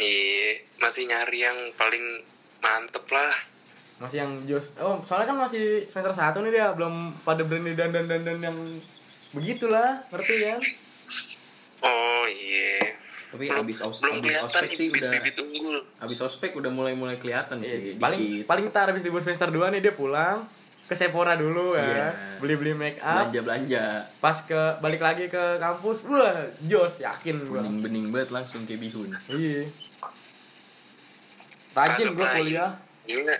Iya, 0.00 0.64
masih 0.80 1.12
nyari 1.12 1.44
yang 1.44 1.58
paling 1.76 2.24
mantep 2.64 3.04
lah. 3.04 3.49
Masih 4.00 4.18
yang 4.18 4.32
jos 4.42 4.72
oh 4.78 4.96
soalnya 5.02 5.28
kan 5.28 5.38
masih 5.38 5.62
semester 5.86 6.14
satu 6.14 6.40
nih 6.40 6.52
dia 6.52 6.72
belum 6.72 6.94
pada 7.20 7.42
berani 7.42 7.72
dan 7.72 7.90
dan 7.90 8.04
dan 8.04 8.20
dan 8.22 8.38
yang 8.42 8.56
begitulah 9.30 10.00
ngerti 10.08 10.36
kan 10.42 10.60
Oh 11.80 12.24
iya. 12.26 12.76
tapi 13.30 13.46
Belum- 13.46 13.62
abis 13.62 13.76
belum 13.78 13.92
abis 14.14 14.20
kelihatan 14.22 14.44
ospek 14.46 14.68
sih 14.70 14.86
bibit 14.86 15.00
udah 15.00 15.10
bibit 15.14 15.36
unggul. 15.38 15.78
abis 15.98 16.18
ospek 16.20 16.50
udah 16.54 16.68
mulai 16.68 16.92
mulai 16.92 17.16
kelihatan 17.16 17.56
Iya, 17.58 17.68
sih 17.70 17.80
paling 17.96 18.20
dikit 18.20 18.44
paling 18.44 18.66
tar 18.68 18.86
habis 18.86 19.00
libur 19.00 19.20
semester 19.20 19.48
2 19.48 19.68
nih 19.70 19.80
dia 19.80 19.94
pulang 19.94 20.44
ke 20.82 20.94
Sephora 20.94 21.36
dulu 21.36 21.72
ya 21.72 21.80
Iya. 21.80 22.08
beli 22.36 22.54
beli 22.54 22.72
make 22.74 22.98
up 22.98 23.28
belanja 23.28 23.40
belanja 23.40 23.84
pas 24.18 24.36
ke 24.40 24.60
balik 24.78 25.00
lagi 25.00 25.24
ke 25.26 25.44
kampus 25.56 26.04
wah 26.06 26.36
jos 26.62 26.98
yakin 26.98 27.36
gua 27.44 27.60
bening 27.60 27.80
bening 27.80 28.06
banget 28.10 28.28
langsung 28.30 28.64
kayak 28.64 28.80
bihun 28.82 29.08
iya 29.30 29.64
rajin 31.72 32.06
Play. 32.12 32.34
kuliah 32.36 32.70
Gila. 33.02 33.36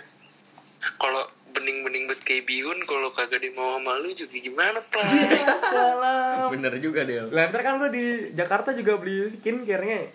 Kalau 0.81 1.23
bening-bening 1.51 2.09
buat 2.09 2.21
kayak 2.25 2.49
bihun, 2.49 2.79
kalau 2.89 3.13
kagak 3.13 3.43
dia 3.43 3.53
mau 3.53 3.77
sama 3.77 4.01
lu 4.01 4.09
juga 4.17 4.35
gimana, 4.39 4.79
Play? 4.89 5.05
Iya, 5.05 5.55
salam. 5.61 6.47
Bener 6.49 6.73
juga 6.81 7.05
Del. 7.05 7.29
Lah 7.29 7.51
ntar 7.53 7.61
kan 7.61 7.77
gua 7.77 7.91
di 7.93 8.33
Jakarta 8.33 8.73
juga 8.73 8.97
beli 8.97 9.29
skincare-nya. 9.29 10.09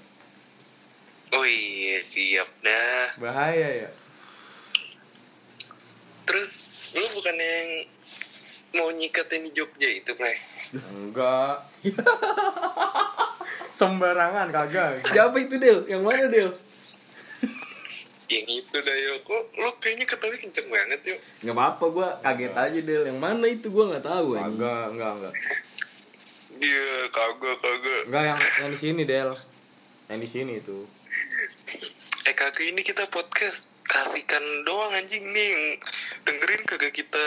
Oh 1.34 1.46
iya, 1.46 2.02
siap 2.02 2.48
dah. 2.62 3.18
bahaya 3.22 3.86
ya. 3.86 3.90
Terus, 6.26 6.50
lu 6.98 7.06
bukan 7.20 7.36
yang 7.38 7.68
mau 8.82 8.88
nyikatin 8.90 9.46
di 9.46 9.50
Jogja 9.54 9.86
itu, 9.86 10.10
Play? 10.18 10.34
enggak. 10.98 11.62
Sembarangan 13.78 14.48
kagak. 14.50 15.04
Siapa 15.06 15.36
itu 15.38 15.60
Del? 15.62 15.86
Yang 15.86 16.02
mana 16.02 16.26
Del 16.26 16.50
Yang 18.26 18.46
itu 18.58 18.76
dah, 18.76 18.96
yo. 18.96 19.14
Kok 19.22 19.42
lu 19.56 19.70
kayaknya 19.78 20.04
ketawa 20.04 20.34
kenceng 20.34 20.66
banget, 20.66 21.00
yuk. 21.04 21.18
nggak 21.40 21.54
apa 21.54 21.64
apa 21.68 21.84
gue 21.88 22.08
kaget 22.20 22.54
aja 22.54 22.80
Del 22.80 23.02
yang 23.06 23.18
mana 23.18 23.46
itu 23.46 23.66
gue 23.66 23.84
nggak 23.86 24.02
tahu 24.02 24.28
anjing. 24.34 24.58
kagak 24.58 24.84
enggak 24.90 25.12
enggak 25.14 25.34
Iya, 26.56 26.88
kagak, 27.08 27.56
kagak. 27.56 28.00
enggak 28.08 28.24
yang 28.24 28.38
yang 28.58 28.70
di 28.70 28.78
sini 28.78 29.02
Del 29.02 29.30
yang 30.06 30.18
di 30.18 30.28
sini 30.28 30.52
itu 30.56 30.78
Eh, 32.22 32.34
kagak 32.34 32.58
ini 32.60 32.80
kita 32.80 33.06
podcast. 33.06 33.70
Kasihkan 33.82 34.42
doang 34.62 34.90
anjing 34.92 35.22
nih. 35.22 35.78
Dengerin 36.20 36.62
kagak 36.66 36.90
kita... 36.92 37.26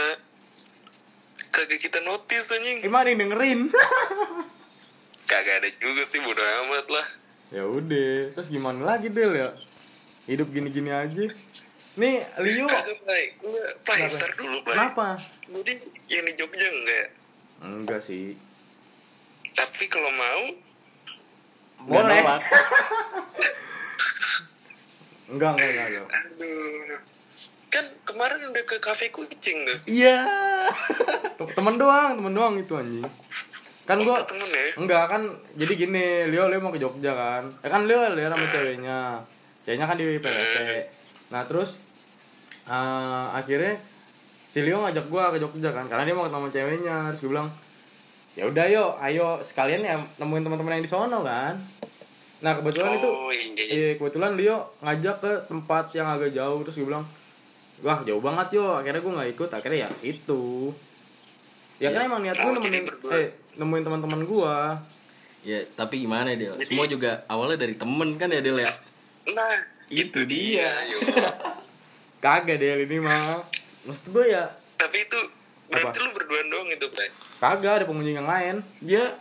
Kagak 1.50 1.80
kita 1.80 2.04
notice 2.04 2.52
anjing. 2.52 2.84
gimana 2.84 3.08
nih 3.08 3.18
dengerin 3.18 3.72
Kagak 5.26 5.56
ada 5.58 5.70
juga 5.78 6.04
sih, 6.04 6.20
bodo 6.20 6.42
amat 6.42 6.88
lah. 6.90 7.08
ya 7.50 7.64
udah 7.64 8.30
terus 8.30 8.50
gimana 8.50 8.86
lagi 8.88 9.08
Del 9.08 9.34
ya 9.34 9.50
hidup 10.30 10.48
gini-gini 10.48 10.92
aja. 10.92 11.26
Nih 11.96 12.22
Leo. 12.40 12.70
Kagak, 13.82 14.38
dulu, 14.38 14.58
Play. 14.62 14.72
kenapa? 14.72 15.18
Jadi, 15.50 15.74
yang 16.08 16.24
di 16.24 16.34
Jogja 16.36 16.68
enggak? 16.70 17.08
enggak 17.60 18.00
sih. 18.00 18.38
Tapi 19.52 19.84
kalau 19.90 20.08
mau, 20.10 20.44
Nggak 21.82 22.04
boleh 22.04 22.20
enggak 25.30 25.52
enggak 25.52 25.68
enggak, 25.68 25.88
enggak. 25.88 26.08
aduh. 26.10 27.00
Kan 27.70 27.86
kemarin 28.04 28.40
udah 28.44 28.64
ke 28.64 28.78
kafe 28.80 29.10
kucing 29.10 29.58
tuh. 29.64 29.78
iya. 29.86 30.26
Temen 31.38 31.76
doang 31.76 32.18
temen 32.18 32.34
doang 32.34 32.56
itu 32.58 32.74
anjing. 32.74 33.06
Kan 33.86 33.98
Oh, 34.00 34.06
gua 34.06 34.22
temen 34.22 34.46
ya? 34.48 34.66
enggak 34.78 35.04
kan 35.08 35.22
jadi 35.54 35.74
gini 35.76 36.04
Leo 36.28 36.46
Leo 36.46 36.60
mau 36.60 36.70
ke 36.70 36.78
Jogja 36.78 37.12
kan. 37.12 37.44
Ya 37.60 37.68
kan 37.68 37.86
Leo 37.86 38.02
Leo 38.08 38.28
sama 38.28 38.46
ceweknya 38.48 39.00
ceweknya 39.70 39.86
kan 39.86 39.94
di 39.94 40.18
PPT 40.18 40.58
nah 41.30 41.46
terus 41.46 41.78
eh, 42.66 43.28
akhirnya 43.32 43.78
si 44.50 44.66
Leo 44.66 44.82
ngajak 44.82 45.06
gua 45.08 45.30
ke 45.30 45.38
Jogja 45.38 45.70
kan 45.70 45.86
karena 45.86 46.04
dia 46.04 46.18
mau 46.18 46.26
ketemu 46.26 46.50
ceweknya. 46.50 46.98
Terus 47.14 47.22
gue 47.22 47.30
bilang 47.30 47.48
ya 48.34 48.44
udah 48.46 48.66
yuk 48.66 48.92
ayo 49.00 49.28
sekalian 49.40 49.82
ya 49.84 49.94
nemuin 50.18 50.42
teman-teman 50.42 50.74
yang 50.74 50.86
di 50.86 50.90
sono 50.90 51.22
kan. 51.22 51.54
Nah 52.42 52.58
kebetulan 52.58 52.98
itu 52.98 53.06
Oh, 53.06 53.30
iya. 53.30 53.46
iya. 53.54 53.66
Iya 53.70 53.90
kebetulan 53.96 54.34
Leo 54.34 54.74
ngajak 54.82 55.16
ke 55.22 55.32
tempat 55.46 55.94
yang 55.94 56.10
agak 56.10 56.34
jauh. 56.34 56.66
Terus 56.66 56.76
gue 56.78 56.88
bilang 56.90 57.06
wah 57.86 58.02
jauh 58.02 58.18
banget 58.18 58.58
yo. 58.58 58.74
Akhirnya 58.74 59.06
gue 59.06 59.14
nggak 59.14 59.30
ikut 59.38 59.50
akhirnya 59.54 59.86
ya 59.86 59.90
itu. 60.02 60.74
Ya 61.78 61.94
kan 61.94 62.10
emang 62.10 62.26
niat 62.26 62.36
gue 62.36 62.50
nemenin 62.50 62.66
jadi 62.74 62.80
berdua. 62.90 63.12
eh 63.14 63.28
nemuin 63.54 63.84
teman-teman 63.86 64.22
gue 64.26 64.56
ya 65.40 65.60
tapi 65.72 66.04
gimana 66.04 66.34
Jadi- 66.34 66.68
semua 66.68 66.84
juga 66.84 67.24
awalnya 67.30 67.64
dari 67.64 67.78
temen 67.78 68.18
kan 68.18 68.28
ya 68.28 68.42
Del 68.42 68.60
ya 68.60 68.68
Nah, 69.28 69.56
itu 69.88 70.20
dia. 70.24 70.70
Yo. 70.86 70.98
kagak 72.20 72.58
deh 72.58 72.84
ini 72.84 73.00
mah 73.00 73.44
maksud 73.82 74.12
gue 74.12 74.26
ya 74.28 74.52
Tapi 74.76 74.98
itu 75.00 75.20
berarti 75.66 75.98
lu 75.98 76.12
berdua 76.12 76.42
doang 76.46 76.68
itu, 76.68 76.86
Play. 76.90 77.08
kagak 77.38 77.74
ada 77.74 77.86
pengunjung 77.86 78.18
yang 78.18 78.28
lain 78.28 78.56
ya 78.82 79.16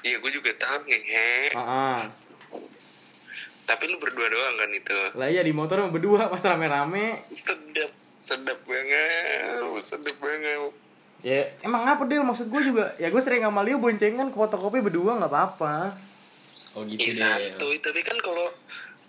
Iya, 0.00 0.16
gue 0.24 0.30
juga 0.32 0.50
tahu 0.54 0.82
nih. 0.82 1.52
ah 1.52 1.60
ah. 1.60 1.98
Tapi 3.62 3.84
lu 3.84 4.00
berdua 4.00 4.26
doang 4.26 4.54
kan 4.56 4.70
itu. 4.72 4.98
lah 5.12 5.28
iya 5.28 5.44
di 5.44 5.52
motor 5.52 5.76
mah 5.78 5.92
berdua 5.92 6.26
pas 6.26 6.40
rame-rame 6.40 7.20
Sedap, 7.28 7.92
sedap 8.10 8.56
banget, 8.64 9.60
sedap 9.78 10.16
banget. 10.16 10.72
ya 11.20 11.40
emang 11.60 11.84
apa 11.84 12.00
Del 12.02 12.22
maksud 12.22 12.48
gue 12.48 12.62
juga 12.64 12.96
ya 12.96 13.06
gue 13.06 13.20
sering 13.20 13.42
sama 13.42 13.60
Leo 13.60 13.76
boncengan 13.76 14.26
ke 14.26 14.36
fotokopi 14.38 14.80
berdua 14.80 15.18
nggak 15.18 15.28
apa-apa 15.28 15.92
oh 16.78 16.86
gitu 16.86 17.02
Iya 17.02 17.34
Del 17.34 17.58
satu, 17.58 17.66
tapi 17.82 18.00
kan 18.06 18.14
kalau 18.22 18.46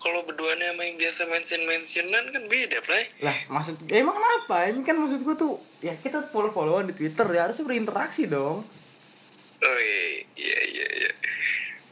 kalau 0.00 0.24
berduanya 0.24 0.72
sama 0.72 0.82
yang 0.82 0.96
biasa 0.96 1.20
mention 1.28 1.60
mentionan 1.68 2.24
kan 2.32 2.42
beda 2.48 2.78
play 2.82 3.04
Lah, 3.20 3.36
maksud 3.52 3.76
ya 3.86 4.00
emang 4.00 4.16
kenapa? 4.16 4.56
Ini 4.72 4.80
kan 4.82 4.96
maksud 4.96 5.20
gua 5.22 5.36
tuh 5.36 5.60
ya 5.84 5.92
kita 5.94 6.24
follow-followan 6.32 6.88
di 6.88 6.94
Twitter 6.96 7.28
ya 7.30 7.46
harusnya 7.46 7.68
berinteraksi 7.68 8.26
dong. 8.26 8.64
oh 9.60 9.78
iya 9.84 10.24
iya 10.40 10.58
iya, 10.72 10.86
iya. 10.88 11.10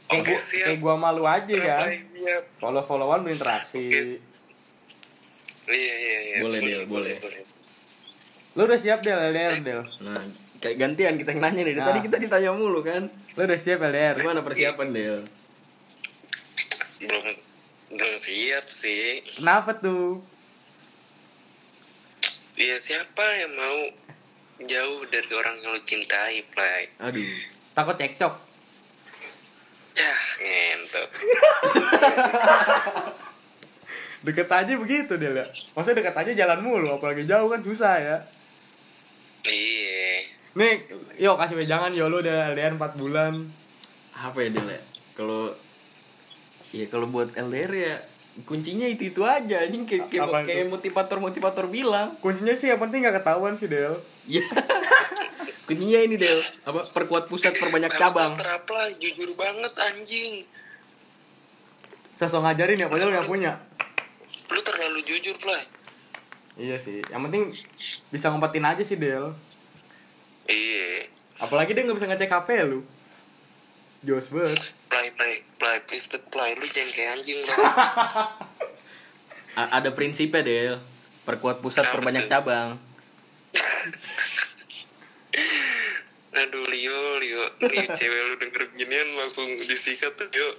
Kayak 0.09 0.25
oke 0.25 0.33
gua, 0.33 0.39
siap 0.41 0.65
kayak 0.65 0.79
gua 0.81 0.95
malu 0.97 1.23
aja 1.29 1.55
kan. 1.61 1.85
Play, 1.85 1.99
siap 2.17 2.43
Follow-followan 2.57 3.21
berinteraksi. 3.21 3.83
Oke. 3.93 4.01
iya 5.69 5.95
iya 6.01 6.19
iya 6.25 6.37
Boleh, 6.41 6.59
Del, 6.65 6.83
boleh. 6.89 7.13
Lu 8.57 8.65
udah 8.65 8.79
siap 8.81 9.05
Del 9.05 9.21
LDR 9.21 9.61
Del? 9.61 9.81
Nah, 10.01 10.25
kayak 10.57 10.81
gantian 10.81 11.13
kita 11.21 11.37
yang 11.37 11.45
nanya 11.45 11.61
nih. 11.61 11.73
Nah. 11.77 11.85
Tadi 11.93 11.99
kita 12.09 12.17
ditanya 12.17 12.49
mulu 12.57 12.81
kan. 12.81 13.05
Lu 13.37 13.41
udah 13.45 13.59
siap 13.61 13.85
LDR? 13.85 14.17
Gimana 14.17 14.41
persiapan 14.41 14.89
Del? 14.89 15.21
Belum 16.99 17.25
belum 17.95 18.15
siap 18.21 18.65
sih 18.67 19.23
Kenapa 19.39 19.71
tuh? 19.79 20.19
Iya 22.59 22.75
siapa 22.75 23.23
yang 23.23 23.53
mau 23.55 23.79
jauh 24.67 25.01
dari 25.07 25.31
orang 25.31 25.55
yang 25.63 25.71
lo 25.71 25.79
cintai, 25.87 26.43
Play? 26.51 26.91
Aduh. 26.99 27.23
Takut 27.71 27.95
cekcok. 27.95 28.35
Cah, 29.95 30.23
ngentot. 30.43 31.09
Deket 34.27 34.51
aja 34.51 34.73
begitu 34.75 35.15
Del 35.15 35.39
ya. 35.39 35.47
Maksudnya 35.47 36.03
deket 36.03 36.15
aja 36.19 36.31
jalan 36.35 36.59
mulu, 36.59 36.91
apalagi 36.91 37.23
jauh 37.23 37.47
kan 37.47 37.63
susah 37.63 37.95
ya. 38.03 38.17
Iya. 39.47 40.35
Nih, 40.59 40.83
yo 41.15 41.39
kasih 41.39 41.55
wejangan 41.55 41.95
yo 41.95 42.11
lu 42.11 42.19
udah 42.19 42.51
LDR 42.51 42.75
4 42.75 42.99
bulan. 42.99 43.39
Apa 44.19 44.43
ya 44.43 44.51
Del 44.51 44.67
ya? 44.67 44.83
Kalau 45.15 45.55
ya 46.75 46.85
kalau 46.87 47.09
buat 47.09 47.33
LDR 47.33 47.71
ya 47.73 47.95
kuncinya 48.45 48.87
itu 48.87 49.11
itu 49.11 49.21
aja 49.25 49.65
anjing 49.65 49.83
kayak 49.83 50.07
kayak, 50.07 50.45
kayak 50.47 50.67
motivator 50.71 51.17
motivator 51.19 51.65
bilang 51.67 52.15
Kuncinya 52.23 52.55
sih 52.55 52.71
yang 52.71 52.79
penting 52.79 53.03
gak 53.03 53.19
ketahuan 53.19 53.57
sih 53.59 53.67
Del. 53.67 53.99
ya 54.29 54.45
kuncinya 55.67 55.99
ini 55.99 56.15
Del 56.15 56.39
apa 56.39 56.81
perkuat 56.93 57.27
pusat 57.27 57.51
perbanyak 57.57 57.91
cabang 57.97 58.37
Teraplah, 58.37 58.93
jujur 58.95 59.33
banget 59.35 59.73
anjing. 59.75 60.45
Sosok 62.15 62.43
ngajarin 62.43 62.83
ya 62.83 62.87
padahal 62.87 63.15
gak 63.15 63.27
punya. 63.27 63.59
Lu 64.49 64.59
terlalu 64.65 64.99
jujur, 65.07 65.35
Play. 65.39 65.63
Iya 66.59 66.75
sih, 66.75 66.99
yang 67.07 67.23
penting 67.23 67.47
bisa 68.11 68.27
ngumpetin 68.27 68.67
aja 68.67 68.83
sih 68.83 68.99
Del. 68.99 69.31
Iya. 70.49 71.07
Apalagi 71.39 71.71
dia 71.71 71.87
nggak 71.87 71.97
bisa 71.97 72.09
ngecek 72.11 72.33
HP 72.33 72.49
lu. 72.67 72.83
Jos 73.99 74.27
banget. 74.27 74.59
Play, 74.87 75.07
play, 75.11 75.33
play, 75.55 75.77
please, 75.83 76.07
but 76.07 76.23
play. 76.27 76.53
Lu 76.53 76.63
jangan 76.63 76.89
kayak 76.89 77.09
anjing, 77.13 77.35
Play. 77.37 77.63
A- 79.55 79.71
ada 79.75 79.89
prinsipnya 79.89 80.39
Del 80.39 80.75
perkuat 81.21 81.59
pusat 81.59 81.83
Apa 81.83 81.93
perbanyak 81.93 82.25
tuh? 82.25 82.31
cabang 82.31 82.79
Aduh, 86.31 86.63
Leo, 86.65 86.99
Leo. 87.17 87.43
Nih, 87.59 87.85
cewek 87.89 88.21
lu 88.23 88.35
denger 88.37 88.63
ginian 88.71 89.07
langsung 89.15 89.49
disikat 89.49 90.15
tuh, 90.15 90.27
Leo. 90.27 90.49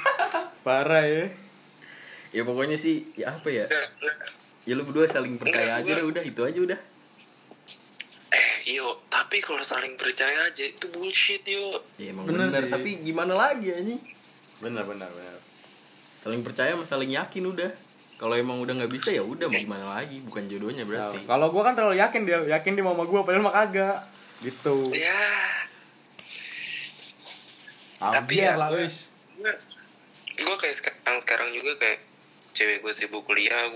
Parah 0.66 1.04
ya. 1.04 1.26
ya 2.30 2.42
pokoknya 2.42 2.76
sih 2.76 3.08
ya 3.14 3.32
apa 3.32 3.48
ya 3.48 3.64
Ya, 3.64 3.82
ya 4.64 4.72
lu 4.74 4.84
berdua 4.84 5.04
saling 5.06 5.36
percaya 5.36 5.76
Enggak, 5.76 5.80
aja 5.82 5.92
gua- 5.98 6.08
udah 6.08 6.22
itu 6.22 6.40
aja 6.42 6.60
udah 6.62 6.80
yo, 8.68 8.84
tapi 9.08 9.40
kalau 9.40 9.60
saling 9.60 9.96
percaya 9.96 10.44
aja 10.44 10.60
itu 10.62 10.86
bullshit, 10.90 11.40
yo. 11.42 11.80
ya 11.96 12.12
emang 12.12 12.28
Bener 12.28 12.46
bener, 12.46 12.62
sih. 12.62 12.70
tapi 12.70 12.90
gimana 13.00 13.32
lagi 13.32 13.72
anjing 13.72 13.96
Benar 14.58 14.84
benar 14.84 15.08
benar. 15.08 15.40
saling 16.18 16.42
percaya 16.42 16.72
sama 16.72 16.84
saling 16.84 17.08
yakin 17.10 17.48
udah 17.48 17.72
kalau 18.16 18.34
emang 18.34 18.58
udah 18.58 18.74
nggak 18.74 18.90
bisa 18.90 19.08
ya 19.08 19.22
udah 19.22 19.46
mau 19.46 19.56
gimana 19.56 19.86
lagi 19.94 20.18
bukan 20.20 20.44
jodohnya 20.46 20.82
berarti 20.82 21.22
Kalau 21.24 21.48
gua 21.48 21.62
kan 21.62 21.72
terlalu 21.72 21.96
yakin 21.96 22.22
dia, 22.22 22.38
yakin 22.50 22.72
dia 22.72 22.82
mau 22.82 22.92
sama 22.92 23.04
gua 23.04 23.22
padahal 23.22 23.40
mah 23.40 23.54
kagak. 23.56 23.98
Gitu. 24.38 24.76
Ya, 24.92 25.16
Tapi 27.98 28.14
Tapi 28.14 28.34
ya, 28.36 28.54
lah 28.54 28.68
gua- 28.68 28.78
wis. 28.80 29.08
gue 30.36 30.56
kayak 30.56 30.76
sekarang 30.76 31.18
sekarang 31.18 31.48
juga 31.50 31.72
kayak 31.76 31.98
cewek 32.52 32.78
gue 32.80 32.92
sibuk 32.92 33.22
kuliah 33.22 33.70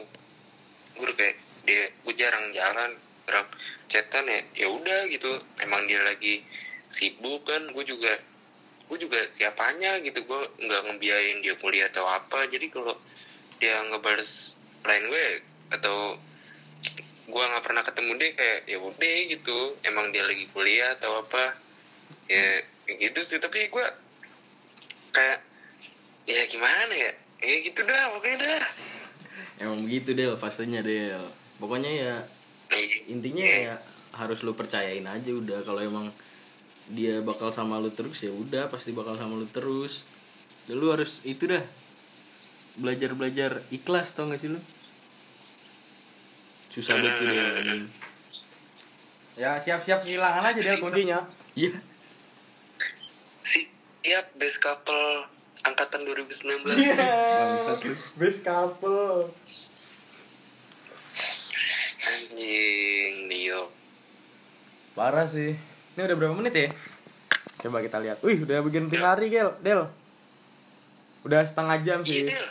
gue 0.92 1.10
kayak 1.12 1.34
dia 1.62 1.90
gue 1.96 2.14
jarang 2.14 2.50
jalan 2.50 2.90
jarang 3.26 3.48
chatan 3.86 4.24
ya 4.26 4.40
ya 4.56 4.66
udah 4.72 5.00
gitu. 5.10 5.38
Emang 5.62 5.86
dia 5.86 6.02
lagi 6.02 6.42
sibuk 6.90 7.46
kan 7.46 7.70
gue 7.70 7.84
juga 7.86 8.12
gue 8.90 8.98
juga 8.98 9.22
siapanya 9.24 10.02
gitu. 10.04 10.26
Gue 10.26 10.40
nggak 10.58 10.80
ngebiayain 10.90 11.38
dia 11.40 11.54
kuliah 11.58 11.88
atau 11.88 12.04
apa. 12.06 12.46
Jadi 12.50 12.66
kalau 12.68 12.98
dia 13.62 13.78
ngebales 13.88 14.58
lain 14.82 15.04
gue 15.08 15.26
atau 15.72 16.18
gue 17.22 17.44
nggak 17.46 17.64
pernah 17.64 17.82
ketemu 17.86 18.12
dia 18.18 18.30
kayak 18.34 18.60
ya 18.68 18.78
udah 18.82 19.18
gitu. 19.30 19.58
Emang 19.86 20.10
dia 20.10 20.26
lagi 20.26 20.44
kuliah 20.50 20.98
atau 20.98 21.22
apa. 21.22 21.56
Ya 22.28 22.62
kayak 22.84 22.98
gitu 22.98 23.20
sih. 23.22 23.38
Tapi 23.38 23.70
gue 23.70 23.86
kayak 25.14 25.38
ya 26.26 26.42
gimana 26.50 26.94
ya? 26.94 27.12
Ya 27.42 27.54
gitu 27.66 27.82
dah 27.82 28.02
pokoknya 28.14 28.38
dah. 28.38 28.66
Emang 29.62 29.78
begitu 29.86 30.14
Del 30.14 30.34
fasenya 30.34 30.82
Del. 30.82 31.22
Pokoknya 31.62 31.90
ya 31.90 32.14
intinya 33.08 33.44
ya 33.44 33.76
harus 34.12 34.44
lu 34.44 34.52
percayain 34.52 35.04
aja 35.04 35.30
udah 35.32 35.64
kalau 35.64 35.80
emang 35.80 36.06
dia 36.92 37.22
bakal 37.24 37.48
sama 37.54 37.80
lu 37.80 37.88
terus 37.94 38.20
ya 38.20 38.32
udah 38.32 38.68
pasti 38.68 38.92
bakal 38.92 39.16
sama 39.16 39.38
lu 39.38 39.48
terus 39.48 40.04
Dan 40.68 40.78
lu 40.78 40.94
harus 40.94 41.18
itu 41.26 41.48
dah 41.50 41.62
belajar 42.78 43.12
belajar 43.18 43.50
ikhlas 43.74 44.14
tau 44.14 44.30
gak 44.30 44.40
sih 44.40 44.52
lu 44.52 44.60
susah 46.72 46.96
banget 46.96 47.12
tuh 47.20 47.26
anjing. 47.28 47.84
Ya 49.36 49.60
siap-siap 49.60 50.00
kehilangan 50.04 50.44
aja 50.44 50.60
dia 50.60 50.76
kuncinya. 50.80 51.18
iya 51.52 51.72
siap 53.44 54.26
best 54.40 54.58
couple 54.60 55.28
angkatan 55.62 56.00
2019 56.08 56.74
Iya. 56.74 56.96
Lu. 57.86 57.94
Best 58.18 58.40
couple. 58.42 59.30
Anjing 62.32 63.28
Dio 63.28 63.68
Parah 64.92 65.24
sih. 65.24 65.52
Ini 65.92 66.00
udah 66.04 66.16
berapa 66.16 66.34
menit 66.36 66.52
ya? 66.52 66.68
Coba 67.60 67.80
kita 67.80 67.96
lihat. 67.96 68.20
Wih, 68.20 68.44
udah 68.44 68.60
bikin 68.60 68.92
tim 68.92 69.00
hari, 69.00 69.32
Gel. 69.32 69.56
Del. 69.60 69.88
Udah 71.24 71.40
setengah 71.44 71.80
jam 71.80 72.00
sih. 72.02 72.24
iya 72.24 72.32
Del 72.32 72.48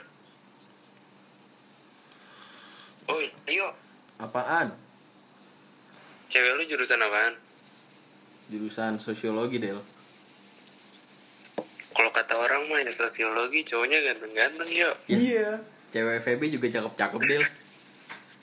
oh 3.10 3.20
Dio 3.44 3.68
apaan 4.18 4.72
cewek 6.30 6.52
lu 6.56 6.64
jurusan 6.64 6.96
apaan 6.98 7.34
jurusan 8.48 8.94
sosiologi 8.98 9.60
Del 9.60 9.82
kalau 11.92 12.08
kata 12.10 12.40
orang 12.40 12.72
mah 12.72 12.80
ya 12.80 12.94
sosiologi 12.94 13.68
cowoknya 13.68 14.00
ganteng-ganteng 14.02 14.70
yo 14.72 14.96
Iya. 15.12 15.60
cewek 15.92 16.24
FEB 16.24 16.42
juga 16.50 16.72
cakep-cakep 16.72 17.22
Del 17.28 17.44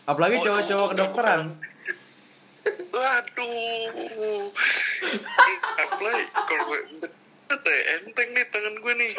Apalagi 0.09 0.37
Oh, 0.37 0.43
cowok-cowok 0.43 0.83
oh, 0.83 0.91
kedokteran. 0.91 1.41
waduh 2.89 4.45
apply 5.79 6.19
kalau 6.35 6.65
gue 6.67 6.81
enteng 8.01 8.29
nih 8.31 8.45
tangan 8.49 8.75
gue 8.75 8.95
nih 8.95 9.13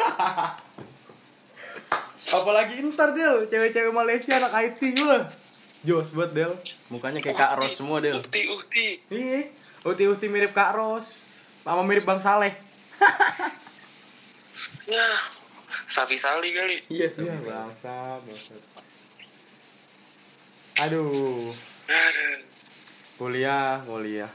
Apalagi 2.30 2.78
ntar 2.86 3.10
Del, 3.10 3.42
cewek-cewek 3.44 3.90
Malaysia 3.90 4.36
anak 4.36 4.52
IT 4.68 4.80
gue. 4.94 5.18
Jos 5.82 6.10
buat 6.10 6.30
Del. 6.30 6.52
mukanya 6.86 7.18
kayak 7.18 7.34
Kak 7.34 7.52
Ros 7.56 7.74
semua 7.74 7.98
Del 7.98 8.14
ukti 8.16 8.42
ukti 8.46 8.86
Iya. 9.08 9.40
Uti-uti 9.82 10.26
mirip 10.26 10.52
Kak 10.52 10.74
Ros. 10.74 11.18
Sama 11.62 11.82
mirip 11.82 12.04
Bang 12.04 12.20
Saleh. 12.20 12.54
ya 14.86 15.08
Safi 15.94 16.14
Sali 16.14 16.50
kali 16.52 16.76
iya 16.88 17.08
Iya, 17.08 17.34
bangsa, 17.40 17.94
bangsa. 18.20 18.54
Aduh, 20.78 21.50
Aduh. 21.86 22.36
kuliah, 23.18 23.82
kuliah. 23.82 24.30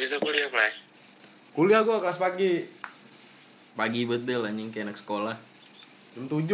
bisa 0.00 0.16
kuliah 0.16 0.48
play 0.48 0.72
Kuliah 1.50 1.80
gua 1.82 1.98
kelas 1.98 2.16
pagi. 2.16 2.64
pagi 3.72 4.04
Del 4.04 4.44
anjing 4.44 4.68
kayak 4.68 4.92
anak 4.92 4.98
sekolah 4.98 5.36
Jam 6.12 6.26
7. 6.28 6.44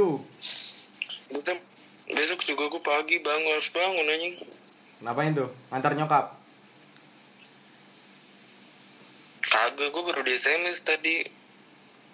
besok 1.32 1.58
besok 2.06 2.40
juga 2.44 2.64
gue 2.68 2.82
pagi 2.82 3.16
bangun 3.18 3.50
harus 3.50 3.70
bangun 3.70 4.06
anjing 4.06 4.34
Ngapain 5.02 5.34
tuh? 5.34 5.50
Antar 5.68 5.92
nyokap. 5.92 6.38
kagak 9.42 9.88
gue 9.90 10.02
baru 10.02 10.22
di 10.22 10.32
SMS 10.32 10.82
tadi 10.82 11.26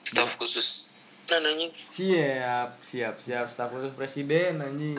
staff 0.05 0.36
khusus 0.36 0.88
nah 1.28 1.38
anjing 1.38 1.72
Siap, 1.72 2.68
siap, 2.82 3.14
siap. 3.20 3.47
Staf 3.49 3.70
khusus 3.70 3.93
presiden 3.95 4.59
anjing. 4.59 4.99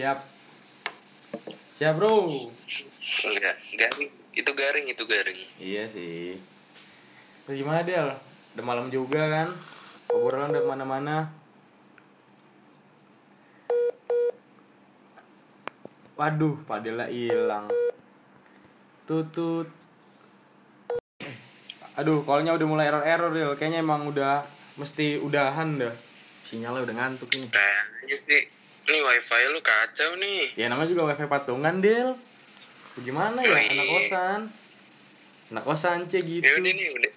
Siap. 0.00 0.16
Siap, 1.76 1.92
Bro. 2.00 2.24
Enggak, 2.24 3.56
garing. 3.76 4.08
Itu 4.32 4.50
garing, 4.56 4.86
itu 4.88 5.04
garing. 5.04 5.38
Iya 5.60 5.84
sih. 5.92 6.40
Terus 7.44 7.56
gimana, 7.60 7.84
Del? 7.84 8.08
Udah 8.56 8.64
malam 8.64 8.88
juga 8.88 9.28
kan? 9.28 9.52
Obrolan 10.08 10.56
udah 10.56 10.64
mana 10.64 10.84
mana 10.88 11.16
Waduh, 16.16 16.64
Padela 16.64 17.04
hilang. 17.12 17.68
Tutut. 19.04 19.68
Aduh, 22.00 22.24
kalau 22.24 22.40
udah 22.40 22.68
mulai 22.72 22.88
error-error, 22.88 23.36
Del. 23.36 23.52
Kayaknya 23.52 23.84
emang 23.84 24.08
udah 24.08 24.48
mesti 24.80 25.20
udahan 25.20 25.76
deh. 25.76 25.92
Sinyalnya 26.48 26.88
udah 26.88 26.94
ngantuk 26.96 27.28
ini. 27.36 27.52
Kayaknya 27.52 28.16
sih 28.24 28.59
ini 28.90 28.98
wifi 29.06 29.42
lu 29.54 29.60
kacau 29.62 30.18
nih. 30.18 30.58
Ya 30.58 30.66
namanya 30.66 30.90
juga 30.90 31.14
wifi 31.14 31.30
patungan, 31.30 31.78
Del. 31.78 32.18
Gimana 32.98 33.38
ya, 33.38 33.54
Yoi. 33.54 33.66
anak 33.70 33.86
kosan? 33.86 34.40
Anak 35.54 35.62
kosan, 35.62 35.98
cie 36.10 36.18
gitu. 36.26 36.42
Ya 36.42 36.58
udah 36.58 36.72
nih, 36.74 36.88
udah. 36.98 37.12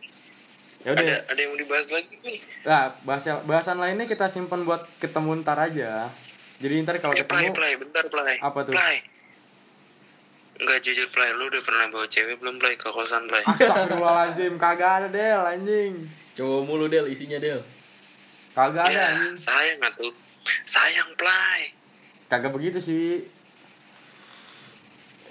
Ya 0.86 0.90
udah. 0.94 1.02
Ada 1.02 1.16
ada 1.34 1.40
yang 1.42 1.50
mau 1.50 1.58
dibahas 1.58 1.88
lagi 1.90 2.14
nih. 2.22 2.38
Nah, 2.62 2.94
bahasa, 3.02 3.42
bahasan 3.50 3.82
lainnya 3.82 4.06
kita 4.06 4.30
simpan 4.30 4.70
buat 4.70 4.86
ketemu 5.02 5.42
ntar 5.42 5.58
aja. 5.58 6.14
Jadi 6.62 6.74
ntar 6.86 7.02
kalau 7.02 7.18
play, 7.18 7.26
ketemu 7.26 7.58
play, 7.58 7.74
bentar, 7.82 8.06
play. 8.06 8.38
Apa 8.38 8.60
tuh? 8.70 8.74
Play. 8.78 8.96
Enggak 10.62 10.80
jujur, 10.86 11.10
play. 11.10 11.34
Lu 11.34 11.50
udah 11.50 11.62
pernah 11.66 11.90
bawa 11.90 12.06
cewek 12.06 12.38
belum, 12.38 12.62
play? 12.62 12.78
Ke 12.78 12.94
kosan, 12.94 13.26
play. 13.26 13.42
Astagfirullahaladzim, 13.50 14.62
kagak 14.62 14.92
ada 15.02 15.08
Del 15.10 15.42
anjing. 15.42 16.06
Coba 16.38 16.70
mulu 16.70 16.86
Del 16.86 17.10
isinya 17.10 17.42
Del. 17.42 17.66
Kagak 18.54 18.86
ada 18.88 18.94
ya, 18.94 19.06
anjing. 19.18 19.36
sayang 19.42 19.82
atuh. 19.82 20.14
Sayang, 20.64 21.16
play. 21.16 21.72
Kagak 22.28 22.52
begitu 22.52 22.80
sih. 22.80 23.24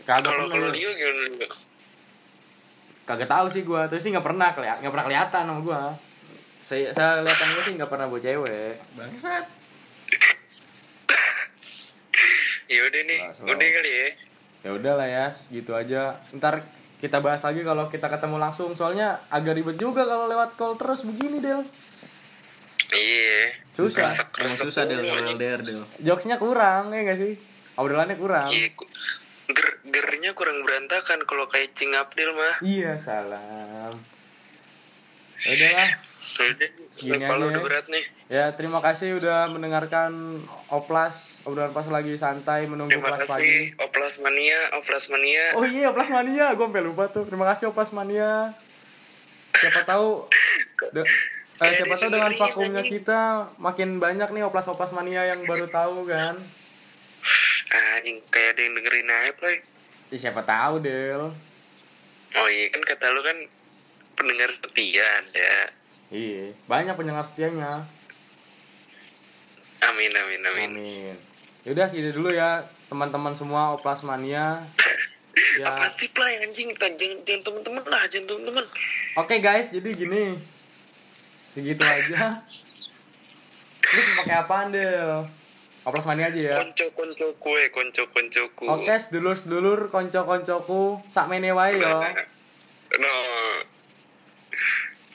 Kagak 0.03 0.31
Kalau 0.31 0.49
pernah. 0.51 0.71
kalau. 0.71 0.75
Leo 0.75 0.91
gimana? 0.93 1.47
Kagak 3.03 3.29
tahu 3.29 3.47
sih 3.51 3.63
gua, 3.67 3.91
terus 3.91 4.03
sih 4.03 4.11
nggak 4.15 4.23
pernah 4.23 4.55
keliat, 4.55 4.79
nggak 4.79 4.93
pernah 4.95 5.07
kelihatan 5.11 5.43
sama 5.47 5.61
gua. 5.61 5.81
Saya 6.63 6.95
saya 6.95 7.21
kelihatan 7.21 7.49
gua 7.51 7.63
sih 7.63 7.75
nggak 7.75 7.91
pernah 7.91 8.07
bawa 8.07 8.21
cewek. 8.23 8.75
Bangsat. 8.95 9.45
Ya 12.71 12.81
udah 12.89 13.03
nih, 13.05 13.21
Nah, 13.21 13.53
udah 13.53 13.69
kali 13.69 13.91
ya. 13.91 14.07
Ya 14.63 14.71
udahlah 14.73 15.09
ya, 15.11 15.27
gitu 15.53 15.75
aja. 15.77 16.17
Ntar 16.33 16.63
kita 17.03 17.19
bahas 17.19 17.43
lagi 17.43 17.61
kalau 17.61 17.91
kita 17.91 18.07
ketemu 18.09 18.39
langsung. 18.39 18.71
Soalnya 18.73 19.21
agak 19.29 19.59
ribet 19.59 19.77
juga 19.77 20.07
kalau 20.07 20.31
lewat 20.31 20.55
call 20.57 20.79
terus 20.79 21.03
begini 21.03 21.43
Del. 21.43 21.67
Iya. 22.93 23.41
Susah. 23.73 24.13
Emang 24.37 24.59
susah 24.59 24.85
Del 24.85 25.01
kalau 25.01 25.25
LDR 25.27 25.61
Del. 25.61 25.81
Jokesnya 25.99 26.37
kurang 26.37 26.93
ya 26.93 27.01
nggak 27.03 27.19
sih? 27.19 27.33
Obrolannya 27.75 28.15
kurang. 28.15 28.49
Iya, 28.49 28.69
ku- 28.73 28.89
ger 29.49 29.69
gernya 29.83 30.33
kurang 30.33 30.61
berantakan 30.61 31.25
kalau 31.25 31.49
kayak 31.49 31.73
Cing 31.73 31.93
Abdil 31.93 32.31
mah. 32.31 32.55
Iya 32.61 32.97
salam. 32.97 33.93
Ya 35.43 35.51
udahlah. 35.51 35.91
Udah, 36.23 36.71
Segini 36.93 37.19
aja 37.19 37.35
udah 37.35 37.51
ya. 37.51 37.59
berat 37.59 37.87
nih. 37.89 38.05
Ya 38.31 38.45
terima 38.55 38.79
kasih 38.79 39.19
udah 39.19 39.51
mendengarkan 39.51 40.39
Oplas 40.69 41.43
obrolan 41.43 41.73
pas 41.73 41.83
lagi 41.85 42.15
santai 42.15 42.65
menunggu 42.65 42.95
Terima 42.95 43.19
kelas 43.19 43.27
pagi. 43.27 43.43
kasih 43.43 43.83
Oplas 43.83 44.15
Mania, 44.21 44.61
Oplas 44.73 45.05
Mania. 45.09 45.45
Oh 45.53 45.65
iya 45.65 45.91
Oplas 45.91 46.09
Mania, 46.09 46.53
gue 46.53 46.63
sampai 46.63 46.81
lupa 46.81 47.09
tuh. 47.09 47.27
Terima 47.27 47.43
kasih 47.45 47.75
Oplas 47.75 47.91
Mania. 47.91 48.55
Siapa 49.53 49.83
tahu 49.83 50.31
eh, 51.69 51.75
siapa 51.79 51.95
tahu 51.99 52.11
dengan 52.11 52.33
vakumnya 52.35 52.83
anjing. 52.83 52.95
kita 52.99 53.21
makin 53.61 54.03
banyak 54.03 54.29
nih 54.35 54.43
Oplas 54.43 54.67
Oplas 54.67 54.91
Mania 54.91 55.29
yang 55.29 55.45
baru 55.47 55.67
tahu 55.71 56.09
kan. 56.09 56.41
Anjing, 57.73 58.19
kayak 58.29 58.59
ada 58.59 58.61
yang 58.67 58.75
dengerin 58.79 59.09
aja, 59.09 59.33
Play. 59.39 59.57
Ya, 60.13 60.17
siapa 60.29 60.43
tahu 60.43 60.83
Del. 60.83 61.33
Oh 62.33 62.49
iya, 62.49 62.73
kan 62.73 62.83
kata 62.85 63.13
lu 63.13 63.21
kan 63.21 63.39
pendengar 64.17 64.49
setia 64.53 65.05
ada. 65.21 65.53
Iya, 66.13 66.53
banyak 66.69 66.95
pendengar 66.97 67.25
setianya. 67.25 67.89
Amin, 69.83 70.13
amin, 70.13 70.41
amin. 70.45 70.71
Amin. 70.77 71.17
Yaudah 71.65 71.89
segitu 71.89 72.21
dulu 72.21 72.31
ya 72.31 72.61
teman-teman 72.93 73.33
semua 73.33 73.77
Oplas 73.77 74.05
Mania. 74.05 74.59
Ya. 75.33 75.65
Apa 75.65 75.89
sih, 75.97 76.13
Play, 76.13 76.45
anjing? 76.45 76.69
Jangan, 76.77 77.25
jangan 77.25 77.41
temen-temen 77.45 77.85
lah, 77.89 78.05
jangan 78.09 78.37
temen-temen. 78.37 78.65
Oke 79.17 79.41
guys, 79.41 79.73
jadi 79.73 79.89
gini. 79.97 80.37
Segitu 81.53 81.85
aja. 81.85 82.33
Lu 83.83 84.01
pakai 84.19 84.37
apaan, 84.39 84.73
Del? 84.73 85.29
Oplas 85.83 86.07
Mania 86.07 86.31
aja 86.31 86.39
ya. 86.39 86.55
Konco-konco 86.55 87.35
kue, 87.37 87.63
konco-koncoku. 87.69 88.71
Oke, 88.71 88.95
sedulur-sedulur, 88.95 89.91
konco-koncoku, 89.91 91.03
sak 91.11 91.27
mene 91.27 91.51
wae 91.51 91.75
yo. 91.75 91.91
No. 92.97 93.15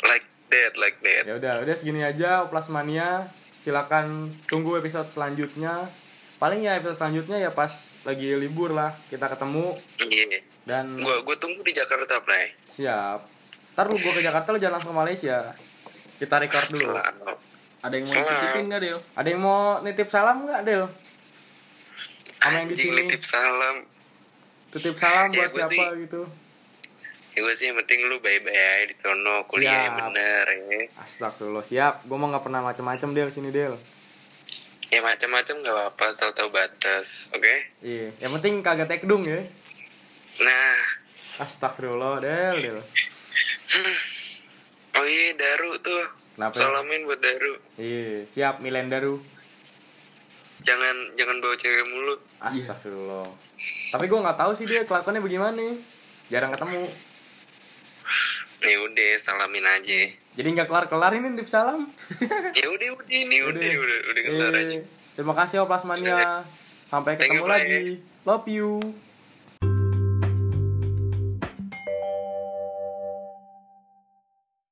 Like 0.04 0.28
that, 0.52 0.74
like 0.76 1.00
that. 1.00 1.24
Ya 1.24 1.34
udah, 1.40 1.54
udah 1.64 1.72
segini 1.74 2.04
aja 2.04 2.44
Oplas 2.44 2.68
Mania. 2.68 3.32
Silakan 3.64 4.28
tunggu 4.46 4.76
episode 4.76 5.08
selanjutnya. 5.08 5.88
Paling 6.38 6.62
ya 6.62 6.78
episode 6.78 7.00
selanjutnya 7.00 7.40
ya 7.40 7.50
pas 7.50 7.72
lagi 8.06 8.30
libur 8.38 8.70
lah 8.70 8.94
kita 9.10 9.26
ketemu 9.26 9.74
Iya. 10.06 10.40
dan 10.64 10.94
Gua 10.96 11.26
gua 11.26 11.34
tunggu 11.36 11.66
di 11.66 11.74
Jakarta, 11.74 12.22
Play. 12.22 12.54
siap. 12.70 13.26
Ntar 13.74 13.90
lu 13.90 13.98
gua 13.98 14.14
ke 14.14 14.22
Jakarta 14.22 14.54
lu 14.54 14.62
jangan 14.62 14.78
langsung 14.78 14.94
ke 14.94 15.00
Malaysia. 15.02 15.58
Kita 16.18 16.36
record 16.38 16.68
dulu. 16.70 16.92
Selalu. 16.92 17.34
Ada 17.78 17.94
yang 17.94 18.06
mau 18.06 18.14
Salam. 18.16 18.28
dititipin 18.28 18.64
nggak 18.68 18.82
Del? 18.82 19.00
Ada 19.14 19.28
yang 19.28 19.42
mau 19.42 19.60
nitip 19.80 20.08
salam 20.08 20.38
nggak, 20.44 20.62
Del? 20.64 20.84
Sama 22.38 22.56
yang 22.56 22.68
di 22.68 22.76
sini. 22.76 23.02
nitip 23.04 23.22
salam. 23.24 23.76
Titip 24.68 24.96
salam 24.96 25.28
Ya, 25.32 25.38
buat 25.38 25.50
gua 25.50 25.60
siapa 25.64 25.74
sih- 25.74 26.02
gitu. 26.04 26.22
Ya 27.32 27.40
gue 27.40 27.54
sih 27.54 27.66
yang 27.66 27.78
penting 27.78 28.02
lu 28.04 28.18
baik-baik 28.18 28.58
aja 28.58 28.84
di 28.84 28.96
sono 28.96 29.46
kuliah 29.46 29.70
yang 29.84 29.94
Siap. 29.94 30.06
bener 30.10 30.46
ya. 30.50 30.80
Astagfirullah, 30.98 31.62
siap. 31.64 31.94
Gua 32.04 32.18
mau 32.18 32.28
nggak 32.28 32.42
pernah 32.42 32.62
macem-macem 32.62 33.14
Del 33.14 33.30
sini, 33.30 33.54
Del. 33.54 33.78
Ya 34.88 35.04
macam-macam 35.04 35.56
gak 35.60 35.70
apa-apa, 35.70 36.04
asal 36.08 36.32
tahu 36.32 36.48
batas, 36.48 37.28
oke? 37.30 37.54
Iya, 37.84 38.08
yang 38.18 38.32
penting 38.34 38.64
kagak 38.64 38.88
tekdung 38.88 39.22
ya. 39.22 39.44
Nah, 40.40 40.80
Astagfirullah, 41.38 42.18
Del, 42.18 42.56
Del. 42.58 42.80
oh 44.98 45.06
iya 45.06 45.32
Daru 45.34 45.72
tuh, 45.78 46.04
Kenapa? 46.34 46.54
salamin 46.54 47.06
buat 47.06 47.18
Daru. 47.18 47.54
Iya, 47.76 48.26
siap 48.28 48.60
Milen 48.60 48.88
Daru. 48.88 49.22
Jangan 50.60 50.96
jangan 51.14 51.38
bawa 51.38 51.56
cewek 51.56 51.86
mulu. 51.88 52.16
Astagfirullah. 52.40 53.30
Tapi 53.90 54.06
gua 54.06 54.20
nggak 54.22 54.38
tahu 54.38 54.52
sih 54.54 54.66
dia 54.66 54.84
kelakuannya 54.84 55.22
bagaimana. 55.22 55.64
Jarang 56.28 56.52
ketemu. 56.52 56.84
Ya 58.60 58.76
udah, 58.82 59.12
salamin 59.18 59.64
aja. 59.64 60.00
Jadi 60.34 60.48
nggak 60.52 60.68
kelar-kelar 60.68 61.14
ini 61.14 61.34
tip 61.36 61.48
salam. 61.48 61.88
ya 62.58 62.68
udah, 62.68 62.88
udah 62.94 63.08
ini 63.08 63.38
udah 63.40 63.62
udah 63.62 63.98
udah 64.08 64.22
kelar 64.24 64.54
Eh, 64.54 64.62
aja. 64.66 64.78
Terima 65.14 65.34
kasih 65.34 65.64
Oplas 65.64 65.82
Mania. 65.82 66.42
Sampai 66.86 67.16
ketemu 67.16 67.46
lagi. 67.46 68.02
Love 68.22 68.48
you. 68.48 68.82